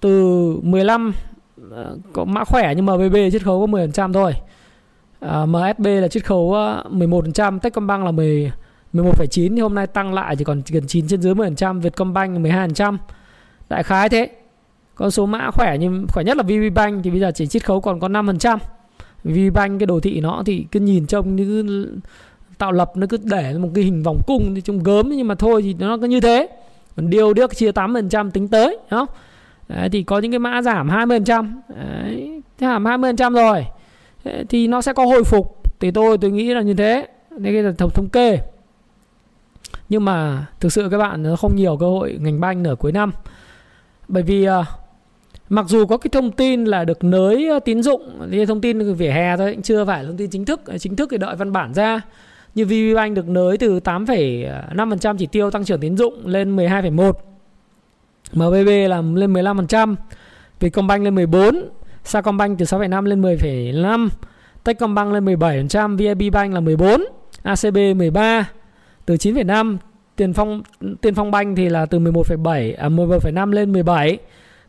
từ 0.00 0.56
15 0.62 1.12
Ờ, 1.70 1.96
có 2.12 2.24
mã 2.24 2.44
khỏe 2.44 2.74
nhưng 2.76 2.86
MBB 2.86 3.16
chiết 3.32 3.42
khấu 3.42 3.60
có 3.60 3.66
10% 3.66 4.12
thôi. 4.12 4.32
Ờ, 5.20 5.42
à, 5.42 5.46
MSB 5.46 5.86
là 5.86 6.08
chiết 6.08 6.24
khấu 6.24 6.52
ờ, 6.52 6.84
11%, 6.90 7.58
Techcombank 7.58 8.04
là 8.04 8.10
10 8.10 8.52
11,9 8.92 9.54
thì 9.56 9.60
hôm 9.60 9.74
nay 9.74 9.86
tăng 9.86 10.14
lại 10.14 10.36
chỉ 10.36 10.44
còn 10.44 10.62
gần 10.68 10.86
9 10.86 11.08
trên 11.08 11.22
dưới 11.22 11.34
10%, 11.34 11.80
Vietcombank 11.80 12.38
12%. 12.38 12.98
Đại 13.68 13.82
khái 13.82 14.08
thế 14.08 14.28
con 14.94 15.10
số 15.10 15.26
mã 15.26 15.50
khỏe 15.50 15.76
nhưng 15.80 16.06
khỏe 16.08 16.24
nhất 16.24 16.36
là 16.36 16.42
VPBank 16.42 17.04
thì 17.04 17.10
bây 17.10 17.20
giờ 17.20 17.32
chỉ 17.34 17.46
chiết 17.46 17.64
khấu 17.64 17.80
còn 17.80 18.00
có 18.00 18.08
5% 18.08 18.58
VPBank 19.24 19.80
cái 19.80 19.86
đồ 19.86 20.00
thị 20.00 20.20
nó 20.20 20.42
thì 20.46 20.66
cứ 20.72 20.80
nhìn 20.80 21.06
trông 21.06 21.36
như 21.36 21.86
tạo 22.58 22.72
lập 22.72 22.92
nó 22.96 23.06
cứ 23.10 23.16
để 23.22 23.58
một 23.58 23.68
cái 23.74 23.84
hình 23.84 24.02
vòng 24.02 24.20
cung 24.26 24.54
thì 24.54 24.60
trông 24.60 24.82
gớm 24.82 25.08
nhưng 25.08 25.28
mà 25.28 25.34
thôi 25.34 25.62
thì 25.62 25.74
nó 25.78 25.96
cứ 25.96 26.06
như 26.06 26.20
thế 26.20 26.48
còn 26.96 27.10
điều 27.10 27.34
điếc 27.34 27.56
chia 27.56 27.70
8% 27.72 28.30
tính 28.30 28.48
tới 28.48 28.78
đúng 28.90 28.98
không 28.98 29.08
Đấy, 29.68 29.88
thì 29.88 30.02
có 30.02 30.18
những 30.18 30.32
cái 30.32 30.38
mã 30.38 30.62
giảm 30.62 30.88
20% 30.88 31.46
Đấy, 31.68 32.42
giảm 32.58 32.84
20% 32.84 33.32
rồi. 33.32 33.66
Thì 34.48 34.66
nó 34.66 34.82
sẽ 34.82 34.92
có 34.92 35.04
hồi 35.04 35.24
phục. 35.24 35.62
Thì 35.80 35.90
tôi 35.90 36.18
tôi 36.18 36.30
nghĩ 36.30 36.54
là 36.54 36.60
như 36.60 36.74
thế. 36.74 37.08
Đây 37.38 37.52
là 37.52 37.72
thống 37.78 37.90
thống 37.90 38.08
kê. 38.08 38.38
Nhưng 39.88 40.04
mà 40.04 40.46
thực 40.60 40.72
sự 40.72 40.88
các 40.90 40.98
bạn 40.98 41.22
nó 41.22 41.36
không 41.36 41.56
nhiều 41.56 41.76
cơ 41.76 41.86
hội 41.86 42.18
ngành 42.20 42.40
banh 42.40 42.62
nửa 42.62 42.74
cuối 42.74 42.92
năm. 42.92 43.12
Bởi 44.08 44.22
vì 44.22 44.44
à, 44.44 44.64
Mặc 45.48 45.66
dù 45.68 45.86
có 45.86 45.96
cái 45.96 46.08
thông 46.12 46.30
tin 46.30 46.64
là 46.64 46.84
được 46.84 47.04
nới 47.04 47.48
à, 47.48 47.58
tín 47.58 47.82
dụng 47.82 48.28
thì 48.30 48.46
thông 48.46 48.60
tin 48.60 48.94
vỉa 48.94 49.10
hè 49.10 49.36
thôi 49.36 49.56
chưa 49.62 49.84
phải 49.84 50.04
thông 50.04 50.16
tin 50.16 50.30
chính 50.30 50.44
thức 50.44 50.66
à, 50.66 50.78
chính 50.78 50.96
thức 50.96 51.08
thì 51.10 51.18
đợi 51.18 51.36
văn 51.36 51.52
bản 51.52 51.74
ra. 51.74 52.00
Như 52.54 52.64
VPBank 52.64 53.16
được 53.16 53.28
nới 53.28 53.58
từ 53.58 53.80
8,5% 53.80 55.16
chỉ 55.16 55.26
tiêu 55.26 55.50
tăng 55.50 55.64
trưởng 55.64 55.80
tín 55.80 55.96
dụng 55.96 56.26
lên 56.26 56.56
12,1 56.56 57.12
MBB 58.34 58.68
là 58.88 59.02
lên 59.14 59.32
15% 59.32 59.94
Vietcombank 60.60 61.04
lên 61.04 61.14
14 61.14 61.68
Sacombank 62.04 62.58
từ 62.58 62.64
6,5 62.64 63.04
lên 63.04 63.22
10,5 63.22 64.08
Techcombank 64.64 65.12
lên 65.12 65.24
17% 65.24 65.96
VIB 65.96 66.32
Bank 66.32 66.54
là 66.54 66.60
14 66.60 67.04
ACB 67.42 67.76
13 67.96 68.50
từ 69.06 69.14
9,5 69.14 69.76
Tiền 70.16 70.32
Phong 70.32 70.62
Tiền 71.00 71.14
Phong 71.14 71.30
Bank 71.30 71.56
thì 71.56 71.68
là 71.68 71.86
từ 71.86 71.98
11,7 71.98 72.74
à 72.78 72.88
11,5 72.88 73.52
lên 73.52 73.72
17 73.72 74.18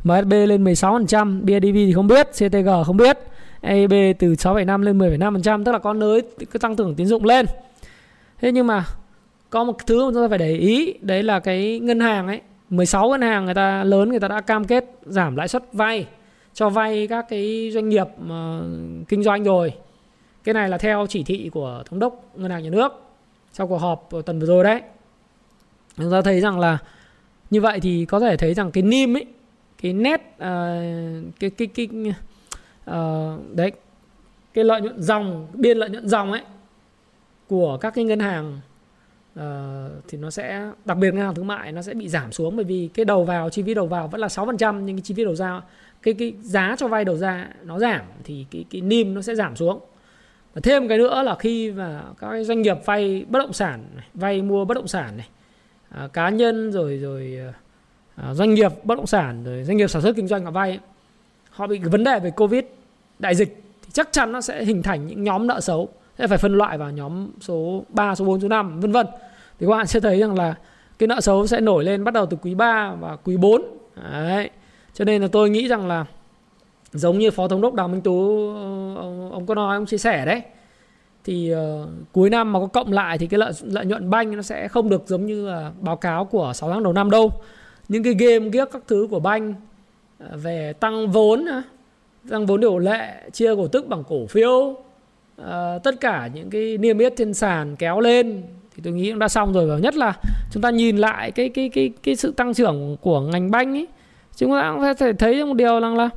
MSB 0.05 0.31
lên 0.31 0.63
16%, 0.63 1.41
BIDV 1.41 1.75
thì 1.75 1.93
không 1.93 2.07
biết, 2.07 2.27
CTG 2.31 2.69
không 2.85 2.97
biết. 2.97 3.17
EIB 3.61 3.93
từ 4.19 4.33
6,5 4.33 4.81
lên 4.81 4.97
10,5% 4.97 5.63
tức 5.63 5.71
là 5.71 5.79
có 5.79 5.93
nới 5.93 6.21
cái 6.21 6.59
tăng 6.59 6.75
trưởng 6.75 6.95
tín 6.95 7.07
dụng 7.07 7.25
lên. 7.25 7.45
Thế 8.41 8.51
nhưng 8.51 8.67
mà 8.67 8.85
có 9.49 9.63
một 9.63 9.77
thứ 9.87 10.05
mà 10.05 10.11
chúng 10.13 10.23
ta 10.23 10.27
phải 10.29 10.37
để 10.37 10.53
ý 10.53 10.93
đấy 11.01 11.23
là 11.23 11.39
cái 11.39 11.79
ngân 11.79 11.99
hàng 11.99 12.27
ấy 12.27 12.41
16 12.69 13.09
ngân 13.09 13.21
hàng 13.21 13.45
người 13.45 13.53
ta 13.53 13.83
lớn 13.83 14.09
người 14.09 14.19
ta 14.19 14.27
đã 14.27 14.41
cam 14.41 14.65
kết 14.65 14.85
giảm 15.05 15.35
lãi 15.35 15.47
suất 15.47 15.63
vay 15.73 16.07
cho 16.53 16.69
vay 16.69 17.07
các 17.07 17.25
cái 17.29 17.71
doanh 17.73 17.89
nghiệp 17.89 18.07
mà 18.19 18.61
kinh 19.07 19.23
doanh 19.23 19.43
rồi. 19.43 19.73
Cái 20.43 20.53
này 20.53 20.69
là 20.69 20.77
theo 20.77 21.05
chỉ 21.09 21.23
thị 21.23 21.49
của 21.53 21.83
thống 21.85 21.99
đốc 21.99 22.23
ngân 22.35 22.51
hàng 22.51 22.63
nhà 22.63 22.69
nước 22.69 22.91
sau 23.51 23.67
cuộc 23.67 23.77
họp 23.77 24.09
tuần 24.25 24.39
vừa 24.39 24.45
rồi 24.45 24.63
đấy. 24.63 24.81
Chúng 25.97 26.11
ta 26.11 26.21
thấy 26.21 26.41
rằng 26.41 26.59
là 26.59 26.77
như 27.49 27.61
vậy 27.61 27.79
thì 27.79 28.05
có 28.05 28.19
thể 28.19 28.37
thấy 28.37 28.53
rằng 28.53 28.71
cái 28.71 28.83
nim 28.83 29.17
ấy 29.17 29.25
cái 29.81 29.93
net 29.93 30.21
uh, 30.21 31.33
cái 31.39 31.49
cái 31.49 31.67
cái 31.67 31.87
uh, 32.89 33.55
đấy 33.55 33.71
cái 34.53 34.63
lợi 34.63 34.81
nhuận 34.81 35.01
dòng 35.01 35.47
biên 35.53 35.77
lợi 35.77 35.89
nhuận 35.89 36.07
dòng 36.07 36.31
ấy 36.31 36.41
của 37.47 37.77
các 37.77 37.93
cái 37.95 38.05
ngân 38.05 38.19
hàng 38.19 38.59
uh, 39.39 39.43
thì 40.07 40.17
nó 40.17 40.29
sẽ 40.29 40.71
đặc 40.85 40.97
biệt 40.97 41.13
ngân 41.13 41.25
hàng 41.25 41.35
thương 41.35 41.47
mại 41.47 41.71
nó 41.71 41.81
sẽ 41.81 41.93
bị 41.93 42.09
giảm 42.09 42.31
xuống 42.31 42.55
bởi 42.55 42.65
vì 42.65 42.89
cái 42.93 43.05
đầu 43.05 43.23
vào 43.23 43.49
chi 43.49 43.63
phí 43.63 43.73
đầu 43.73 43.87
vào 43.87 44.07
vẫn 44.07 44.21
là 44.21 44.27
6% 44.27 44.79
nhưng 44.79 44.95
cái 44.95 45.01
chi 45.01 45.13
phí 45.13 45.23
đầu 45.23 45.35
ra 45.35 45.61
cái 46.03 46.13
cái 46.13 46.33
giá 46.41 46.75
cho 46.79 46.87
vay 46.87 47.05
đầu 47.05 47.15
ra 47.15 47.47
nó 47.63 47.79
giảm 47.79 48.01
thì 48.23 48.45
cái 48.51 48.65
cái 48.69 48.81
nim 48.81 49.13
nó 49.13 49.21
sẽ 49.21 49.35
giảm 49.35 49.55
xuống. 49.55 49.79
Và 50.53 50.61
thêm 50.63 50.87
cái 50.87 50.97
nữa 50.97 51.23
là 51.23 51.35
khi 51.35 51.71
mà 51.71 52.03
các 52.19 52.43
doanh 52.43 52.61
nghiệp 52.61 52.77
vay 52.85 53.25
bất 53.29 53.39
động 53.39 53.53
sản 53.53 53.83
này, 53.95 54.05
vay 54.13 54.41
mua 54.41 54.65
bất 54.65 54.73
động 54.73 54.87
sản 54.87 55.17
này 55.17 55.27
à, 55.89 56.07
cá 56.13 56.29
nhân 56.29 56.71
rồi 56.71 56.97
rồi 56.97 57.39
À, 58.15 58.27
à 58.27 58.33
doanh 58.33 58.53
nghiệp 58.53 58.71
bất 58.83 58.95
động 58.95 59.07
sản 59.07 59.43
rồi 59.43 59.63
doanh 59.63 59.77
nghiệp 59.77 59.87
sản 59.87 60.01
xuất 60.01 60.15
kinh 60.15 60.27
doanh 60.27 60.45
họ 60.45 60.51
vay 60.51 60.79
họ 61.49 61.67
bị 61.67 61.77
cái 61.77 61.89
vấn 61.89 62.03
đề 62.03 62.19
về 62.19 62.31
covid 62.31 62.63
đại 63.19 63.35
dịch 63.35 63.63
thì 63.81 63.89
chắc 63.93 64.09
chắn 64.11 64.31
nó 64.31 64.41
sẽ 64.41 64.65
hình 64.65 64.83
thành 64.83 65.07
những 65.07 65.23
nhóm 65.23 65.47
nợ 65.47 65.59
xấu 65.61 65.89
sẽ 66.17 66.27
phải 66.27 66.37
phân 66.37 66.57
loại 66.57 66.77
vào 66.77 66.91
nhóm 66.91 67.29
số 67.39 67.83
3, 67.89 68.15
số 68.15 68.25
4, 68.25 68.41
số 68.41 68.47
5 68.47 68.79
vân 68.79 68.91
vân. 68.91 69.07
Thì 69.59 69.65
các 69.65 69.71
bạn 69.71 69.87
sẽ 69.87 69.99
thấy 69.99 70.19
rằng 70.19 70.35
là 70.35 70.55
cái 70.99 71.07
nợ 71.07 71.21
xấu 71.21 71.47
sẽ 71.47 71.61
nổi 71.61 71.83
lên 71.83 72.03
bắt 72.03 72.13
đầu 72.13 72.25
từ 72.25 72.37
quý 72.41 72.55
3 72.55 72.95
và 72.99 73.15
quý 73.15 73.37
4 73.37 73.61
đấy. 74.11 74.49
Cho 74.93 75.05
nên 75.05 75.21
là 75.21 75.27
tôi 75.31 75.49
nghĩ 75.49 75.67
rằng 75.67 75.87
là 75.87 76.05
giống 76.91 77.19
như 77.19 77.31
phó 77.31 77.47
thống 77.47 77.61
đốc 77.61 77.73
đào 77.73 77.87
minh 77.87 78.01
tú 78.01 78.47
ờ, 78.55 78.95
ông, 78.95 79.31
ông 79.31 79.45
có 79.45 79.55
nói 79.55 79.75
ông 79.75 79.85
chia 79.85 79.97
sẻ 79.97 80.25
đấy. 80.25 80.41
Thì 81.23 81.53
uh, 81.53 81.89
cuối 82.11 82.29
năm 82.29 82.53
mà 82.53 82.59
có 82.59 82.65
cộng 82.65 82.93
lại 82.93 83.17
thì 83.17 83.27
cái 83.27 83.37
lợi 83.37 83.51
lợi 83.63 83.85
nhuận 83.85 84.09
banh 84.09 84.35
nó 84.35 84.41
sẽ 84.41 84.67
không 84.67 84.89
được 84.89 85.03
giống 85.05 85.25
như 85.25 85.47
là 85.47 85.71
báo 85.81 85.95
cáo 85.95 86.25
của 86.25 86.51
6 86.55 86.69
tháng 86.69 86.83
đầu 86.83 86.93
năm 86.93 87.11
đâu. 87.11 87.31
Những 87.87 88.03
cái 88.03 88.13
game 88.13 88.49
ghiếc 88.49 88.71
các 88.71 88.81
thứ 88.87 89.07
của 89.11 89.19
banh 89.19 89.53
ờ, 90.19 90.37
về 90.37 90.73
tăng 90.73 91.11
vốn 91.11 91.45
tăng 92.29 92.45
vốn 92.45 92.61
điều 92.61 92.77
lệ 92.77 93.29
chia 93.33 93.55
cổ 93.55 93.67
tức 93.67 93.87
bằng 93.87 94.03
cổ 94.09 94.25
phiếu 94.25 94.75
uh, 95.41 95.83
tất 95.83 96.01
cả 96.01 96.29
những 96.33 96.49
cái 96.49 96.77
niêm 96.77 96.97
yết 96.97 97.13
trên 97.17 97.33
sàn 97.33 97.75
kéo 97.75 97.99
lên 97.99 98.43
thì 98.75 98.81
tôi 98.83 98.93
nghĩ 98.93 99.09
cũng 99.09 99.19
đã 99.19 99.27
xong 99.27 99.53
rồi. 99.53 99.67
Và 99.67 99.77
nhất 99.77 99.95
là 99.95 100.13
chúng 100.51 100.61
ta 100.61 100.69
nhìn 100.69 100.97
lại 100.97 101.31
cái 101.31 101.49
cái 101.49 101.69
cái 101.69 101.91
cái 102.03 102.15
sự 102.15 102.31
tăng 102.31 102.53
trưởng 102.53 102.97
của 103.01 103.21
ngành 103.21 103.51
banh 103.51 103.73
ấy 103.73 103.87
chúng 104.35 104.51
ta 104.51 104.71
cũng 104.73 104.93
sẽ 104.99 105.13
thấy 105.13 105.45
một 105.45 105.53
điều 105.53 105.79
rằng 105.79 105.97
là 105.97 106.09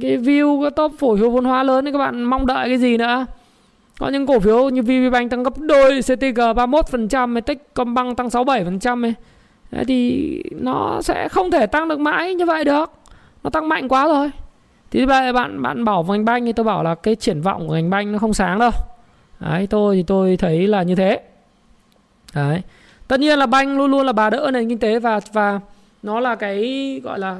cái 0.00 0.18
view 0.18 0.62
cái 0.62 0.70
top 0.70 0.92
cổ 1.00 1.16
phiếu 1.16 1.30
vốn 1.30 1.44
hóa 1.44 1.62
lớn 1.62 1.84
thì 1.84 1.92
các 1.92 1.98
bạn 1.98 2.24
mong 2.24 2.46
đợi 2.46 2.68
cái 2.68 2.78
gì 2.78 2.96
nữa? 2.96 3.26
Có 3.98 4.08
những 4.08 4.26
cổ 4.26 4.40
phiếu 4.40 4.68
như 4.68 4.82
VPBank 4.82 5.30
tăng 5.30 5.42
gấp 5.42 5.58
đôi 5.58 6.00
CTG 6.02 6.40
31% 6.40 7.40
Techcombank 7.40 8.16
tăng 8.16 8.28
67% 8.28 9.04
ấy. 9.04 9.14
Đấy 9.70 9.84
thì 9.84 10.42
nó 10.60 11.02
sẽ 11.02 11.28
không 11.28 11.50
thể 11.50 11.66
tăng 11.66 11.88
được 11.88 12.00
mãi 12.00 12.34
như 12.34 12.46
vậy 12.46 12.64
được. 12.64 12.92
Nó 13.42 13.50
tăng 13.50 13.68
mạnh 13.68 13.88
quá 13.88 14.08
rồi 14.08 14.30
thì 14.90 15.06
bây 15.06 15.32
bạn 15.32 15.62
bạn 15.62 15.84
bảo 15.84 16.02
ngành 16.08 16.24
banh 16.24 16.44
thì 16.44 16.52
tôi 16.52 16.64
bảo 16.64 16.82
là 16.82 16.94
cái 16.94 17.14
triển 17.14 17.40
vọng 17.40 17.68
của 17.68 17.74
ngành 17.74 17.90
banh 17.90 18.12
nó 18.12 18.18
không 18.18 18.34
sáng 18.34 18.58
đâu. 18.58 18.70
Đấy, 19.40 19.66
tôi 19.70 19.96
thì 19.96 20.02
tôi 20.02 20.36
thấy 20.36 20.66
là 20.66 20.82
như 20.82 20.94
thế. 20.94 21.20
Đấy. 22.34 22.62
Tất 23.08 23.20
nhiên 23.20 23.38
là 23.38 23.46
banh 23.46 23.76
luôn 23.76 23.90
luôn 23.90 24.06
là 24.06 24.12
bà 24.12 24.30
đỡ 24.30 24.50
nền 24.52 24.68
kinh 24.68 24.78
tế 24.78 24.98
và 24.98 25.20
và 25.32 25.60
nó 26.02 26.20
là 26.20 26.34
cái, 26.34 27.00
gọi 27.04 27.18
là, 27.18 27.36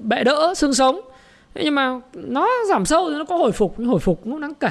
bệ 0.00 0.24
đỡ 0.24 0.54
xương 0.56 0.74
sống. 0.74 1.00
Thế 1.54 1.64
nhưng 1.64 1.74
mà 1.74 2.00
nó 2.12 2.48
giảm 2.68 2.84
sâu 2.84 3.10
thì 3.10 3.16
nó 3.16 3.24
có 3.24 3.36
hồi 3.36 3.52
phục, 3.52 3.74
nhưng 3.76 3.88
hồi 3.88 4.00
phục 4.00 4.26
nó 4.26 4.38
đáng 4.38 4.54
kể. 4.54 4.70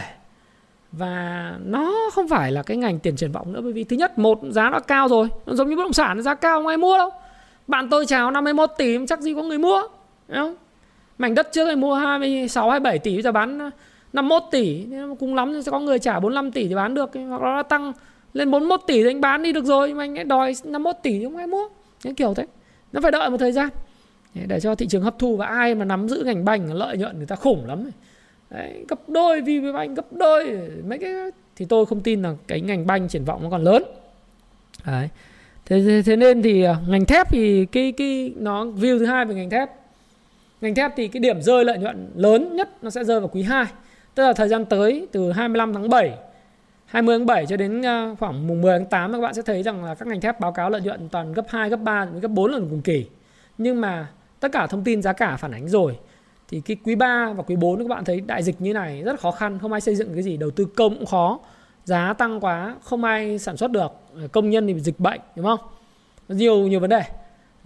Và 0.91 1.53
nó 1.65 1.93
không 2.13 2.27
phải 2.27 2.51
là 2.51 2.63
cái 2.63 2.77
ngành 2.77 2.99
tiền 2.99 3.15
triển 3.15 3.31
vọng 3.31 3.53
nữa, 3.53 3.61
bởi 3.63 3.73
vì 3.73 3.83
thứ 3.83 3.95
nhất, 3.95 4.17
một, 4.17 4.39
giá 4.49 4.69
nó 4.69 4.79
cao 4.79 5.07
rồi. 5.07 5.27
Nó 5.45 5.53
giống 5.53 5.69
như 5.69 5.75
bất 5.75 5.83
động 5.83 5.93
sản, 5.93 6.21
giá 6.21 6.35
cao 6.35 6.59
không 6.59 6.67
ai 6.67 6.77
mua 6.77 6.97
đâu. 6.97 7.09
Bạn 7.67 7.89
tôi 7.89 8.05
chào 8.05 8.31
51 8.31 8.69
tỷ, 8.77 9.05
chắc 9.07 9.19
gì 9.19 9.33
có 9.33 9.43
người 9.43 9.57
mua. 9.57 9.81
Đúng 10.27 10.37
không? 10.37 10.55
Mảnh 11.17 11.35
đất 11.35 11.51
trước 11.51 11.67
thì 11.69 11.75
mua 11.75 11.93
26 11.93 12.69
27 12.69 12.99
tỷ 12.99 13.13
bây 13.13 13.21
giờ 13.21 13.31
bán 13.31 13.69
51 14.13 14.43
tỷ. 14.51 14.83
Cũng 14.83 15.15
cùng 15.15 15.35
lắm 15.35 15.61
sẽ 15.61 15.71
có 15.71 15.79
người 15.79 15.99
trả 15.99 16.19
45 16.19 16.51
tỷ 16.51 16.67
thì 16.67 16.75
bán 16.75 16.93
được. 16.93 17.09
Hoặc 17.29 17.41
là 17.41 17.55
nó 17.55 17.63
tăng 17.63 17.93
lên 18.33 18.51
41 18.51 18.81
tỷ 18.87 19.03
thì 19.03 19.09
anh 19.09 19.21
bán 19.21 19.43
đi 19.43 19.51
được 19.51 19.65
rồi. 19.65 19.87
Nhưng 19.87 19.97
mà 19.97 20.03
anh 20.03 20.27
đòi 20.27 20.53
51 20.63 20.95
tỷ 21.03 21.23
không 21.23 21.37
ai 21.37 21.47
mua. 21.47 21.67
Những 22.03 22.15
kiểu 22.15 22.33
thế. 22.33 22.45
Nó 22.91 23.01
phải 23.01 23.11
đợi 23.11 23.29
một 23.29 23.37
thời 23.37 23.51
gian. 23.51 23.69
Để 24.47 24.59
cho 24.59 24.75
thị 24.75 24.87
trường 24.87 25.03
hấp 25.03 25.19
thu 25.19 25.37
và 25.37 25.45
ai 25.45 25.75
mà 25.75 25.85
nắm 25.85 26.09
giữ 26.09 26.23
ngành 26.25 26.45
bành 26.45 26.73
lợi 26.73 26.97
nhuận 26.97 27.17
người 27.17 27.27
ta 27.27 27.35
khủng 27.35 27.65
lắm 27.65 27.89
Đấy, 28.49 28.85
gấp 28.89 29.09
đôi 29.09 29.41
vì 29.41 29.71
banh 29.73 29.95
gấp 29.95 30.13
đôi. 30.13 30.59
Mấy 30.87 30.97
cái 30.97 31.11
thì 31.55 31.65
tôi 31.65 31.85
không 31.85 32.01
tin 32.01 32.21
là 32.21 32.33
cái 32.47 32.61
ngành 32.61 32.87
banh 32.87 33.07
triển 33.07 33.25
vọng 33.25 33.43
nó 33.43 33.49
còn 33.49 33.63
lớn. 33.63 33.83
Đấy. 34.85 35.09
Thế, 35.65 36.01
thế 36.05 36.15
nên 36.15 36.41
thì 36.41 36.63
à, 36.63 36.75
ngành 36.87 37.05
thép 37.05 37.29
thì 37.29 37.65
cái 37.65 37.91
cái 37.91 38.33
nó 38.35 38.65
view 38.65 38.99
thứ 38.99 39.05
hai 39.05 39.25
về 39.25 39.35
ngành 39.35 39.49
thép 39.49 39.69
ngành 40.61 40.75
thép 40.75 40.91
thì 40.95 41.07
cái 41.07 41.19
điểm 41.19 41.41
rơi 41.41 41.65
lợi 41.65 41.77
nhuận 41.77 42.11
lớn 42.15 42.55
nhất 42.55 42.83
nó 42.83 42.89
sẽ 42.89 43.03
rơi 43.03 43.19
vào 43.19 43.29
quý 43.29 43.43
2 43.43 43.65
tức 44.15 44.23
là 44.23 44.33
thời 44.33 44.49
gian 44.49 44.65
tới 44.65 45.07
từ 45.11 45.31
25 45.31 45.73
tháng 45.73 45.89
7 45.89 46.17
20 46.87 47.17
tháng 47.17 47.25
7 47.25 47.45
cho 47.45 47.57
đến 47.57 47.81
ờ, 47.81 48.15
khoảng 48.19 48.47
mùng 48.47 48.61
10 48.61 48.79
tháng 48.79 48.87
8 48.89 49.11
các 49.11 49.19
bạn 49.19 49.33
sẽ 49.33 49.41
thấy 49.41 49.63
rằng 49.63 49.85
là 49.85 49.95
các 49.95 50.07
ngành 50.07 50.21
thép 50.21 50.39
báo 50.39 50.51
cáo 50.51 50.69
lợi 50.69 50.81
nhuận 50.81 51.09
toàn 51.09 51.33
gấp 51.33 51.45
2, 51.49 51.69
gấp 51.69 51.77
3, 51.77 52.05
gấp 52.05 52.27
4 52.27 52.51
lần 52.51 52.69
cùng 52.69 52.81
kỳ. 52.81 53.05
Nhưng 53.57 53.81
mà 53.81 54.07
tất 54.39 54.51
cả 54.51 54.67
thông 54.67 54.83
tin 54.83 55.01
giá 55.01 55.13
cả 55.13 55.37
phản 55.37 55.51
ánh 55.51 55.67
rồi. 55.67 55.97
Thì 56.49 56.61
cái 56.61 56.77
quý 56.83 56.95
3 56.95 57.33
và 57.33 57.43
quý 57.43 57.55
4 57.55 57.79
các 57.79 57.87
bạn 57.87 58.05
thấy 58.05 58.21
đại 58.21 58.43
dịch 58.43 58.61
như 58.61 58.73
này 58.73 59.03
rất 59.03 59.19
khó 59.19 59.31
khăn, 59.31 59.59
không 59.59 59.71
ai 59.71 59.81
xây 59.81 59.95
dựng 59.95 60.13
cái 60.13 60.23
gì, 60.23 60.37
đầu 60.37 60.51
tư 60.51 60.65
công 60.65 60.95
cũng 60.95 61.05
khó. 61.05 61.39
Giá 61.85 62.13
tăng 62.13 62.39
quá, 62.39 62.75
không 62.83 63.03
ai 63.03 63.39
sản 63.39 63.57
xuất 63.57 63.71
được, 63.71 63.91
công 64.31 64.49
nhân 64.49 64.67
thì 64.67 64.79
dịch 64.79 64.99
bệnh, 64.99 65.19
đúng 65.35 65.45
không? 65.45 65.59
Nhiều 66.27 66.67
nhiều 66.67 66.79
vấn 66.79 66.89
đề. 66.89 67.01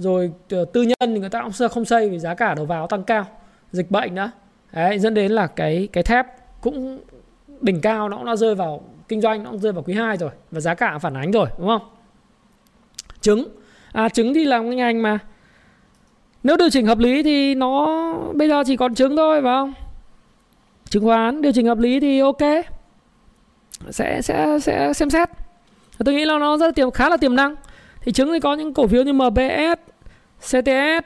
Rồi 0.01 0.31
ờ, 0.49 0.65
tư 0.65 0.81
nhân 0.81 1.13
thì 1.13 1.19
người 1.19 1.29
ta 1.29 1.41
cũng 1.41 1.69
không 1.69 1.85
xây 1.85 2.09
vì 2.09 2.19
giá 2.19 2.33
cả 2.33 2.53
đầu 2.55 2.65
vào 2.65 2.87
tăng 2.87 3.03
cao, 3.03 3.25
dịch 3.71 3.91
bệnh 3.91 4.15
nữa. 4.15 4.31
Đấy, 4.73 4.99
dẫn 4.99 5.13
đến 5.13 5.31
là 5.31 5.47
cái 5.47 5.87
cái 5.93 6.03
thép 6.03 6.25
cũng 6.61 6.99
đỉnh 7.61 7.81
cao 7.81 8.09
nó 8.09 8.17
cũng 8.17 8.25
đã 8.25 8.35
rơi 8.35 8.55
vào 8.55 8.83
kinh 9.07 9.21
doanh 9.21 9.43
nó 9.43 9.49
cũng 9.51 9.59
rơi 9.59 9.71
vào 9.71 9.83
quý 9.83 9.93
2 9.93 10.17
rồi 10.17 10.29
và 10.51 10.59
giá 10.59 10.73
cả 10.73 10.97
phản 10.97 11.13
ánh 11.13 11.31
rồi 11.31 11.47
đúng 11.57 11.67
không? 11.67 11.81
Trứng. 13.21 13.47
À 13.91 14.09
trứng 14.09 14.33
thì 14.33 14.45
là 14.45 14.61
một 14.61 14.71
ngành 14.71 15.01
mà 15.01 15.19
nếu 16.43 16.57
điều 16.57 16.69
chỉnh 16.69 16.85
hợp 16.85 16.99
lý 16.99 17.23
thì 17.23 17.55
nó 17.55 17.87
bây 18.33 18.49
giờ 18.49 18.63
chỉ 18.65 18.77
còn 18.77 18.95
trứng 18.95 19.17
thôi 19.17 19.41
phải 19.41 19.51
không? 19.51 19.73
Chứng 20.89 21.03
khoán 21.03 21.41
điều 21.41 21.51
chỉnh 21.51 21.67
hợp 21.67 21.77
lý 21.77 21.99
thì 21.99 22.19
ok. 22.19 22.41
Sẽ 23.89 24.21
sẽ 24.21 24.59
sẽ 24.61 24.93
xem 24.93 25.09
xét. 25.09 25.29
Tôi 26.05 26.15
nghĩ 26.15 26.25
là 26.25 26.37
nó 26.37 26.57
rất 26.57 26.75
tiềm 26.75 26.91
khá 26.91 27.09
là 27.09 27.17
tiềm 27.17 27.35
năng. 27.35 27.55
Thì 28.01 28.11
trứng 28.11 28.31
thì 28.33 28.39
có 28.39 28.53
những 28.53 28.73
cổ 28.73 28.87
phiếu 28.87 29.03
như 29.03 29.13
MBS, 29.13 29.90
CTS, 30.41 31.05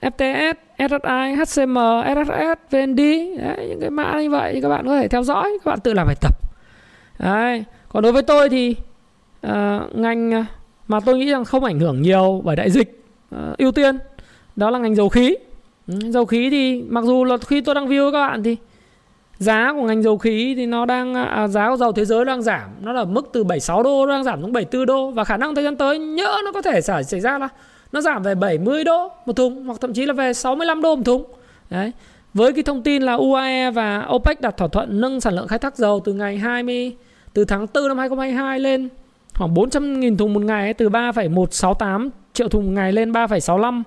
FTS, 0.00 0.54
SSI, 0.78 1.34
HCM, 1.34 1.76
SSS, 2.04 2.58
VND 2.70 3.00
đấy, 3.38 3.66
những 3.68 3.80
cái 3.80 3.90
mã 3.90 4.20
như 4.20 4.30
vậy 4.30 4.52
thì 4.54 4.60
các 4.60 4.68
bạn 4.68 4.86
có 4.86 4.96
thể 4.96 5.08
theo 5.08 5.22
dõi 5.22 5.58
các 5.64 5.70
bạn 5.70 5.80
tự 5.80 5.92
làm 5.92 6.06
bài 6.06 6.16
tập. 6.20 6.34
Đấy 7.18 7.64
còn 7.88 8.02
đối 8.02 8.12
với 8.12 8.22
tôi 8.22 8.48
thì 8.48 8.76
uh, 9.46 9.52
ngành 9.94 10.30
ờ, 10.30 10.44
mà 10.88 11.00
tôi 11.00 11.18
nghĩ 11.18 11.30
rằng 11.30 11.44
không 11.44 11.64
ảnh 11.64 11.80
hưởng 11.80 12.02
nhiều 12.02 12.40
bởi 12.44 12.56
đại 12.56 12.70
dịch 12.70 13.04
uh, 13.34 13.58
ưu 13.58 13.72
tiên 13.72 13.98
đó 14.56 14.70
là 14.70 14.78
ngành 14.78 14.94
dầu 14.94 15.08
khí. 15.08 15.36
Ừ, 15.86 15.94
dầu 16.10 16.24
khí 16.24 16.50
thì 16.50 16.82
mặc 16.82 17.04
dù 17.04 17.24
là 17.24 17.36
khi 17.36 17.60
tôi 17.60 17.74
đang 17.74 17.88
view 17.88 18.02
với 18.02 18.12
các 18.12 18.28
bạn 18.28 18.42
thì 18.42 18.56
giá 19.38 19.72
của 19.72 19.82
ngành 19.82 20.02
dầu 20.02 20.18
khí 20.18 20.54
thì 20.56 20.66
nó 20.66 20.86
đang 20.86 21.14
à, 21.14 21.48
giá 21.48 21.70
của 21.70 21.76
dầu 21.76 21.92
thế 21.92 22.04
giới 22.04 22.24
đang 22.24 22.42
giảm 22.42 22.70
nó 22.80 22.92
là 22.92 23.04
mức 23.04 23.30
từ 23.32 23.44
76 23.44 23.82
đô 23.82 24.06
đang 24.06 24.24
giảm 24.24 24.42
xuống 24.42 24.52
74 24.52 24.86
đô 24.86 25.10
và 25.10 25.24
khả 25.24 25.36
năng 25.36 25.54
thời 25.54 25.64
gian 25.64 25.76
tới 25.76 25.98
nhỡ 25.98 26.40
nó 26.44 26.52
có 26.52 26.62
thể 26.62 26.80
xảy 26.80 27.20
ra 27.20 27.38
là 27.38 27.48
nó 27.92 28.00
giảm 28.00 28.22
về 28.22 28.34
70 28.34 28.84
đô 28.84 29.10
một 29.26 29.36
thùng 29.36 29.64
hoặc 29.64 29.80
thậm 29.80 29.92
chí 29.92 30.06
là 30.06 30.12
về 30.12 30.32
65 30.32 30.82
đô 30.82 30.96
một 30.96 31.02
thùng 31.04 31.24
đấy 31.70 31.92
với 32.34 32.52
cái 32.52 32.62
thông 32.62 32.82
tin 32.82 33.02
là 33.02 33.14
UAE 33.14 33.70
và 33.70 34.06
OPEC 34.14 34.40
đặt 34.40 34.56
thỏa 34.56 34.68
thuận 34.68 35.00
nâng 35.00 35.20
sản 35.20 35.34
lượng 35.34 35.48
khai 35.48 35.58
thác 35.58 35.76
dầu 35.76 36.00
từ 36.04 36.12
ngày 36.12 36.38
20 36.38 36.96
từ 37.32 37.44
tháng 37.44 37.66
4 37.74 37.88
năm 37.88 37.98
2022 37.98 38.60
lên 38.60 38.88
khoảng 39.34 39.54
400.000 39.54 40.16
thùng 40.16 40.34
một 40.34 40.42
ngày 40.42 40.74
từ 40.74 40.88
3,168 40.88 42.10
triệu 42.32 42.48
thùng 42.48 42.66
một 42.66 42.72
ngày 42.72 42.92
lên 42.92 43.12
3,65 43.12 43.82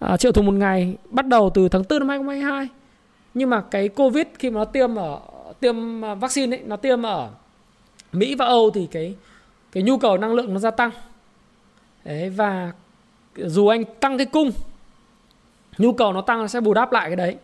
à, 0.00 0.16
triệu 0.16 0.32
thùng 0.32 0.46
một 0.46 0.54
ngày 0.54 0.96
bắt 1.10 1.26
đầu 1.26 1.50
từ 1.54 1.68
tháng 1.68 1.82
4 1.90 1.98
năm 1.98 2.08
2022. 2.08 2.68
Nhưng 3.34 3.50
mà 3.50 3.60
cái 3.60 3.88
Covid 3.88 4.26
khi 4.38 4.50
mà 4.50 4.58
nó 4.58 4.64
tiêm 4.64 4.94
ở 4.94 5.20
tiêm 5.60 6.04
à, 6.04 6.14
vaccine 6.14 6.56
ấy, 6.56 6.62
nó 6.66 6.76
tiêm 6.76 7.02
ở 7.02 7.28
Mỹ 8.12 8.34
và 8.34 8.46
Âu 8.46 8.70
thì 8.70 8.88
cái 8.90 9.14
cái 9.72 9.82
nhu 9.82 9.98
cầu 9.98 10.18
năng 10.18 10.34
lượng 10.34 10.52
nó 10.52 10.58
gia 10.58 10.70
tăng. 10.70 10.90
Đấy 12.04 12.30
và 12.30 12.72
dù 13.36 13.66
anh 13.66 13.84
tăng 14.00 14.18
cái 14.18 14.26
cung 14.26 14.50
nhu 15.78 15.92
cầu 15.92 16.12
nó 16.12 16.20
tăng 16.20 16.38
nó 16.38 16.46
sẽ 16.46 16.60
bù 16.60 16.74
đắp 16.74 16.92
lại 16.92 17.08
cái 17.08 17.16
đấy. 17.16 17.36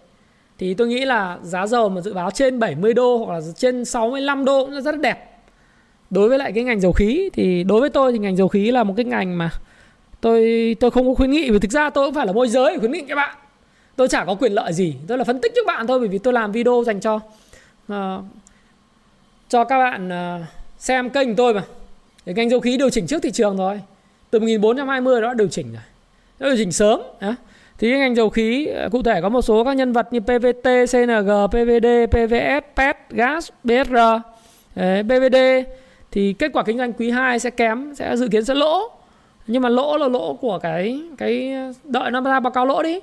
Thì 0.59 0.74
tôi 0.74 0.88
nghĩ 0.88 1.05
là 1.05 1.38
giá 1.43 1.66
dầu 1.66 1.88
mà 1.88 2.01
dự 2.01 2.14
báo 2.14 2.30
trên 2.30 2.59
70 2.59 2.95
đô 2.95 3.24
hoặc 3.24 3.34
là 3.34 3.41
trên 3.57 3.84
65 3.84 4.45
đô 4.45 4.64
cũng 4.64 4.82
rất 4.82 5.01
đẹp. 5.01 5.26
Đối 6.11 6.28
với 6.28 6.38
lại 6.38 6.53
cái 6.53 6.64
ngành 6.64 6.80
dầu 6.80 6.93
khí 6.93 7.30
thì 7.32 7.64
đối 7.64 7.80
với 7.80 7.91
tôi 7.91 8.12
thì 8.12 8.18
ngành 8.18 8.36
dầu 8.36 8.49
khí 8.49 8.70
là 8.70 8.84
một 8.84 8.95
cái 8.97 9.05
ngành 9.05 9.38
mà 9.38 9.51
tôi 10.20 10.76
tôi 10.80 10.91
không 10.91 11.09
có 11.09 11.14
khuyến 11.14 11.30
nghị. 11.30 11.51
Vì 11.51 11.59
thực 11.59 11.70
ra 11.70 11.91
tôi 11.91 12.07
cũng 12.07 12.14
phải 12.14 12.26
là 12.26 12.32
môi 12.32 12.49
giới 12.49 12.78
khuyến 12.78 12.93
nghị 12.93 13.05
các 13.09 13.14
bạn. 13.14 13.36
Tôi 13.97 14.09
chả 14.09 14.24
có 14.24 14.34
quyền 14.34 14.53
lợi 14.53 14.72
gì. 14.72 14.95
Tôi 15.07 15.18
là 15.18 15.24
phân 15.24 15.41
tích 15.41 15.53
cho 15.57 15.62
bạn 15.66 15.86
thôi 15.86 15.99
bởi 15.99 16.09
vì 16.09 16.18
tôi 16.18 16.32
làm 16.32 16.53
video 16.53 16.82
dành 16.86 17.01
cho 17.01 17.14
uh, 17.93 18.24
cho 19.49 19.64
các 19.64 19.78
bạn 19.78 20.09
uh, 20.09 20.47
xem 20.78 21.11
kênh 21.11 21.36
tôi 21.36 21.55
mà. 21.55 21.62
Thì 22.26 22.32
ngành 22.32 22.51
dầu 22.51 22.61
khí 22.61 22.76
điều 22.76 22.91
chỉnh 22.91 23.07
trước 23.07 23.22
thị 23.22 23.30
trường 23.30 23.57
rồi 23.57 23.80
từ 24.31 24.41
1420 24.41 25.20
đó 25.20 25.28
đã 25.28 25.35
điều 25.35 25.49
chỉnh 25.49 25.72
rồi 25.72 25.83
đã 26.39 26.47
điều 26.47 26.57
chỉnh 26.57 26.72
sớm 26.72 27.01
uh, 27.01 27.35
thì 27.78 27.91
cái 27.91 27.99
ngành 27.99 28.16
dầu 28.16 28.31
khí 28.31 28.66
à, 28.66 28.89
cụ 28.93 29.03
thể 29.03 29.20
có 29.20 29.28
một 29.28 29.43
số 29.43 29.64
các 29.64 29.76
nhân 29.76 29.93
vật 29.93 30.12
như 30.12 30.20
PVT, 30.20 30.64
CNG, 30.93 31.31
PVD, 31.49 31.87
PVS, 32.11 32.76
PET, 32.76 32.97
Gas, 33.11 33.51
BSR, 33.64 33.97
Đấy, 34.74 35.64
thì 36.11 36.33
kết 36.33 36.51
quả 36.53 36.62
kinh 36.62 36.78
doanh 36.78 36.93
quý 36.93 37.11
2 37.11 37.39
sẽ 37.39 37.51
kém, 37.51 37.95
sẽ 37.95 38.16
dự 38.16 38.28
kiến 38.28 38.45
sẽ 38.45 38.55
lỗ. 38.55 38.91
Nhưng 39.47 39.62
mà 39.62 39.68
lỗ 39.68 39.97
là 39.97 40.09
lỗ 40.09 40.35
của 40.35 40.59
cái 40.59 41.03
cái 41.18 41.53
à, 41.53 41.72
đợi 41.85 42.11
nó 42.11 42.20
ra 42.20 42.41
báo 42.41 42.51
cáo 42.51 42.66
lỗ 42.66 42.83
đi. 42.83 43.01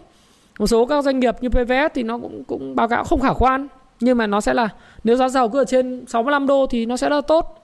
Một 0.60 0.68
số 0.68 0.86
các 0.86 1.04
doanh 1.04 1.20
nghiệp 1.20 1.36
như 1.42 1.50
PVS 1.50 1.94
thì 1.94 2.04
nó 2.04 2.18
cũng 2.18 2.44
cũng 2.44 2.76
báo 2.76 2.88
cáo 2.88 3.04
không 3.04 3.22
khả 3.22 3.34
quan, 3.34 3.68
nhưng 4.00 4.18
mà 4.18 4.28
nó 4.28 4.42
sẽ 4.42 4.54
là 4.54 4.70
nếu 5.04 5.16
giá 5.16 5.30
dầu 5.30 5.50
cứ 5.50 5.62
ở 5.62 5.66
trên 5.66 6.06
65 6.08 6.48
đô 6.48 6.68
thì 6.68 6.86
nó 6.86 6.98
sẽ 6.98 7.10
là 7.10 7.22
tốt. 7.22 7.64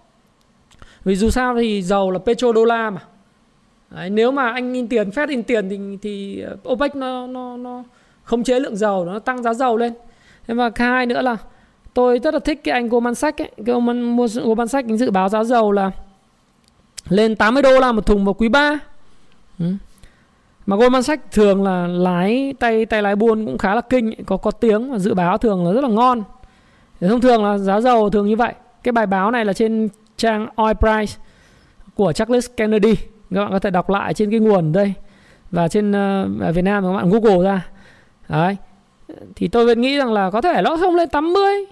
Vì 1.03 1.15
dù 1.15 1.29
sao 1.29 1.55
thì 1.55 1.81
dầu 1.81 2.11
là 2.11 2.19
petrodollar 2.19 2.93
mà 2.93 3.01
Đấy, 3.95 4.09
nếu 4.09 4.31
mà 4.31 4.51
anh 4.51 4.73
in 4.73 4.87
tiền 4.87 5.09
Fed 5.09 5.29
in 5.29 5.43
tiền 5.43 5.69
thì 5.69 5.97
thì 6.01 6.41
ờ, 6.41 6.57
OPEC 6.69 6.95
nó 6.95 7.27
nó 7.27 7.57
nó 7.57 7.83
không 8.23 8.43
chế 8.43 8.59
lượng 8.59 8.75
dầu 8.75 9.05
nó 9.05 9.19
tăng 9.19 9.43
giá 9.43 9.53
dầu 9.53 9.77
lên. 9.77 9.93
Thế 10.47 10.53
mà 10.53 10.69
hai 10.75 11.05
nữa 11.05 11.21
là 11.21 11.37
tôi 11.93 12.19
rất 12.19 12.33
là 12.33 12.39
thích 12.39 12.61
cái 12.63 12.73
anh 12.73 12.89
Goldman 12.89 13.15
Sachs 13.15 13.41
ấy. 13.41 13.51
Cái 13.65 13.73
ông 13.73 14.17
Goldman 14.17 14.67
Sachs 14.67 14.89
anh 14.89 14.97
dự 14.97 15.11
báo 15.11 15.29
giá 15.29 15.43
dầu 15.43 15.71
là 15.71 15.91
lên 17.09 17.35
80 17.35 17.63
đô 17.63 17.79
la 17.79 17.91
một 17.91 18.05
thùng 18.05 18.25
vào 18.25 18.33
quý 18.33 18.49
3 18.49 18.79
ừ. 19.59 19.65
mà 20.65 20.75
Goldman 20.75 21.03
Sachs 21.03 21.23
thường 21.31 21.63
là 21.63 21.87
lái 21.87 22.53
tay 22.59 22.85
tay 22.85 23.01
lái 23.01 23.15
buôn 23.15 23.45
cũng 23.45 23.57
khá 23.57 23.75
là 23.75 23.81
kinh 23.81 24.25
có 24.25 24.37
có 24.37 24.51
tiếng 24.51 24.91
và 24.91 24.99
dự 24.99 25.13
báo 25.13 25.37
thường 25.37 25.67
là 25.67 25.73
rất 25.73 25.81
là 25.81 25.89
ngon. 25.89 26.23
Thông 27.01 27.21
thường 27.21 27.45
là 27.45 27.57
giá 27.57 27.81
dầu 27.81 28.09
thường 28.09 28.27
như 28.27 28.35
vậy. 28.35 28.53
Cái 28.83 28.91
bài 28.91 29.05
báo 29.05 29.31
này 29.31 29.45
là 29.45 29.53
trên 29.53 29.89
trang 30.17 30.47
Oil 30.55 30.73
Price 30.73 31.19
của 31.95 32.13
Charles 32.13 32.49
Kennedy 32.57 32.95
các 33.33 33.41
bạn 33.41 33.51
có 33.51 33.59
thể 33.59 33.69
đọc 33.69 33.89
lại 33.89 34.13
trên 34.13 34.31
cái 34.31 34.39
nguồn 34.39 34.71
đây. 34.71 34.93
Và 35.51 35.67
trên 35.67 35.91
uh, 35.91 36.55
Việt 36.55 36.61
Nam 36.61 36.83
các 36.83 36.93
bạn 36.93 37.09
Google 37.09 37.43
ra. 37.43 37.67
Đấy. 38.29 38.57
Thì 39.35 39.47
tôi 39.47 39.65
vẫn 39.65 39.81
nghĩ 39.81 39.97
rằng 39.97 40.13
là 40.13 40.31
có 40.31 40.41
thể 40.41 40.61
nó 40.61 40.77
không 40.77 40.95
lên 40.95 41.09
80 41.09 41.65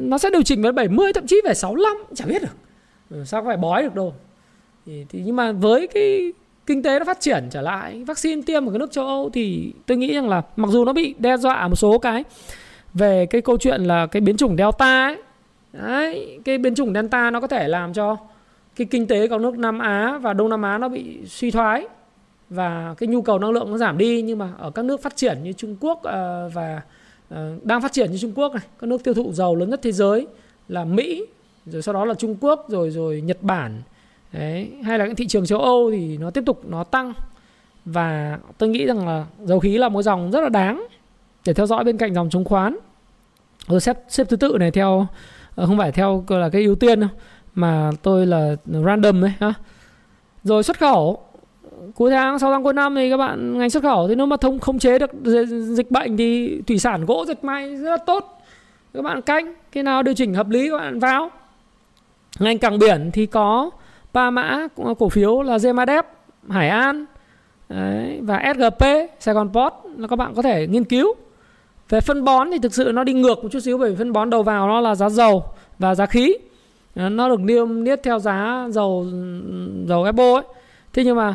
nó 0.00 0.18
sẽ 0.18 0.30
điều 0.30 0.42
chỉnh 0.42 0.62
về 0.62 0.72
70 0.72 1.12
thậm 1.12 1.26
chí 1.26 1.40
về 1.44 1.54
65 1.54 1.96
chả 2.14 2.24
biết 2.26 2.42
được. 2.42 2.56
Ừ, 3.10 3.24
sao 3.24 3.42
có 3.42 3.46
phải 3.46 3.56
bói 3.56 3.82
được 3.82 3.94
đâu. 3.94 4.14
Thì, 4.86 5.06
thì 5.08 5.22
nhưng 5.26 5.36
mà 5.36 5.52
với 5.52 5.86
cái 5.86 6.32
kinh 6.66 6.82
tế 6.82 6.98
nó 6.98 7.04
phát 7.04 7.20
triển 7.20 7.48
trở 7.50 7.60
lại 7.60 8.04
vaccine 8.06 8.42
tiêm 8.46 8.66
ở 8.66 8.70
cái 8.70 8.78
nước 8.78 8.92
châu 8.92 9.06
Âu 9.06 9.30
thì 9.32 9.72
tôi 9.86 9.96
nghĩ 9.96 10.14
rằng 10.14 10.28
là 10.28 10.42
mặc 10.56 10.68
dù 10.70 10.84
nó 10.84 10.92
bị 10.92 11.14
đe 11.18 11.36
dọa 11.36 11.68
một 11.68 11.76
số 11.76 11.98
cái 11.98 12.24
về 12.94 13.26
cái 13.26 13.40
câu 13.40 13.58
chuyện 13.58 13.84
là 13.84 14.06
cái 14.06 14.20
biến 14.20 14.36
chủng 14.36 14.56
Delta 14.56 15.06
ấy 15.06 15.16
Đấy, 15.72 16.38
cái 16.44 16.58
biến 16.58 16.74
chủng 16.74 16.94
Delta 16.94 17.30
nó 17.30 17.40
có 17.40 17.46
thể 17.46 17.68
làm 17.68 17.92
cho 17.92 18.16
cái 18.78 18.86
kinh 18.90 19.06
tế 19.06 19.28
các 19.28 19.40
nước 19.40 19.58
Nam 19.58 19.78
Á 19.78 20.18
và 20.18 20.32
Đông 20.32 20.48
Nam 20.48 20.62
Á 20.62 20.78
nó 20.78 20.88
bị 20.88 21.18
suy 21.26 21.50
thoái 21.50 21.86
và 22.50 22.94
cái 22.98 23.06
nhu 23.06 23.22
cầu 23.22 23.38
năng 23.38 23.50
lượng 23.50 23.70
nó 23.70 23.78
giảm 23.78 23.98
đi 23.98 24.22
nhưng 24.22 24.38
mà 24.38 24.52
ở 24.58 24.70
các 24.70 24.84
nước 24.84 25.02
phát 25.02 25.16
triển 25.16 25.42
như 25.42 25.52
Trung 25.52 25.76
Quốc 25.80 26.02
ờ, 26.02 26.50
và 26.54 26.82
ờ, 27.28 27.56
đang 27.62 27.82
phát 27.82 27.92
triển 27.92 28.12
như 28.12 28.18
Trung 28.18 28.32
Quốc 28.34 28.54
này, 28.54 28.64
các 28.80 28.86
nước 28.86 29.04
tiêu 29.04 29.14
thụ 29.14 29.32
dầu 29.32 29.56
lớn 29.56 29.70
nhất 29.70 29.80
thế 29.82 29.92
giới 29.92 30.26
là 30.68 30.84
Mỹ, 30.84 31.26
rồi 31.66 31.82
sau 31.82 31.94
đó 31.94 32.04
là 32.04 32.14
Trung 32.14 32.36
Quốc 32.40 32.66
rồi 32.68 32.90
rồi 32.90 33.20
Nhật 33.20 33.42
Bản. 33.42 33.82
Đấy, 34.32 34.70
hay 34.82 34.98
là 34.98 35.06
những 35.06 35.14
thị 35.14 35.26
trường 35.26 35.46
châu 35.46 35.60
Âu 35.60 35.90
thì 35.90 36.18
nó 36.18 36.30
tiếp 36.30 36.42
tục 36.46 36.62
nó 36.68 36.84
tăng 36.84 37.12
và 37.84 38.38
tôi 38.58 38.68
nghĩ 38.68 38.86
rằng 38.86 39.06
là 39.06 39.26
dầu 39.44 39.60
khí 39.60 39.78
là 39.78 39.88
một 39.88 40.02
dòng 40.02 40.30
rất 40.30 40.40
là 40.40 40.48
đáng 40.48 40.86
để 41.46 41.54
theo 41.54 41.66
dõi 41.66 41.84
bên 41.84 41.98
cạnh 41.98 42.14
dòng 42.14 42.30
chứng 42.30 42.44
khoán. 42.44 42.76
Rồi 43.68 43.80
xếp 43.80 43.98
xếp 44.08 44.26
thứ 44.28 44.36
tự 44.36 44.56
này 44.58 44.70
theo 44.70 45.06
ờ, 45.54 45.66
không 45.66 45.78
phải 45.78 45.92
theo 45.92 46.24
là 46.28 46.48
cái 46.48 46.62
ưu 46.62 46.74
tiên 46.74 47.00
đâu 47.00 47.10
mà 47.58 47.90
tôi 48.02 48.26
là 48.26 48.56
random 48.66 49.20
đấy 49.20 49.32
ha. 49.40 49.54
Rồi 50.44 50.62
xuất 50.62 50.78
khẩu. 50.78 51.22
Cuối 51.94 52.10
tháng 52.10 52.38
sau 52.38 52.52
tháng 52.52 52.64
cuối 52.64 52.72
năm 52.72 52.94
thì 52.94 53.10
các 53.10 53.16
bạn 53.16 53.58
ngành 53.58 53.70
xuất 53.70 53.82
khẩu 53.82 54.08
thì 54.08 54.14
nếu 54.14 54.26
mà 54.26 54.36
thông 54.36 54.58
không 54.58 54.78
chế 54.78 54.98
được 54.98 55.10
dịch 55.48 55.90
bệnh 55.90 56.16
thì 56.16 56.60
thủy 56.66 56.78
sản 56.78 57.06
gỗ 57.06 57.24
dệt 57.28 57.44
may 57.44 57.76
rất 57.76 57.90
là 57.90 57.96
tốt. 57.96 58.42
Các 58.94 59.02
bạn 59.02 59.22
canh 59.22 59.54
khi 59.72 59.82
nào 59.82 60.02
điều 60.02 60.14
chỉnh 60.14 60.34
hợp 60.34 60.48
lý 60.48 60.70
các 60.70 60.78
bạn 60.78 60.98
vào. 60.98 61.30
Ngành 62.38 62.58
cảng 62.58 62.78
biển 62.78 63.10
thì 63.12 63.26
có 63.26 63.70
ba 64.12 64.30
mã 64.30 64.66
cổ 64.98 65.08
phiếu 65.08 65.42
là 65.42 65.58
Gemadep 65.58 66.06
Hải 66.48 66.68
An 66.68 67.04
đấy, 67.68 68.20
và 68.22 68.54
SGP 68.54 68.84
Sài 69.20 69.34
Gòn 69.34 69.48
Port 69.52 69.74
là 69.96 70.08
các 70.08 70.16
bạn 70.16 70.34
có 70.34 70.42
thể 70.42 70.66
nghiên 70.66 70.84
cứu. 70.84 71.14
Về 71.88 72.00
phân 72.00 72.24
bón 72.24 72.50
thì 72.52 72.58
thực 72.58 72.74
sự 72.74 72.90
nó 72.94 73.04
đi 73.04 73.12
ngược 73.12 73.42
một 73.42 73.48
chút 73.52 73.60
xíu 73.60 73.78
bởi 73.78 73.90
vì 73.90 73.96
phân 73.96 74.12
bón 74.12 74.30
đầu 74.30 74.42
vào 74.42 74.68
nó 74.68 74.80
là 74.80 74.94
giá 74.94 75.08
dầu 75.08 75.44
và 75.78 75.94
giá 75.94 76.06
khí. 76.06 76.34
Ờ, 76.98 77.08
nó 77.08 77.28
được 77.28 77.40
niêm 77.40 77.84
niết 77.84 78.02
theo 78.02 78.18
giá 78.18 78.66
dầu 78.70 79.06
dầu 79.86 80.04
Apple 80.04 80.32
ấy 80.32 80.42
thế 80.92 81.04
nhưng 81.04 81.16
mà 81.16 81.34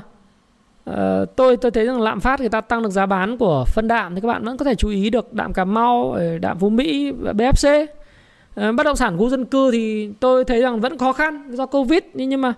Uh, 0.90 1.36
tôi 1.36 1.58
tôi 1.58 1.72
thấy 1.72 1.86
rằng 1.86 2.02
lạm 2.02 2.20
phát 2.20 2.40
người 2.40 2.50
ta 2.50 2.62
tăng 2.62 2.84
được 2.84 2.90
giá 2.90 3.06
bán 3.06 3.38
của 3.38 3.66
phân 3.68 3.88
đạm 3.88 4.16
thì 4.16 4.22
các 4.22 4.28
bạn 4.28 4.44
vẫn 4.46 4.58
có 4.58 4.66
thể 4.66 4.76
chú 4.76 4.90
ý 4.90 5.10
được 5.10 5.34
đạm 5.34 5.54
Cà 5.54 5.66
Mau, 5.66 6.12
ờ, 6.12 6.38
đạm 6.38 6.60
Phú 6.60 6.70
Mỹ, 6.70 7.12
BFC. 7.12 7.84
Uh, 7.84 8.76
bất 8.76 8.84
động 8.84 8.96
sản 8.96 9.18
khu 9.18 9.30
dân 9.30 9.46
cư 9.46 9.72
thì 9.72 10.10
tôi 10.20 10.46
thấy 10.46 10.62
rằng 10.62 10.80
vẫn 10.80 10.98
khó 10.98 11.14
khăn 11.14 11.52
do 11.52 11.66
Covid 11.66 12.00
nhưng 12.14 12.42
mà 12.42 12.54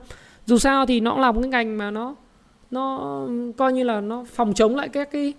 dù 0.45 0.57
sao 0.57 0.85
thì 0.85 0.99
nó 0.99 1.11
cũng 1.11 1.21
là 1.21 1.31
một 1.31 1.41
cái 1.41 1.49
ngành 1.49 1.77
mà 1.77 1.91
nó 1.91 2.15
nó 2.71 3.21
coi 3.57 3.73
như 3.73 3.83
là 3.83 4.01
nó 4.01 4.23
phòng 4.33 4.53
chống 4.53 4.75
lại 4.75 4.89
các 4.89 5.11
cái 5.11 5.33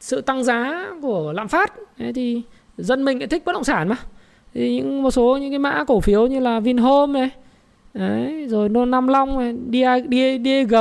sự 0.00 0.20
tăng 0.20 0.44
giá 0.44 0.90
của 1.02 1.32
lạm 1.32 1.48
phát. 1.48 1.72
Thế 1.98 2.12
thì 2.12 2.42
dân 2.78 3.04
mình 3.04 3.18
lại 3.18 3.28
thích 3.28 3.42
bất 3.46 3.52
động 3.52 3.64
sản 3.64 3.88
mà. 3.88 3.96
Thì 4.54 4.76
những 4.76 5.02
một 5.02 5.10
số 5.10 5.36
những 5.36 5.50
cái 5.50 5.58
mã 5.58 5.84
cổ 5.84 6.00
phiếu 6.00 6.26
như 6.26 6.40
là 6.40 6.60
Vinhome 6.60 7.20
này 7.20 7.30
Đấy, 7.94 8.46
rồi 8.48 8.68
Nô 8.68 8.84
Nam 8.84 9.08
Long 9.08 9.38
này, 9.38 9.54
DG, 10.42 10.74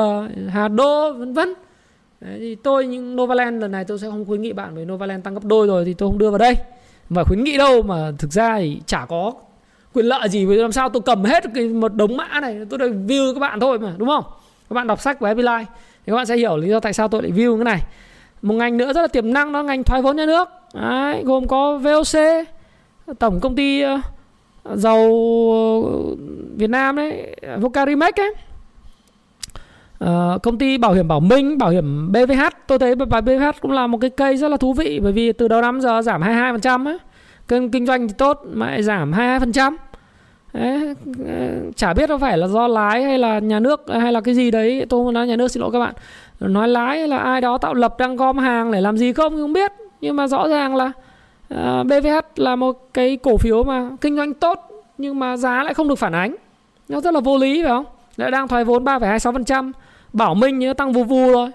Hà 0.49 0.67
Đô 0.67 1.13
vân 1.13 1.33
vân. 1.33 1.53
Đấy, 2.21 2.35
thì 2.39 2.55
tôi 2.55 2.87
những 2.87 3.15
Novaland 3.15 3.61
lần 3.61 3.71
này 3.71 3.85
tôi 3.85 3.99
sẽ 3.99 4.07
không 4.09 4.25
khuyến 4.25 4.41
nghị 4.41 4.53
bạn 4.53 4.75
với 4.75 4.85
Novaland 4.85 5.23
tăng 5.23 5.33
gấp 5.33 5.43
đôi 5.43 5.67
rồi 5.67 5.85
thì 5.85 5.93
tôi 5.93 6.09
không 6.09 6.17
đưa 6.17 6.29
vào 6.29 6.37
đây. 6.37 6.55
Mà 7.09 7.23
khuyến 7.23 7.43
nghị 7.43 7.57
đâu 7.57 7.81
mà 7.81 8.11
thực 8.17 8.31
ra 8.31 8.57
thì 8.59 8.81
chả 8.85 9.05
có 9.05 9.33
quyền 9.93 10.05
lợi 10.05 10.29
gì 10.29 10.45
vì 10.45 10.55
làm 10.55 10.71
sao 10.71 10.89
tôi 10.89 11.01
cầm 11.05 11.23
hết 11.23 11.43
cái 11.55 11.67
một 11.67 11.95
đống 11.95 12.17
mã 12.17 12.39
này 12.41 12.59
tôi 12.69 12.79
được 12.79 12.91
view 13.07 13.33
các 13.33 13.39
bạn 13.39 13.59
thôi 13.59 13.79
mà 13.79 13.93
đúng 13.97 14.07
không? 14.07 14.23
Các 14.69 14.73
bạn 14.73 14.87
đọc 14.87 15.01
sách 15.01 15.19
của 15.19 15.25
Happy 15.25 15.41
Life 15.41 15.65
thì 16.05 16.11
các 16.11 16.15
bạn 16.15 16.25
sẽ 16.25 16.37
hiểu 16.37 16.57
lý 16.57 16.69
do 16.69 16.79
tại 16.79 16.93
sao 16.93 17.07
tôi 17.07 17.23
lại 17.23 17.31
view 17.31 17.57
cái 17.57 17.63
này. 17.63 17.79
Một 18.41 18.53
ngành 18.53 18.77
nữa 18.77 18.93
rất 18.93 19.01
là 19.01 19.07
tiềm 19.07 19.33
năng 19.33 19.51
đó 19.51 19.63
ngành 19.63 19.83
thoái 19.83 20.01
vốn 20.01 20.15
nhà 20.15 20.25
nước. 20.25 20.49
Đấy, 20.73 21.23
gồm 21.25 21.47
có 21.47 21.77
VOC, 21.77 22.19
tổng 23.19 23.39
công 23.39 23.55
ty 23.55 23.81
ờ, 23.81 23.99
dầu 24.75 25.01
ờ, 25.53 26.15
Việt 26.55 26.69
Nam 26.69 26.95
đấy 26.95 27.35
Vocarimex 27.59 28.13
ấy. 28.15 28.33
Uh, 30.03 30.41
công 30.43 30.57
ty 30.57 30.77
bảo 30.77 30.93
hiểm 30.93 31.07
Bảo 31.07 31.19
Minh, 31.19 31.57
bảo 31.57 31.69
hiểm 31.69 32.11
BVH 32.11 32.43
Tôi 32.67 32.79
thấy 32.79 32.95
bài 32.95 33.21
BVH 33.21 33.61
cũng 33.61 33.71
là 33.71 33.87
một 33.87 33.97
cái 34.01 34.09
cây 34.09 34.37
rất 34.37 34.47
là 34.47 34.57
thú 34.57 34.73
vị 34.73 34.99
Bởi 35.03 35.11
vì 35.11 35.31
từ 35.31 35.47
đầu 35.47 35.61
năm 35.61 35.81
giờ 35.81 36.01
giảm 36.01 36.21
22% 36.21 36.85
ấy. 36.85 36.97
Kinh, 37.47 37.71
kinh 37.71 37.85
doanh 37.85 38.07
thì 38.07 38.13
tốt 38.17 38.41
mà 38.53 38.65
lại 38.65 38.83
giảm 38.83 39.11
22% 39.11 39.75
đấy, 40.53 40.95
Chả 41.75 41.93
biết 41.93 42.09
có 42.09 42.17
phải 42.17 42.37
là 42.37 42.47
do 42.47 42.67
lái 42.67 43.03
hay 43.03 43.17
là 43.17 43.39
nhà 43.39 43.59
nước 43.59 43.81
hay 44.01 44.11
là 44.11 44.21
cái 44.21 44.35
gì 44.35 44.51
đấy. 44.51 44.85
Tôi 44.89 45.03
muốn 45.03 45.13
nói 45.13 45.27
nhà 45.27 45.35
nước 45.35 45.47
xin 45.47 45.61
lỗi 45.61 45.69
các 45.73 45.79
bạn. 45.79 45.93
Nói 46.39 46.67
lái 46.67 46.99
hay 46.99 47.07
là 47.07 47.17
ai 47.17 47.41
đó 47.41 47.57
tạo 47.57 47.73
lập 47.73 47.95
đang 47.99 48.15
gom 48.15 48.37
hàng 48.37 48.71
để 48.71 48.81
làm 48.81 48.97
gì 48.97 49.13
không 49.13 49.37
không 49.37 49.53
biết. 49.53 49.71
Nhưng 50.01 50.15
mà 50.15 50.27
rõ 50.27 50.47
ràng 50.47 50.75
là 50.75 50.91
Ờ, 51.49 51.83
BVH 51.83 52.39
là 52.39 52.55
một 52.55 52.93
cái 52.93 53.17
cổ 53.17 53.37
phiếu 53.37 53.63
mà 53.63 53.89
kinh 54.01 54.15
doanh 54.15 54.33
tốt 54.33 54.69
nhưng 54.97 55.19
mà 55.19 55.37
giá 55.37 55.63
lại 55.63 55.73
không 55.73 55.87
được 55.87 55.95
phản 55.95 56.13
ánh. 56.13 56.35
Nó 56.89 57.01
rất 57.01 57.13
là 57.13 57.19
vô 57.19 57.37
lý 57.37 57.63
phải 57.63 57.69
không? 57.69 57.85
Lại 58.17 58.31
đang 58.31 58.47
thoái 58.47 58.65
vốn 58.65 58.83
3,26% 58.83 59.71
Bảo 60.13 60.35
Minh 60.35 60.59
nó 60.59 60.73
tăng 60.73 60.93
vù 60.93 61.03
vù 61.03 61.31
rồi. 61.31 61.49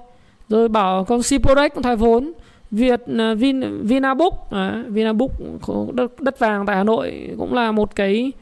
Rồi 0.48 0.68
bảo 0.68 1.04
con 1.04 1.22
Siporex 1.22 1.72
cũng 1.74 1.82
thoái 1.82 1.96
vốn. 1.96 2.32
Việt 2.70 3.00
ờ, 3.18 3.34
Vin 3.34 3.82
Vinabook 3.82 4.50
à, 4.50 4.84
Vinabook 4.88 5.30
đất, 5.92 6.20
đất 6.20 6.38
vàng 6.38 6.66
tại 6.66 6.76
Hà 6.76 6.84
Nội 6.84 7.30
cũng 7.38 7.54
là 7.54 7.72
một 7.72 7.96
cái 7.96 8.32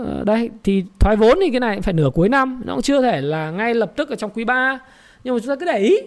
uh, 0.00 0.06
đây 0.24 0.50
thì 0.64 0.84
thoái 0.98 1.16
vốn 1.16 1.38
thì 1.42 1.50
cái 1.50 1.60
này 1.60 1.80
phải 1.80 1.94
nửa 1.94 2.10
cuối 2.14 2.28
năm. 2.28 2.62
Nó 2.64 2.72
cũng 2.72 2.82
chưa 2.82 3.02
thể 3.02 3.20
là 3.20 3.50
ngay 3.50 3.74
lập 3.74 3.92
tức 3.96 4.08
ở 4.08 4.16
trong 4.16 4.30
quý 4.30 4.44
3 4.44 4.78
nhưng 5.24 5.34
mà 5.34 5.40
chúng 5.40 5.48
ta 5.48 5.56
cứ 5.56 5.66
để 5.66 5.78
ý 5.78 5.98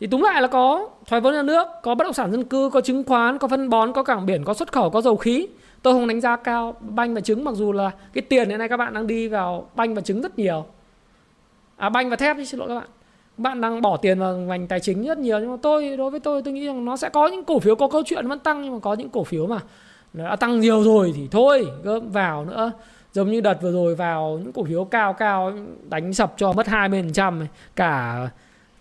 thì 0.00 0.06
đúng 0.06 0.22
lại 0.22 0.42
là 0.42 0.48
có 0.48 0.88
thoái 1.06 1.20
vốn 1.20 1.34
nhà 1.34 1.42
nước, 1.42 1.66
có 1.82 1.94
bất 1.94 2.04
động 2.04 2.12
sản 2.12 2.32
dân 2.32 2.44
cư, 2.44 2.70
có 2.72 2.80
chứng 2.80 3.04
khoán, 3.04 3.38
có 3.38 3.48
phân 3.48 3.70
bón, 3.70 3.92
có 3.92 4.02
cảng 4.02 4.26
biển, 4.26 4.44
có 4.44 4.54
xuất 4.54 4.72
khẩu, 4.72 4.90
có 4.90 5.00
dầu 5.00 5.16
khí. 5.16 5.48
Tôi 5.82 5.94
không 5.94 6.08
đánh 6.08 6.20
giá 6.20 6.36
cao 6.36 6.74
banh 6.80 7.14
và 7.14 7.20
trứng, 7.20 7.44
mặc 7.44 7.54
dù 7.54 7.72
là 7.72 7.90
cái 8.12 8.22
tiền 8.22 8.48
hiện 8.48 8.58
nay 8.58 8.68
các 8.68 8.76
bạn 8.76 8.94
đang 8.94 9.06
đi 9.06 9.28
vào 9.28 9.70
banh 9.74 9.94
và 9.94 10.00
trứng 10.00 10.22
rất 10.22 10.38
nhiều. 10.38 10.66
À 11.76 11.88
banh 11.88 12.10
và 12.10 12.16
thép 12.16 12.36
xin 12.46 12.60
lỗi 12.60 12.68
các 12.68 12.74
bạn. 12.74 12.88
Bạn 13.36 13.60
đang 13.60 13.82
bỏ 13.82 13.96
tiền 13.96 14.18
vào 14.18 14.36
ngành 14.36 14.66
tài 14.66 14.80
chính 14.80 15.02
rất 15.02 15.18
nhiều, 15.18 15.38
nhưng 15.38 15.50
mà 15.50 15.56
tôi, 15.62 15.96
đối 15.96 16.10
với 16.10 16.20
tôi 16.20 16.42
tôi 16.42 16.54
nghĩ 16.54 16.66
rằng 16.66 16.84
nó 16.84 16.96
sẽ 16.96 17.08
có 17.08 17.26
những 17.26 17.44
cổ 17.44 17.58
phiếu, 17.58 17.74
có 17.74 17.88
câu 17.88 18.02
chuyện 18.06 18.28
vẫn 18.28 18.38
tăng, 18.38 18.62
nhưng 18.62 18.72
mà 18.72 18.78
có 18.78 18.94
những 18.94 19.08
cổ 19.08 19.24
phiếu 19.24 19.46
mà 19.46 19.60
đã 20.12 20.36
tăng 20.36 20.60
nhiều 20.60 20.82
rồi 20.82 21.12
thì 21.16 21.28
thôi 21.30 21.66
gom 21.82 22.10
vào 22.10 22.44
nữa. 22.44 22.72
Giống 23.12 23.30
như 23.30 23.40
đợt 23.40 23.62
vừa 23.62 23.72
rồi 23.72 23.94
vào 23.94 24.40
những 24.42 24.52
cổ 24.52 24.64
phiếu 24.64 24.84
cao 24.84 25.12
cao, 25.12 25.52
đánh 25.88 26.14
sập 26.14 26.34
cho 26.36 26.52
mất 26.52 26.66
20% 26.66 27.46
cả 27.76 28.28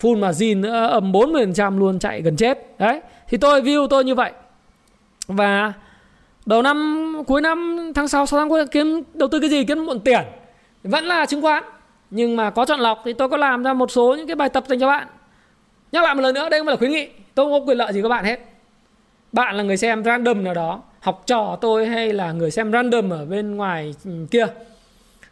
full 0.02 0.18
margin 0.20 0.62
nữa, 0.62 0.88
âm 0.88 1.12
40% 1.12 1.80
luôn, 1.80 2.00
chạy 2.00 2.22
gần 2.22 2.36
chết. 2.36 2.80
Đấy, 2.80 3.02
thì 3.30 3.38
tôi 3.38 3.62
view 3.62 3.88
tôi 3.88 4.04
như 4.04 4.16
vậy. 4.16 4.32
Và 5.28 5.74
đầu 6.46 6.62
năm, 6.62 7.12
cuối 7.28 7.42
năm, 7.42 7.92
tháng 7.96 8.08
6 8.08 8.26
6 8.26 8.40
tháng 8.40 8.50
cuối, 8.50 8.68
kiếm, 8.68 9.04
đầu 9.14 9.30
tư 9.30 9.40
cái 9.40 9.50
gì? 9.50 9.64
Kiếm 9.64 9.86
muộn 9.86 10.00
tiền. 10.00 10.22
Vẫn 10.84 11.06
là 11.06 11.26
chứng 11.26 11.42
khoán. 11.42 11.64
Nhưng 12.12 12.36
mà 12.36 12.50
có 12.50 12.66
chọn 12.66 12.80
lọc 12.80 13.02
thì 13.06 13.14
tôi 13.14 13.30
có 13.30 13.38
làm 13.38 13.64
ra 13.64 13.74
một 13.74 13.92
số 13.92 14.16
những 14.16 14.28
cái 14.28 14.36
bài 14.36 14.50
tập 14.50 14.64
dành 14.68 14.80
cho 14.80 14.88
bạn. 14.88 15.08
Nhắc 15.92 16.04
lại 16.04 16.16
một 16.16 16.22
lần 16.22 16.36
nữa, 16.36 16.50
đây 16.50 16.60
không 16.60 16.68
phải 16.68 16.74
là 16.74 16.78
khuyến 16.78 16.92
nghị. 16.92 17.08
Tôi 17.36 17.46
không 17.46 17.52
có 17.52 17.66
quyền 17.66 17.78
lợi 17.78 17.94
gì 17.94 18.02
các 18.02 18.10
bạn 18.10 18.26
hết. 18.26 18.40
Bạn 19.32 19.56
là 19.56 19.64
người 19.64 19.78
xem 19.78 20.04
random 20.04 20.44
nào 20.44 20.54
đó, 20.54 20.82
học 21.00 21.24
trò 21.26 21.58
tôi 21.62 21.86
hay 21.86 22.14
là 22.14 22.32
người 22.32 22.52
xem 22.52 22.72
random 22.72 23.10
ở 23.10 23.26
bên 23.26 23.56
ngoài 23.56 23.96
ừ, 24.06 24.12
kia. 24.32 24.48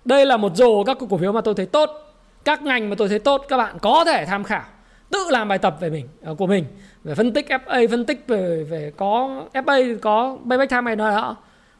Đây 0.05 0.25
là 0.25 0.37
một 0.37 0.55
rổ 0.55 0.83
các 0.83 0.97
cổ 1.09 1.17
phiếu 1.17 1.31
mà 1.31 1.41
tôi 1.41 1.53
thấy 1.53 1.65
tốt 1.65 2.02
các 2.45 2.61
ngành 2.61 2.89
mà 2.89 2.95
tôi 2.95 3.09
thấy 3.09 3.19
tốt, 3.19 3.45
các 3.49 3.57
bạn 3.57 3.79
có 3.81 4.05
thể 4.05 4.25
tham 4.25 4.43
khảo. 4.43 4.63
Tự 5.09 5.27
làm 5.29 5.47
bài 5.47 5.57
tập 5.57 5.77
về 5.79 5.89
mình 5.89 6.07
ờ, 6.23 6.35
của 6.35 6.47
mình. 6.47 6.65
Về 7.03 7.15
phân 7.15 7.33
tích 7.33 7.47
FA 7.49 7.87
phân 7.87 8.05
tích 8.05 8.23
về 8.27 8.63
về 8.69 8.91
có 8.97 9.43
FA 9.53 9.97
có 9.99 10.37
payback 10.49 10.69
time 10.69 10.81
này 10.81 10.95
đó. 10.95 11.35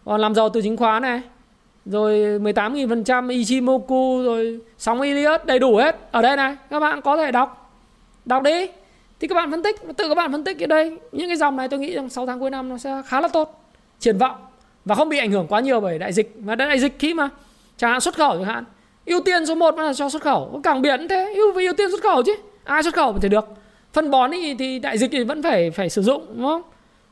Còn 0.06 0.22
làm 0.22 0.36
giàu 0.36 0.50
từ 0.50 0.62
chứng 0.62 0.78
khoán 0.78 1.02
này. 1.02 1.22
Rồi 1.86 2.40
18.000% 2.40 3.30
Ichimoku, 3.30 4.22
rồi 4.24 4.60
sóng 4.78 5.02
Elliott, 5.02 5.46
đầy 5.46 5.60
đủ 5.60 5.76
hết. 5.76 5.96
Ở 6.12 6.22
đây 6.22 6.36
này, 6.36 6.56
các 6.70 6.80
bạn 6.80 7.02
có 7.02 7.18
thể 7.18 7.32
đọc. 7.32 7.72
Đọc 8.26 8.44
đi. 8.44 8.68
Thì 9.20 9.28
các 9.28 9.36
bạn 9.36 9.52
phân 9.52 9.64
tích, 9.64 9.76
tự 9.98 10.10
các 10.10 10.16
bạn 10.16 10.32
phân 10.32 10.44
tích 10.44 10.60
ở 10.60 10.68
đây. 10.68 10.98
Những 11.12 11.30
cái 11.30 11.38
dòng 11.38 11.58
này 11.58 11.70
tôi 11.70 11.80
nghĩ 11.80 11.96
rằng 11.96 12.10
6 12.10 12.26
tháng 12.26 12.40
cuối 12.40 12.50
năm 12.50 12.70
nó 12.70 12.78
sẽ 12.78 13.02
khá 13.06 13.22
là 13.22 13.28
tốt. 13.28 13.72
Triển 14.00 14.18
vọng. 14.18 14.36
Và 14.86 14.96
không 14.96 15.10
bị 15.10 15.18
ảnh 15.18 15.32
hưởng 15.32 15.48
quá 15.48 15.60
nhiều 15.60 15.80
bởi 15.80 16.00
đại 16.00 16.14
dịch. 16.14 16.34
Và 16.36 16.56
đại 16.56 16.80
dịch 16.80 16.96
khi 17.00 17.14
mà 17.14 17.30
chẳng 17.78 17.92
hạn 17.92 18.02
xuất 18.02 18.16
khẩu 18.16 18.32
chẳng 18.32 18.46
hạn 18.46 18.64
ưu 19.06 19.22
tiên 19.22 19.46
số 19.46 19.56
1 19.56 19.78
là 19.78 19.94
cho 19.94 20.10
xuất 20.10 20.22
khẩu. 20.22 20.62
Cảng 20.64 20.82
biển 20.82 21.08
thế 21.08 21.34
ưu 21.36 21.54
ưu 21.54 21.74
tiên 21.74 21.92
xuất 21.92 22.04
khẩu 22.04 22.24
chứ. 22.24 22.36
Ai 22.64 22.84
xuất 22.84 22.94
khẩu 22.94 23.20
thì 23.22 23.30
được. 23.30 23.46
Phân 23.94 24.12
bón 24.12 24.32
thì, 24.32 24.56
thì 24.60 24.80
đại 24.80 24.98
dịch 24.98 25.12
thì 25.12 25.24
vẫn 25.24 25.44
phải 25.44 25.72
phải 25.72 25.90
sử 25.90 26.02
dụng 26.02 26.26
đúng 26.36 26.46
không? 26.46 26.62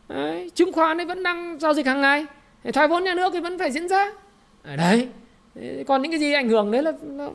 Đấy, 0.07 0.51
chứng 0.55 0.73
khoán 0.73 0.97
thì 0.97 1.05
vẫn 1.05 1.23
đang 1.23 1.57
giao 1.59 1.73
dịch 1.73 1.85
hàng 1.85 2.01
ngày. 2.01 2.25
Thoái 2.73 2.87
vốn 2.87 3.03
nhà 3.03 3.13
nước 3.13 3.33
thì 3.33 3.39
vẫn 3.39 3.59
phải 3.59 3.71
diễn 3.71 3.87
ra. 3.87 4.11
Đấy 4.77 5.07
còn 5.87 6.01
những 6.01 6.11
cái 6.11 6.19
gì 6.19 6.33
ảnh 6.33 6.49
hưởng 6.49 6.71
đấy 6.71 6.83
là, 6.83 6.91
là 7.01 7.27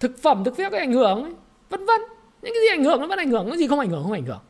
thực 0.00 0.22
phẩm 0.22 0.44
thực 0.44 0.56
viết 0.56 0.70
cái 0.70 0.80
ảnh 0.80 0.92
hưởng 0.92 1.22
ấy, 1.22 1.32
vân 1.70 1.86
vân. 1.86 2.00
Những 2.42 2.54
cái 2.54 2.62
gì 2.62 2.68
ảnh 2.68 2.84
hưởng 2.84 3.00
nó 3.00 3.06
vẫn 3.06 3.18
ảnh 3.18 3.30
hưởng 3.30 3.48
cái 3.48 3.58
gì 3.58 3.66
không 3.66 3.78
ảnh 3.78 3.90
hưởng 3.90 4.02
không 4.02 4.12
ảnh 4.12 4.24
hưởng. 4.24 4.40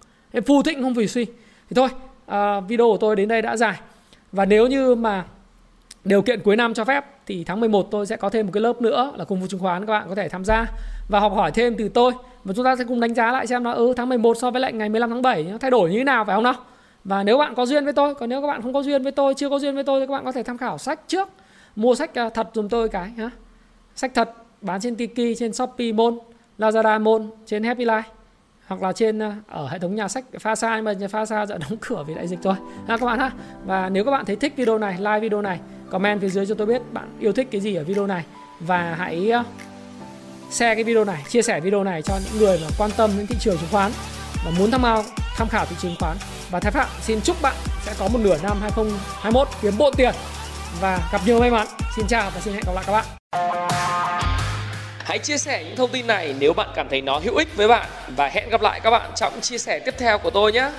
Phù 0.46 0.62
thịnh 0.62 0.82
không 0.82 0.94
phù 0.94 1.06
suy. 1.06 1.24
Thì 1.70 1.74
thôi 1.74 1.88
à, 2.26 2.60
video 2.60 2.86
của 2.86 2.96
tôi 2.96 3.16
đến 3.16 3.28
đây 3.28 3.42
đã 3.42 3.56
dài. 3.56 3.74
Và 4.32 4.44
nếu 4.44 4.66
như 4.66 4.94
mà 4.94 5.24
điều 6.04 6.22
kiện 6.22 6.40
cuối 6.40 6.56
năm 6.56 6.74
cho 6.74 6.84
phép 6.84 7.04
thì 7.26 7.44
tháng 7.44 7.60
11 7.60 7.88
tôi 7.90 8.06
sẽ 8.06 8.16
có 8.16 8.30
thêm 8.30 8.46
một 8.46 8.52
cái 8.52 8.60
lớp 8.60 8.82
nữa 8.82 9.12
là 9.16 9.24
cùng 9.24 9.40
vụ 9.40 9.46
chứng 9.46 9.60
khoán 9.60 9.86
các 9.86 9.92
bạn 9.92 10.08
có 10.08 10.14
thể 10.14 10.28
tham 10.28 10.44
gia. 10.44 10.66
Và 11.08 11.20
học 11.20 11.32
hỏi 11.34 11.50
thêm 11.50 11.74
từ 11.78 11.88
tôi. 11.88 12.12
Và 12.44 12.54
chúng 12.56 12.64
ta 12.64 12.76
sẽ 12.76 12.84
cùng 12.84 13.00
đánh 13.00 13.14
giá 13.14 13.32
lại 13.32 13.46
xem 13.46 13.62
nó 13.62 13.72
ừ 13.72 13.94
tháng 13.96 14.08
11 14.08 14.36
so 14.36 14.50
với 14.50 14.60
lại 14.60 14.72
ngày 14.72 14.88
15 14.88 15.10
tháng 15.10 15.22
7 15.22 15.42
nó 15.42 15.58
thay 15.58 15.70
đổi 15.70 15.90
như 15.90 15.98
thế 15.98 16.04
nào, 16.04 16.24
phải 16.24 16.36
không 16.36 16.44
nào? 16.44 16.54
Và 17.04 17.22
nếu 17.22 17.38
bạn 17.38 17.54
có 17.54 17.66
duyên 17.66 17.84
với 17.84 17.92
tôi, 17.92 18.14
còn 18.14 18.28
nếu 18.28 18.40
các 18.40 18.46
bạn 18.46 18.62
không 18.62 18.72
có 18.72 18.82
duyên 18.82 19.02
với 19.02 19.12
tôi, 19.12 19.34
chưa 19.34 19.48
có 19.48 19.58
duyên 19.58 19.74
với 19.74 19.84
tôi 19.84 20.00
thì 20.00 20.06
các 20.06 20.12
bạn 20.12 20.24
có 20.24 20.32
thể 20.32 20.42
tham 20.42 20.58
khảo 20.58 20.78
sách 20.78 21.00
trước. 21.08 21.28
Mua 21.76 21.94
sách 21.94 22.18
à, 22.18 22.28
thật 22.28 22.50
dùm 22.54 22.68
tôi 22.68 22.88
cái 22.88 23.10
ha 23.10 23.30
sách 23.94 24.10
thật 24.14 24.32
bán 24.60 24.80
trên 24.80 24.96
Tiki, 24.96 25.38
trên 25.38 25.52
Shopee 25.52 25.92
Môn 25.92 26.18
Lazada 26.58 27.02
Môn 27.02 27.30
trên 27.46 27.64
Happy 27.64 27.84
Life, 27.84 28.02
hoặc 28.66 28.82
là 28.82 28.92
trên 28.92 29.22
à, 29.22 29.36
ở 29.48 29.68
hệ 29.68 29.78
thống 29.78 29.94
nhà 29.94 30.08
sách 30.08 30.24
pha 30.40 30.54
sa, 30.54 30.76
nhưng 30.76 30.84
mà 30.84 30.92
nhà 30.92 31.08
pha 31.08 31.26
sa 31.26 31.44
đã 31.44 31.58
đóng 31.58 31.78
cửa 31.80 32.04
vì 32.06 32.14
đại 32.14 32.28
dịch 32.28 32.42
rồi 32.42 32.54
ha, 32.88 32.96
các 32.96 33.06
bạn 33.06 33.18
ha. 33.18 33.30
Và 33.64 33.88
nếu 33.88 34.04
các 34.04 34.10
bạn 34.10 34.24
thấy 34.24 34.36
thích 34.36 34.52
video 34.56 34.78
này, 34.78 34.96
like 34.98 35.20
video 35.20 35.42
này 35.42 35.60
comment 35.90 36.20
phía 36.20 36.28
dưới 36.28 36.46
cho 36.46 36.54
tôi 36.54 36.66
biết 36.66 36.82
bạn 36.92 37.16
yêu 37.20 37.32
thích 37.32 37.48
cái 37.50 37.60
gì 37.60 37.74
ở 37.74 37.84
video 37.84 38.06
này 38.06 38.24
và 38.60 38.94
hãy 38.98 39.30
ờ, 39.30 39.44
share 40.50 40.74
cái 40.74 40.84
video 40.84 41.04
này, 41.04 41.22
chia 41.28 41.42
sẻ 41.42 41.60
video 41.60 41.84
này 41.84 42.02
cho 42.02 42.14
những 42.24 42.38
người 42.38 42.58
mà 42.62 42.68
quan 42.78 42.90
tâm 42.96 43.10
đến 43.16 43.26
thị 43.26 43.36
trường 43.40 43.58
chứng 43.58 43.68
khoán 43.70 43.92
và 44.44 44.50
muốn 44.58 44.70
tham 44.70 44.82
khảo 44.82 45.04
tham 45.36 45.48
khảo 45.48 45.66
thị 45.66 45.76
trường 45.82 45.90
chứng 45.90 46.00
khoán 46.00 46.16
và 46.50 46.60
Thái 46.60 46.72
Phạm, 46.72 46.88
xin 47.00 47.20
chúc 47.20 47.42
bạn 47.42 47.54
sẽ 47.86 47.94
có 47.98 48.08
một 48.08 48.18
nửa 48.22 48.36
năm 48.42 48.58
2021 48.60 49.48
kiếm 49.62 49.78
bộ 49.78 49.90
tiền 49.96 50.14
và 50.80 51.08
gặp 51.12 51.20
nhiều 51.26 51.40
may 51.40 51.50
mắn. 51.50 51.66
Xin 51.96 52.06
chào 52.06 52.30
và 52.34 52.40
xin 52.40 52.54
hẹn 52.54 52.62
gặp 52.66 52.72
lại 52.74 52.84
các 52.86 52.92
bạn. 52.92 53.06
Hãy 54.98 55.18
chia 55.18 55.38
sẻ 55.38 55.64
những 55.64 55.76
thông 55.76 55.90
tin 55.90 56.06
này 56.06 56.34
nếu 56.38 56.52
bạn 56.52 56.68
cảm 56.74 56.88
thấy 56.88 57.02
nó 57.02 57.18
hữu 57.18 57.36
ích 57.36 57.56
với 57.56 57.68
bạn 57.68 57.88
và 58.16 58.28
hẹn 58.28 58.50
gặp 58.50 58.60
lại 58.60 58.80
các 58.80 58.90
bạn 58.90 59.10
trong 59.16 59.40
chia 59.40 59.58
sẻ 59.58 59.78
tiếp 59.78 59.94
theo 59.98 60.18
của 60.18 60.30
tôi 60.30 60.52
nhé. 60.52 60.70